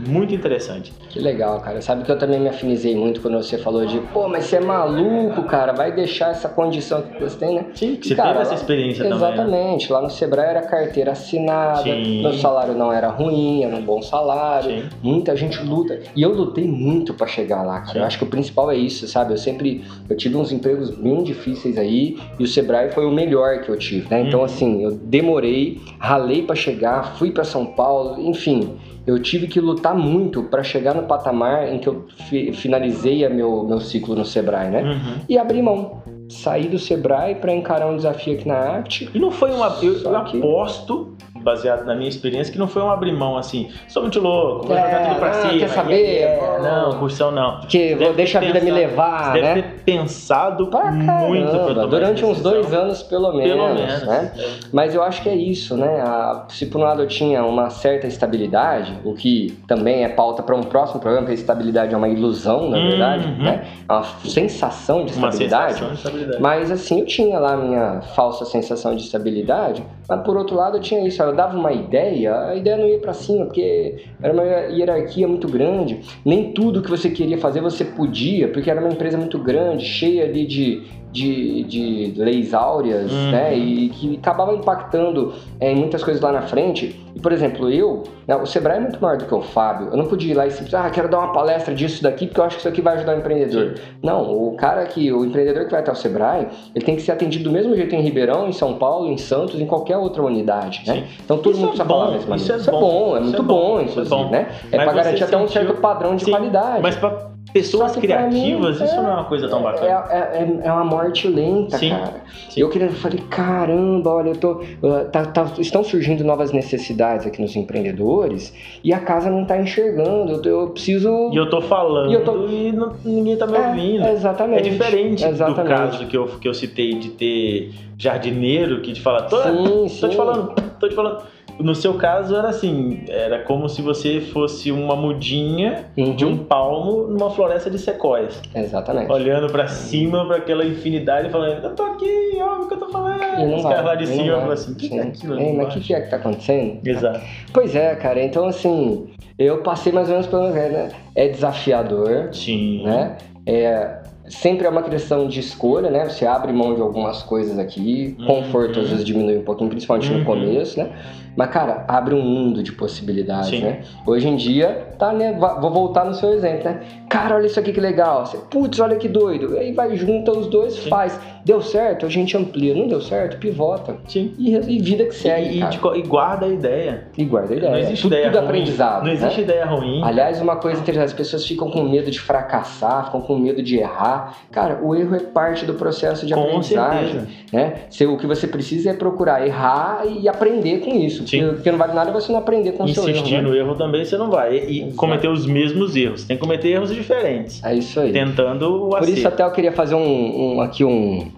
Muito 0.08 0.34
interessante. 0.34 0.94
Que 1.10 1.20
legal, 1.20 1.60
cara. 1.62 1.82
Sabe 1.82 2.04
que 2.04 2.12
eu 2.12 2.18
também 2.18 2.40
me 2.40 2.50
afinizei 2.50 2.96
muito 2.96 3.22
quando 3.22 3.38
você 3.42 3.58
falou 3.58 3.86
de, 3.86 4.00
pô, 4.14 4.28
mas 4.28 4.46
você 4.46 4.58
é 4.58 4.60
maluco, 4.60 5.44
cara, 5.44 5.74
vai 5.74 5.92
deixar 5.92 6.32
essa 6.32 6.48
condição 6.50 7.02
que 7.02 7.20
você 7.24 7.38
tem, 7.38 7.56
né? 7.56 7.66
Sim, 7.74 7.96
que 7.96 8.08
você 8.08 8.16
Cara, 8.16 8.30
teve 8.30 8.42
essa 8.44 8.54
experiência 8.54 9.04
também. 9.04 9.20
né? 9.20 9.26
Exatamente. 9.34 9.92
Lá 9.92 10.02
no 10.02 10.10
Sebrae 10.10 10.50
era 10.50 10.62
carteira 10.62 11.12
assinada, 11.14 11.82
Sim. 11.84 12.22
meu 12.22 12.34
salário 12.34 12.74
não 12.76 12.92
era 12.94 13.08
ruim, 13.10 13.64
era 13.64 13.76
um 13.76 13.82
bom 13.82 14.02
salário. 14.02 14.70
Sim. 14.70 14.84
Muita 15.02 15.36
gente 15.36 15.64
luta. 15.64 16.00
E 16.16 16.22
eu 16.22 16.32
lutei 16.32 16.66
muito 16.68 17.14
pra 17.14 17.26
chegar 17.28 17.64
lá, 17.64 17.80
cara. 17.80 17.94
Sim. 17.94 18.00
Eu 18.00 18.06
acho 18.06 18.18
que 18.18 18.24
o 18.24 18.28
principal 18.28 18.70
é 18.72 18.76
isso, 18.76 19.08
sabe? 19.08 19.34
Eu 19.34 19.38
sempre 19.38 19.84
eu 20.10 20.16
tive 20.16 20.36
uns 20.38 20.52
empregos 20.52 20.92
bem 20.92 21.24
difíceis 21.24 21.78
aí 21.78 22.18
e 22.40 22.44
o 22.44 22.48
Sebrae 22.48 22.92
foi 22.92 23.06
o 23.06 23.12
melhor 23.12 23.62
que 23.62 23.70
eu 23.70 23.78
tive, 23.78 24.08
né? 24.10 24.22
Então 24.22 24.40
Uhum. 24.40 24.46
assim, 24.46 24.84
eu 24.84 24.92
demorei, 24.92 25.80
ralei 26.00 26.44
pra 26.44 26.56
chegar, 26.56 27.16
fui 27.18 27.32
pra 27.32 27.44
São 27.44 27.66
Paulo, 27.66 28.22
enfim, 28.22 28.78
eu 29.06 29.20
tive 29.22 29.48
que 29.48 29.60
lutar 29.60 29.87
muito 29.94 30.44
pra 30.44 30.64
chegar 30.64 30.94
no 30.94 31.04
patamar 31.04 31.72
em 31.74 31.80
que 31.80 31.88
eu 31.88 32.06
fi- 32.30 32.52
finalizei 32.54 33.26
a 33.26 33.30
meu 33.30 33.64
meu 33.64 33.80
ciclo 33.80 34.16
no 34.16 34.26
Sebrae, 34.26 34.70
né? 34.70 34.84
Uhum. 34.84 35.14
E 35.30 35.38
abri 35.38 35.62
mão. 35.62 36.02
Saí 36.30 36.68
do 36.68 36.78
Sebrae 36.78 37.36
pra 37.36 37.54
encarar 37.54 37.88
um 37.88 37.96
desafio 37.96 38.34
aqui 38.34 38.46
na 38.48 38.78
Act. 38.78 39.10
E 39.14 39.20
não 39.20 39.32
foi 39.32 39.52
uma. 39.52 39.78
Eu, 39.82 39.94
eu 40.02 40.16
aposto, 40.16 41.16
baseado 41.48 41.86
na 41.86 41.96
minha 41.96 42.10
experiência, 42.10 42.52
que 42.52 42.60
não 42.60 42.68
foi 42.68 42.82
um 42.82 42.92
abrir 42.92 43.14
mão 43.14 43.38
assim. 43.38 43.70
Sou 43.88 44.02
muito 44.02 44.20
louco, 44.20 44.68
vou 44.68 44.76
É, 44.78 44.82
jogar 44.84 45.08
tudo 45.08 45.16
pra 45.20 45.30
ah, 45.30 45.34
cima. 45.34 45.60
quer 45.60 45.70
saber? 45.70 46.18
é, 46.20 46.38
Vou- 46.38 46.62
não, 46.62 47.00
cursão 47.00 47.32
não. 47.32 47.60
Porque 47.62 47.90
vou 47.96 48.00
Deve 48.00 48.14
deixa 48.18 48.38
a 48.38 48.42
vida 48.42 48.60
me 48.60 48.70
levar, 48.72 49.32
Deve 49.34 49.46
né? 49.48 49.54
ter 49.56 49.64
pensado 49.86 50.68
Pra 50.68 50.92
muito 50.92 51.06
pra 51.06 51.14
caramba, 51.16 51.74
tomar 51.74 51.86
durante 51.88 52.26
uns 52.26 52.42
dois 52.42 52.74
anos 52.74 53.02
pelo 53.04 53.32
menos, 53.34 53.52
Pelo 53.54 53.74
menos. 53.74 54.04
né? 54.06 54.32
é. 54.38 54.50
Mas 54.74 54.94
eu 54.94 55.02
acho 55.02 55.22
que 55.24 55.30
é 55.30 55.36
isso, 55.36 55.78
né? 55.78 56.02
A- 56.02 56.46
se 56.50 56.66
por 56.66 56.82
um 56.82 56.84
lado 56.84 57.02
eu 57.02 57.08
tinha 57.08 57.44
uma 57.46 57.70
certa 57.70 58.06
estabilidade, 58.08 58.94
o 59.06 59.14
que 59.14 59.58
também 59.68 60.04
é 60.04 60.10
pauta 60.10 60.44
para 60.44 60.56
um 60.56 60.64
próximo 60.64 61.00
programa, 61.00 61.26
porque 61.26 61.38
a 61.38 61.42
estabilidade 61.42 61.94
é 61.94 61.98
uma 61.98 62.10
ilusão, 62.10 62.70
na 62.70 62.78
Uhum. 62.78 62.90
verdade, 62.90 63.28
né? 63.42 63.66
É 63.90 63.94
uma 63.94 64.04
sensação 64.04 65.06
de 65.06 65.14
Uma 65.14 65.30
estabilidade. 65.30 65.74
sensação 65.74 65.90
de 65.94 65.96
estabilidade. 65.98 66.42
Mas 66.42 66.72
assim, 66.72 67.00
eu 67.00 67.06
tinha 67.06 67.40
lá 67.40 67.54
a 67.54 67.58
minha 67.58 68.02
falsa 68.16 68.44
sensação 68.46 68.96
de 68.96 69.04
estabilidade, 69.04 69.84
mas 70.08 70.22
por 70.22 70.38
outro 70.38 70.56
lado 70.56 70.78
eu 70.78 70.82
tinha 70.82 71.06
isso, 71.06 71.22
eu 71.22 71.36
dava 71.36 71.58
uma 71.58 71.72
ideia, 71.72 72.36
a 72.50 72.56
ideia 72.56 72.78
não 72.78 72.88
ia 72.88 73.00
pra 73.00 73.14
cima, 73.14 73.46
porque 73.46 74.06
era 74.22 74.34
uma 74.34 74.44
hierarquia 74.44 75.28
muito 75.28 75.48
grande, 75.48 76.00
nem 76.24 76.54
tudo 76.54 76.82
que 76.82 76.90
você 76.90 77.10
queria 77.10 77.38
fazer 77.38 77.62
você 77.62 77.84
podia, 77.84 78.48
porque 78.48 78.70
era 78.70 78.80
uma 78.80 78.92
empresa 78.92 79.18
muito 79.18 79.38
grande, 79.40 79.86
cheia 79.86 80.24
ali 80.26 80.46
de, 80.46 80.84
de, 81.12 81.64
de 81.64 82.14
leis 82.18 82.54
áureas, 82.54 83.12
Uhum. 83.12 83.32
né, 83.32 83.56
e 83.58 83.90
que 83.90 84.18
acabava 84.18 84.54
impactando 84.54 85.34
é, 85.60 85.72
em 85.72 85.76
muitas 85.76 86.04
coisas 86.04 86.22
lá 86.22 86.32
na 86.32 86.42
frente. 86.44 87.00
E, 87.16 87.20
por 87.20 87.32
exemplo, 87.32 87.70
eu, 87.72 88.04
né, 88.28 88.36
o 88.36 88.46
Sebrae 88.46 88.78
é 88.78 88.80
muito 88.82 89.02
maior 89.02 89.18
do 89.18 89.26
que 89.26 89.34
o 89.34 89.42
Fábio, 89.42 89.88
eu 89.92 89.98
não 89.98 90.06
podia 90.06 90.32
ir 90.32 90.36
lá 90.36 90.46
e 90.46 90.52
simplesmente, 90.52 90.86
ah, 90.86 90.90
quero 90.92 91.10
dar 91.10 91.20
uma 91.20 91.32
palestra 91.34 91.74
disso 91.74 92.04
daqui, 92.04 92.28
porque 92.28 92.40
eu 92.40 92.44
acho 92.46 92.56
que 92.58 92.60
isso 92.60 92.68
aqui 92.68 92.82
vai 92.82 92.96
ajudar 92.96 93.16
o 93.16 93.20
empreendedor. 93.20 93.76
Não, 94.04 94.22
o 94.32 94.56
cara 94.56 94.86
que, 94.86 95.12
o 95.12 95.26
empreendedor 95.26 95.66
que 95.66 95.72
vai 95.72 95.80
até 95.80 95.92
o 95.92 95.96
Sebrae, 95.96 96.48
ele 96.76 96.86
tem 96.86 96.96
que 96.96 97.02
ser 97.02 97.14
atendido 97.14 97.46
do 97.46 97.52
mesmo 97.52 97.76
jeito 97.76 97.96
em 97.96 98.02
Ribeirão, 98.02 98.48
em 98.48 98.52
São 98.52 98.76
Paulo, 98.76 99.08
em 99.10 99.18
Santos, 99.18 99.60
em 99.60 99.66
qualquer 99.66 99.98
outra 99.98 100.22
unidade, 100.22 100.84
né? 100.86 100.94
Sim. 100.96 101.04
Então 101.24 101.38
todo 101.38 101.54
Isso 101.54 101.62
mundo 101.62 101.70
é 101.70 101.76
precisa 101.78 101.86
bom, 101.86 101.94
falar 102.00 102.08
a 102.08 102.12
mesma 102.12 102.36
isso 102.36 102.52
é 102.52 102.58
bom, 102.72 103.18
é 103.18 103.20
muito 103.22 103.42
é 103.42 103.46
bom, 103.46 103.78
bom, 103.78 103.82
isso 103.82 104.00
é 104.02 104.06
bom. 104.06 104.30
né? 104.30 104.48
É 104.72 104.78
pra 104.84 104.94
garantir 104.94 105.24
até 105.24 105.38
um 105.38 105.48
certo 105.48 105.74
padrão 105.82 106.16
de 106.16 106.26
Sim, 106.26 106.32
qualidade. 106.32 106.82
Mas 106.84 106.96
pra 106.96 107.27
pessoas 107.52 107.92
pra 107.94 108.02
mim, 108.02 108.08
criativas, 108.08 108.76
isso 108.82 108.84
é- 108.94 108.98
não 108.98 109.10
é 109.10 109.14
uma 109.14 109.24
coisa 109.26 109.48
tão 109.48 109.60
É, 109.60 109.64
bacana. 109.64 110.06
é, 110.12 110.16
é- 110.44 110.68
é 110.68 110.72
uma 110.72 110.84
morte 110.84 111.28
lenta, 111.28 111.78
Sim, 111.78 111.90
cara. 111.90 112.22
sim. 112.50 112.62
Eu 112.62 112.70
queria, 112.70 112.90
falei, 112.92 113.20
caramba, 113.30 114.10
olha, 114.12 114.30
eu 114.30 114.36
tô, 114.38 114.52
uh, 114.54 115.06
tá- 115.12 115.26
tá- 115.26 115.52
estão 115.60 115.84
surgindo 115.84 116.24
novas 116.24 116.52
necessidades 116.52 117.26
aqui 117.26 117.42
nos 117.42 117.56
empreendedores 117.56 118.54
e 118.84 118.94
a 118.94 119.00
casa 119.00 119.30
não 119.30 119.46
tá 119.46 119.58
enxergando. 119.58 120.34
Eu, 120.34 120.42
tô- 120.42 120.50
eu 120.50 120.68
preciso. 120.70 121.30
E 121.32 121.36
eu 121.38 121.50
tô 121.50 121.62
falando 121.62 122.10
E 122.10 122.12
e, 122.12 122.16
eu 122.16 122.24
tô- 122.24 122.34
não- 122.36 122.94
ninguém 123.06 123.38
tá 123.38 123.48
me 123.48 123.58
É, 123.58 123.68
ouvindo. 123.68 124.04
é 124.04 124.10
É 124.10 124.14
exatamente. 124.14 124.70
diferente 124.70 125.26
Exatamente. 125.26 125.62
do 125.64 125.68
caso 125.70 126.06
que 126.08 126.18
eu, 126.18 126.26
que 126.40 126.48
eu 126.48 126.54
citei 126.54 126.94
de 126.96 127.10
ter 127.10 127.72
jardineiro 127.98 128.82
que 128.82 128.94
te 128.94 129.02
fala, 129.02 129.24
tô, 129.24 129.38
Sim, 129.42 129.88
sim. 129.88 130.02
tô 130.02 130.08
te 130.10 130.16
falando, 130.16 130.54
tô 130.80 130.88
te 130.88 130.96
falando. 130.96 131.22
No 131.60 131.74
seu 131.74 131.96
caso 131.96 132.36
era 132.36 132.50
assim, 132.50 133.04
era 133.08 133.40
como 133.40 133.68
se 133.68 133.82
você 133.82 134.22
fosse 134.22 134.72
uma 134.72 134.96
mudinha 134.96 135.86
Uhum. 135.98 136.16
de 136.16 136.26
um 136.26 136.38
palmo 136.38 137.08
numa 137.08 137.30
floresta 137.32 137.70
de 137.70 137.80
sequoias, 137.80 138.40
Exatamente. 138.54 139.12
olhando 139.12 139.52
pra 139.52 139.68
cima, 139.68 140.26
pra 140.28 140.38
aquela 140.38 140.64
infinidade, 140.66 141.30
falando, 141.30 141.64
eu 141.64 141.76
tô 141.76 141.84
aqui, 141.84 142.06
olha 142.36 142.62
o 142.62 142.68
que 142.68 142.74
eu 142.76 142.78
tô 142.80 142.90
falando. 142.90 143.22
E 143.40 143.46
não 143.46 143.58
Os 143.58 143.64
caras 143.64 143.86
lá 143.86 143.96
de 143.96 144.06
cima 144.08 144.36
falam 144.36 144.52
assim, 144.52 144.72
o 144.72 144.76
que, 144.76 144.90
que 144.90 145.00
é 145.00 145.02
aquilo? 145.04 145.34
Ei, 145.34 145.40
ali 145.40 145.46
mas 145.46 145.52
o 145.52 145.62
embaixo?" 145.62 145.80
que, 145.80 145.88
que 145.88 145.94
é 145.96 146.02
que 146.02 146.10
tá 146.10 146.16
acontecendo? 146.18 146.80
Exato. 146.88 147.22
Pois 147.54 147.76
é, 147.76 147.96
cara. 147.96 148.24
Então, 148.24 148.46
assim, 148.48 149.08
eu 149.40 149.58
passei 149.64 149.92
mais 149.92 150.08
ou 150.08 150.14
menos 150.14 150.28
pelo. 150.28 150.50
né? 150.50 150.90
É 151.16 151.28
desafiador, 151.28 152.30
Sim. 152.34 152.84
né? 152.84 153.18
É, 153.46 153.98
sempre 154.28 154.66
é 154.66 154.70
uma 154.70 154.84
questão 154.84 155.28
de 155.28 155.40
escolha, 155.40 155.90
né? 155.90 156.08
Você 156.10 156.26
abre 156.26 156.52
mão 156.52 156.76
de 156.76 156.82
algumas 156.82 157.24
coisas 157.24 157.58
aqui, 157.58 158.16
Uhum. 158.20 158.26
conforto 158.26 158.80
às 158.80 158.90
vezes 158.90 159.06
diminui 159.06 159.38
um 159.38 159.44
pouquinho, 159.44 159.70
principalmente 159.70 160.12
Uhum. 160.12 160.20
no 160.20 160.26
começo, 160.26 160.78
né? 160.80 160.92
Mas, 161.36 161.52
cara, 161.52 161.86
abre 161.88 162.16
um 162.16 162.22
mundo 162.22 162.64
de 162.64 162.72
possibilidades, 162.72 163.50
Sim. 163.50 163.62
né? 163.62 163.82
Hoje 164.06 164.28
em 164.28 164.36
dia, 164.36 164.88
tá, 164.98 165.14
né? 165.14 165.34
Vou 165.62 165.70
voltar 165.72 166.04
no 166.04 166.14
seu 166.16 166.34
exemplo, 166.34 166.64
né? 166.66 166.80
Cara, 167.08 167.36
olha 167.36 167.46
isso 167.46 167.60
aqui 167.60 167.72
que 167.72 167.80
legal. 167.80 168.26
Você, 168.26 168.38
Putz, 168.50 168.80
olha 168.80 168.96
que 168.96 169.08
doido. 169.08 169.56
Aí 169.58 169.72
vai, 169.72 169.96
junta 169.96 170.32
os 170.32 170.48
dois, 170.48 170.74
Sim. 170.74 170.90
faz. 170.90 171.20
Deu 171.48 171.62
certo, 171.62 172.06
a 172.06 172.10
gente 172.10 172.36
amplia. 172.36 172.76
Não 172.76 172.88
deu 172.90 173.00
certo, 173.00 173.38
pivota. 173.38 173.96
Sim. 174.06 174.34
E, 174.38 174.54
e 174.54 174.80
vida 174.80 175.06
que 175.06 175.16
segue, 175.16 175.60
E, 175.60 175.64
e 175.64 175.70
de 175.70 175.80
e 175.96 176.02
guarda 176.02 176.46
a 176.46 176.50
ideia. 176.50 177.08
E 177.18 177.24
guarda 177.24 177.54
a 177.54 177.58
ideia. 177.58 177.72
Não 177.72 177.80
existe 177.80 178.02
tudo, 178.02 178.14
ideia 178.16 178.26
tudo 178.28 178.40
ruim. 178.40 178.48
aprendizado. 178.50 179.04
Não 179.06 179.12
existe 179.14 179.38
né? 179.38 179.44
ideia 179.44 179.66
ruim. 179.66 180.04
Aliás, 180.04 180.42
uma 180.42 180.58
coisa 180.58 180.82
interessante, 180.82 181.06
as 181.08 181.14
pessoas 181.14 181.46
ficam 181.48 181.72
com 181.72 181.84
medo 181.84 182.12
de 182.12 182.20
fracassar, 182.20 183.06
ficam 183.06 183.22
com 183.22 183.38
medo 183.38 183.64
de 183.64 183.78
errar. 183.78 184.38
Cara, 184.52 184.82
o 184.84 184.94
erro 184.94 185.16
é 185.16 185.20
parte 185.20 185.66
do 185.66 185.74
processo 185.76 186.26
de 186.26 186.34
Com 186.34 186.42
aprendizagem. 186.44 187.12
certeza. 187.14 187.28
Né? 187.54 187.74
Se, 187.90 188.06
o 188.06 188.18
que 188.18 188.28
você 188.28 188.46
precisa 188.46 188.90
é 188.90 188.94
procurar 188.94 189.48
errar 189.48 190.02
e 190.06 190.28
aprender 190.28 190.80
com 190.82 190.94
isso. 190.96 191.26
Sim. 191.26 191.48
Porque, 191.48 191.72
não 191.72 191.78
vale 191.78 191.94
nada 191.94 192.12
você 192.12 192.30
não 192.30 192.40
aprender 192.40 192.74
com 192.74 192.84
o 192.84 192.88
seu 192.90 193.08
Insistir 193.10 193.36
erro. 193.36 193.44
né? 193.44 193.50
no 193.52 193.56
erro 193.56 193.76
também 193.76 194.04
você 194.04 194.18
não 194.18 194.30
vai. 194.30 194.54
E 194.58 194.82
Exato. 194.82 194.96
cometer 194.98 195.30
os 195.30 195.46
mesmos 195.46 195.96
erros. 195.96 196.26
Tem 196.26 196.36
que 196.36 196.42
cometer 196.44 196.68
erros 196.72 196.94
diferentes. 196.94 197.64
É 197.64 197.74
isso 197.74 198.00
aí. 198.02 198.12
Tentando 198.12 198.86
o 198.88 198.90
Por 198.90 199.04
isso 199.04 199.12
acerto. 199.14 199.28
até 199.30 199.44
eu 199.44 199.52
queria 199.52 199.72
fazer 199.72 199.96
um, 199.96 200.56
um- 200.58 200.62
aqui 200.62 200.84
um, 200.84 201.32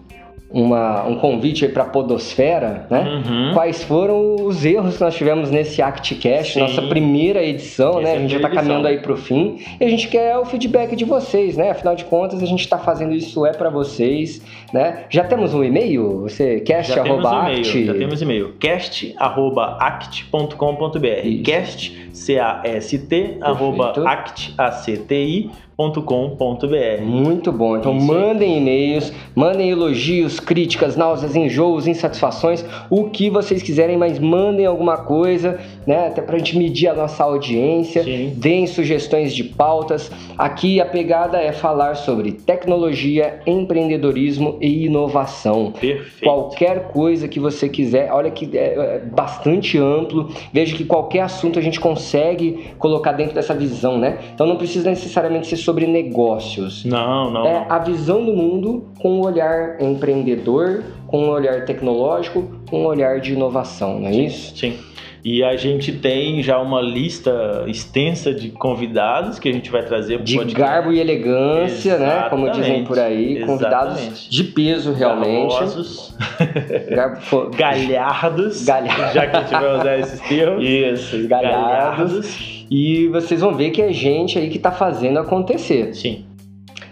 uma- 0.51 1.05
um 1.05 1.15
convite 1.15 1.63
aí 1.65 1.71
para 1.71 1.83
a 1.83 1.85
Podosfera, 1.85 2.87
né? 2.89 3.21
Uhum. 3.25 3.53
Quais 3.53 3.83
foram 3.83 4.35
os 4.45 4.65
erros 4.65 4.97
que 4.97 5.01
nós 5.03 5.15
tivemos 5.15 5.51
nesse 5.51 5.81
ActCast, 5.81 6.53
Sim. 6.53 6.59
nossa 6.61 6.81
primeira 6.81 7.43
edição, 7.43 7.99
Essa 7.99 8.01
né? 8.01 8.13
é 8.13 8.17
A 8.17 8.19
gente 8.19 8.31
já 8.31 8.37
está 8.37 8.49
caminhando 8.49 8.87
aí 8.87 8.97
para 8.99 9.13
o 9.13 9.17
fim 9.17 9.59
e 9.79 9.85
a 9.85 9.89
gente 9.89 10.07
quer 10.07 10.37
o 10.37 10.45
feedback 10.45 10.95
de 10.95 11.05
vocês, 11.05 11.55
né? 11.55 11.69
Afinal 11.69 11.95
de 11.95 12.03
contas, 12.05 12.41
a 12.41 12.45
gente 12.45 12.61
está 12.61 12.77
fazendo 12.79 13.13
isso 13.13 13.45
é 13.45 13.51
para 13.51 13.69
vocês, 13.69 14.41
né? 14.73 15.05
Já 15.09 15.23
temos 15.23 15.53
um 15.53 15.63
e-mail? 15.63 16.21
Você 16.21 16.59
cast 16.61 16.93
Já 16.93 17.03
temos 17.03 17.25
arroba 17.25 17.49
e-mail. 17.49 17.59
act? 17.59 17.85
Já 17.85 17.93
temos 17.93 18.21
e-mail. 18.21 18.53
cast.act.com.br 18.59 21.27
Isso. 21.27 21.43
Cast, 21.43 22.09
C-A-S-T, 22.13 23.37
arroba 23.41 23.93
act, 24.05 24.53
A-C-T-I.com.br. 24.57 27.01
Muito 27.01 27.51
bom. 27.51 27.77
Então 27.77 27.97
Isso 27.97 28.05
mandem 28.05 28.57
e-mails, 28.57 29.11
mandem 29.35 29.69
elogios, 29.69 30.39
críticas, 30.39 30.95
náuseas, 30.95 31.35
enjoos, 31.35 31.87
insatisfações, 31.87 32.63
o 32.89 33.09
que 33.09 33.29
vocês 33.29 33.61
quiserem, 33.61 33.97
mas 33.97 34.17
mandem 34.19 34.65
alguma 34.65 34.97
coisa, 34.97 35.59
né? 35.89 36.07
Até 36.07 36.21
pra 36.21 36.37
gente 36.37 36.55
medir 36.55 36.87
a 36.87 36.93
nossa 36.93 37.23
audiência. 37.23 38.03
Sim. 38.03 38.33
Deem 38.37 38.67
sugestões 38.67 39.33
de 39.33 39.43
pautas. 39.43 40.11
Aqui 40.37 40.79
a 40.79 40.85
pegada 40.85 41.39
é 41.39 41.51
falar 41.51 41.95
sobre 41.95 42.33
tecnologia, 42.33 43.39
empreendedorismo 43.47 44.59
e 44.61 44.85
inovação. 44.85 45.71
Perfeito. 45.71 46.23
Qualquer 46.23 46.89
coisa 46.89 47.27
que 47.27 47.39
você 47.39 47.67
quiser, 47.67 48.11
olha 48.11 48.29
que 48.29 48.55
é 48.55 48.69
é 48.69 48.99
bastante 48.99 49.79
amplo. 49.79 50.29
Veja 50.53 50.75
que 50.75 50.85
qualquer 50.85 51.21
assunto 51.21 51.57
a 51.57 51.61
gente 51.61 51.79
consegue 51.79 52.69
colocar 52.77 53.13
dentro 53.13 53.33
dessa 53.33 53.55
visão, 53.55 53.97
né? 53.97 54.19
Então 54.31 54.45
não 54.45 54.57
precisa 54.57 54.91
necessariamente 54.91 55.47
ser 55.47 55.57
sobre 55.57 55.87
negócios. 55.87 56.85
Não, 56.85 57.31
não. 57.31 57.47
É 57.47 57.65
a 57.67 57.79
visão 57.79 58.23
do 58.23 58.31
mundo 58.31 58.89
com 58.99 59.13
um 59.13 59.21
olhar 59.21 59.81
empreendedor, 59.81 60.83
com 61.07 61.25
um 61.25 61.29
olhar 61.29 61.65
tecnológico, 61.65 62.43
com 62.69 62.83
um 62.83 62.85
olhar 62.85 63.19
de 63.19 63.33
inovação, 63.33 63.99
não 63.99 64.07
é 64.07 64.15
isso? 64.15 64.55
Sim. 64.55 64.77
E 65.23 65.43
a 65.43 65.55
gente 65.57 65.91
tem 65.91 66.41
já 66.41 66.59
uma 66.59 66.81
lista 66.81 67.65
extensa 67.67 68.33
de 68.33 68.49
convidados 68.49 69.37
que 69.39 69.49
a 69.49 69.51
gente 69.53 69.69
vai 69.69 69.83
trazer 69.83 70.19
De 70.21 70.35
podcast. 70.35 70.57
garbo 70.71 70.91
e 70.93 70.99
elegância, 70.99 71.97
né? 71.97 72.27
Como 72.29 72.45
dizem 72.49 72.61
Exatamente. 72.81 72.87
por 72.87 72.99
aí, 72.99 73.39
convidados 73.45 73.93
Exatamente. 73.99 74.29
de 74.29 74.43
peso 74.45 74.93
realmente. 74.93 75.53
Garbosos, 75.53 76.15
Garbo- 76.89 77.49
galhardos, 77.55 78.65
Galhardos. 78.65 79.13
já 79.13 79.27
que 79.27 79.35
a 79.35 79.39
gente 79.41 79.51
vai 79.51 79.75
usar 79.79 79.97
esses 79.99 80.19
termos. 80.21 80.63
Isso, 80.63 81.15
os 81.17 81.25
galhardos. 81.25 82.65
E 82.71 83.07
vocês 83.07 83.41
vão 83.41 83.53
ver 83.55 83.71
que 83.71 83.81
é 83.81 83.91
gente 83.91 84.37
aí 84.37 84.49
que 84.49 84.59
tá 84.59 84.71
fazendo 84.71 85.19
acontecer. 85.19 85.93
Sim. 85.95 86.25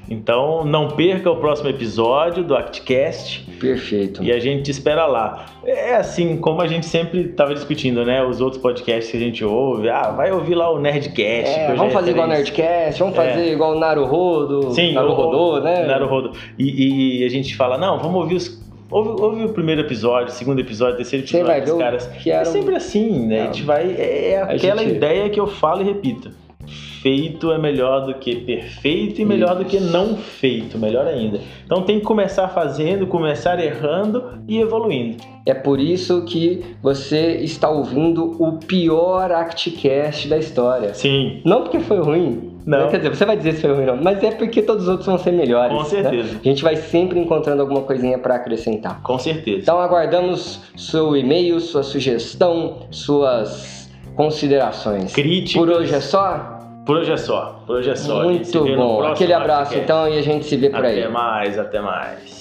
Então 0.10 0.64
não 0.64 0.90
perca 0.90 1.30
o 1.30 1.36
próximo 1.38 1.70
episódio 1.70 2.44
do 2.44 2.56
ActCast. 2.56 3.46
Perfeito. 3.60 4.24
E 4.24 4.32
a 4.32 4.40
gente 4.40 4.64
te 4.64 4.72
espera 4.72 5.06
lá. 5.06 5.46
É 5.66 5.96
assim, 5.96 6.38
como 6.38 6.62
a 6.62 6.68
gente 6.68 6.86
sempre 6.86 7.22
estava 7.22 7.54
discutindo, 7.54 8.06
né? 8.06 8.24
Os 8.24 8.40
outros 8.40 8.62
podcasts 8.62 9.12
que 9.12 9.18
a 9.18 9.20
gente 9.20 9.44
ouve. 9.44 9.90
Ah, 9.90 10.12
vai 10.12 10.32
ouvir 10.32 10.56
lá 10.56 10.72
o 10.72 10.80
Nerdcast. 10.80 11.60
É, 11.60 11.76
vamos 11.76 11.94
fazer 11.94 12.12
igual 12.12 12.28
o 12.28 12.30
Nerdcast, 12.30 13.00
vamos 13.00 13.18
é. 13.18 13.30
fazer 13.30 13.52
igual 13.52 13.76
o 13.76 13.80
Naruhodo. 13.80 14.72
Sim, 14.72 14.94
Naruhodo, 14.94 15.64
né? 15.64 15.86
Naruhodo. 15.86 16.32
E, 16.58 17.22
e 17.22 17.26
a 17.26 17.30
gente 17.30 17.56
fala, 17.56 17.78
não, 17.78 18.00
vamos 18.00 18.22
ouvir 18.22 18.36
os 18.36 18.68
Ouve, 18.90 19.22
ouve, 19.22 19.44
o 19.44 19.50
primeiro 19.50 19.82
episódio, 19.82 20.32
segundo 20.32 20.62
episódio, 20.62 20.96
terceiro 20.96 21.26
episódio 21.26 21.66
dos 21.66 21.78
caras. 21.78 22.08
Que 22.08 22.32
é 22.32 22.46
sempre 22.46 22.74
assim, 22.74 23.28
né? 23.28 23.40
Não. 23.40 23.44
A 23.44 23.46
gente 23.48 23.64
vai. 23.64 23.92
É, 23.92 24.30
é 24.30 24.42
aquela 24.44 24.82
gente... 24.82 24.96
ideia 24.96 25.30
que 25.30 25.38
eu 25.38 25.46
falo 25.46 25.82
e 25.82 25.84
repito 25.84 26.32
feito 27.02 27.52
é 27.52 27.58
melhor 27.58 28.06
do 28.06 28.14
que 28.16 28.36
perfeito 28.36 29.22
e 29.22 29.26
melhor 29.26 29.56
do 29.56 29.66
que 29.66 29.80
não 29.80 30.16
feito, 30.18 30.78
melhor 30.78 31.08
ainda. 31.08 31.40
Então 31.66 31.82
tem 31.82 32.00
que 32.00 32.06
começar 32.06 32.48
fazendo, 32.50 33.08
começar 33.08 33.60
errando 33.60 34.40
e 34.48 34.60
evoluindo. 34.60 35.18
É 35.46 35.54
por 35.54 35.80
isso 35.80 36.26
que 36.26 36.64
você 36.82 37.38
está 37.38 37.70
ouvindo 37.70 38.36
o 38.42 38.58
pior 38.58 39.32
ActCast 39.32 40.28
da 40.28 40.38
história. 40.38 40.94
Sim. 40.94 41.42
Não 41.46 41.64
porque 41.64 41.80
foi 41.80 42.00
ruim, 42.00 42.58
não. 42.68 42.90
Quer 42.90 42.98
dizer, 42.98 43.16
você 43.16 43.26
vai 43.26 43.38
dizer 43.38 43.54
se 43.54 43.62
foi 43.62 43.74
ruim 43.74 43.86
não, 43.86 43.96
mas 43.96 44.22
é 44.22 44.32
porque 44.32 44.62
todos 44.62 44.84
os 44.84 44.90
outros 44.90 45.08
vão 45.08 45.18
ser 45.18 45.32
melhores. 45.32 45.76
Com 45.76 45.86
certeza. 45.86 46.34
Né? 46.34 46.40
A 46.44 46.48
gente 46.48 46.62
vai 46.62 46.76
sempre 46.76 47.18
encontrando 47.18 47.62
alguma 47.62 47.82
coisinha 47.82 48.20
para 48.20 48.36
acrescentar. 48.36 49.02
Com 49.02 49.18
certeza. 49.18 49.60
Então 49.60 49.80
aguardamos 49.80 50.60
seu 50.76 51.16
e-mail, 51.16 51.62
sua 51.62 51.82
sugestão, 51.82 52.80
suas 52.92 53.90
considerações. 54.18 55.14
Críticas. 55.14 55.66
Por 55.66 55.70
hoje 55.70 55.96
é 55.96 56.02
só? 56.02 56.57
Por 56.88 56.96
hoje 56.96 57.12
é 57.12 57.18
só. 57.18 57.62
Por 57.68 57.76
hoje 57.76 57.90
é 57.90 57.96
só. 57.98 58.24
Muito 58.24 58.64
bom. 58.78 59.04
Aquele 59.04 59.34
abraço 59.34 59.76
então 59.76 60.08
e 60.08 60.18
a 60.18 60.22
gente 60.22 60.46
se 60.46 60.56
vê 60.56 60.70
por 60.70 60.80
até 60.80 60.88
aí. 60.88 61.04
Até 61.04 61.10
mais, 61.10 61.60
até 61.60 61.82
mais. 61.82 62.37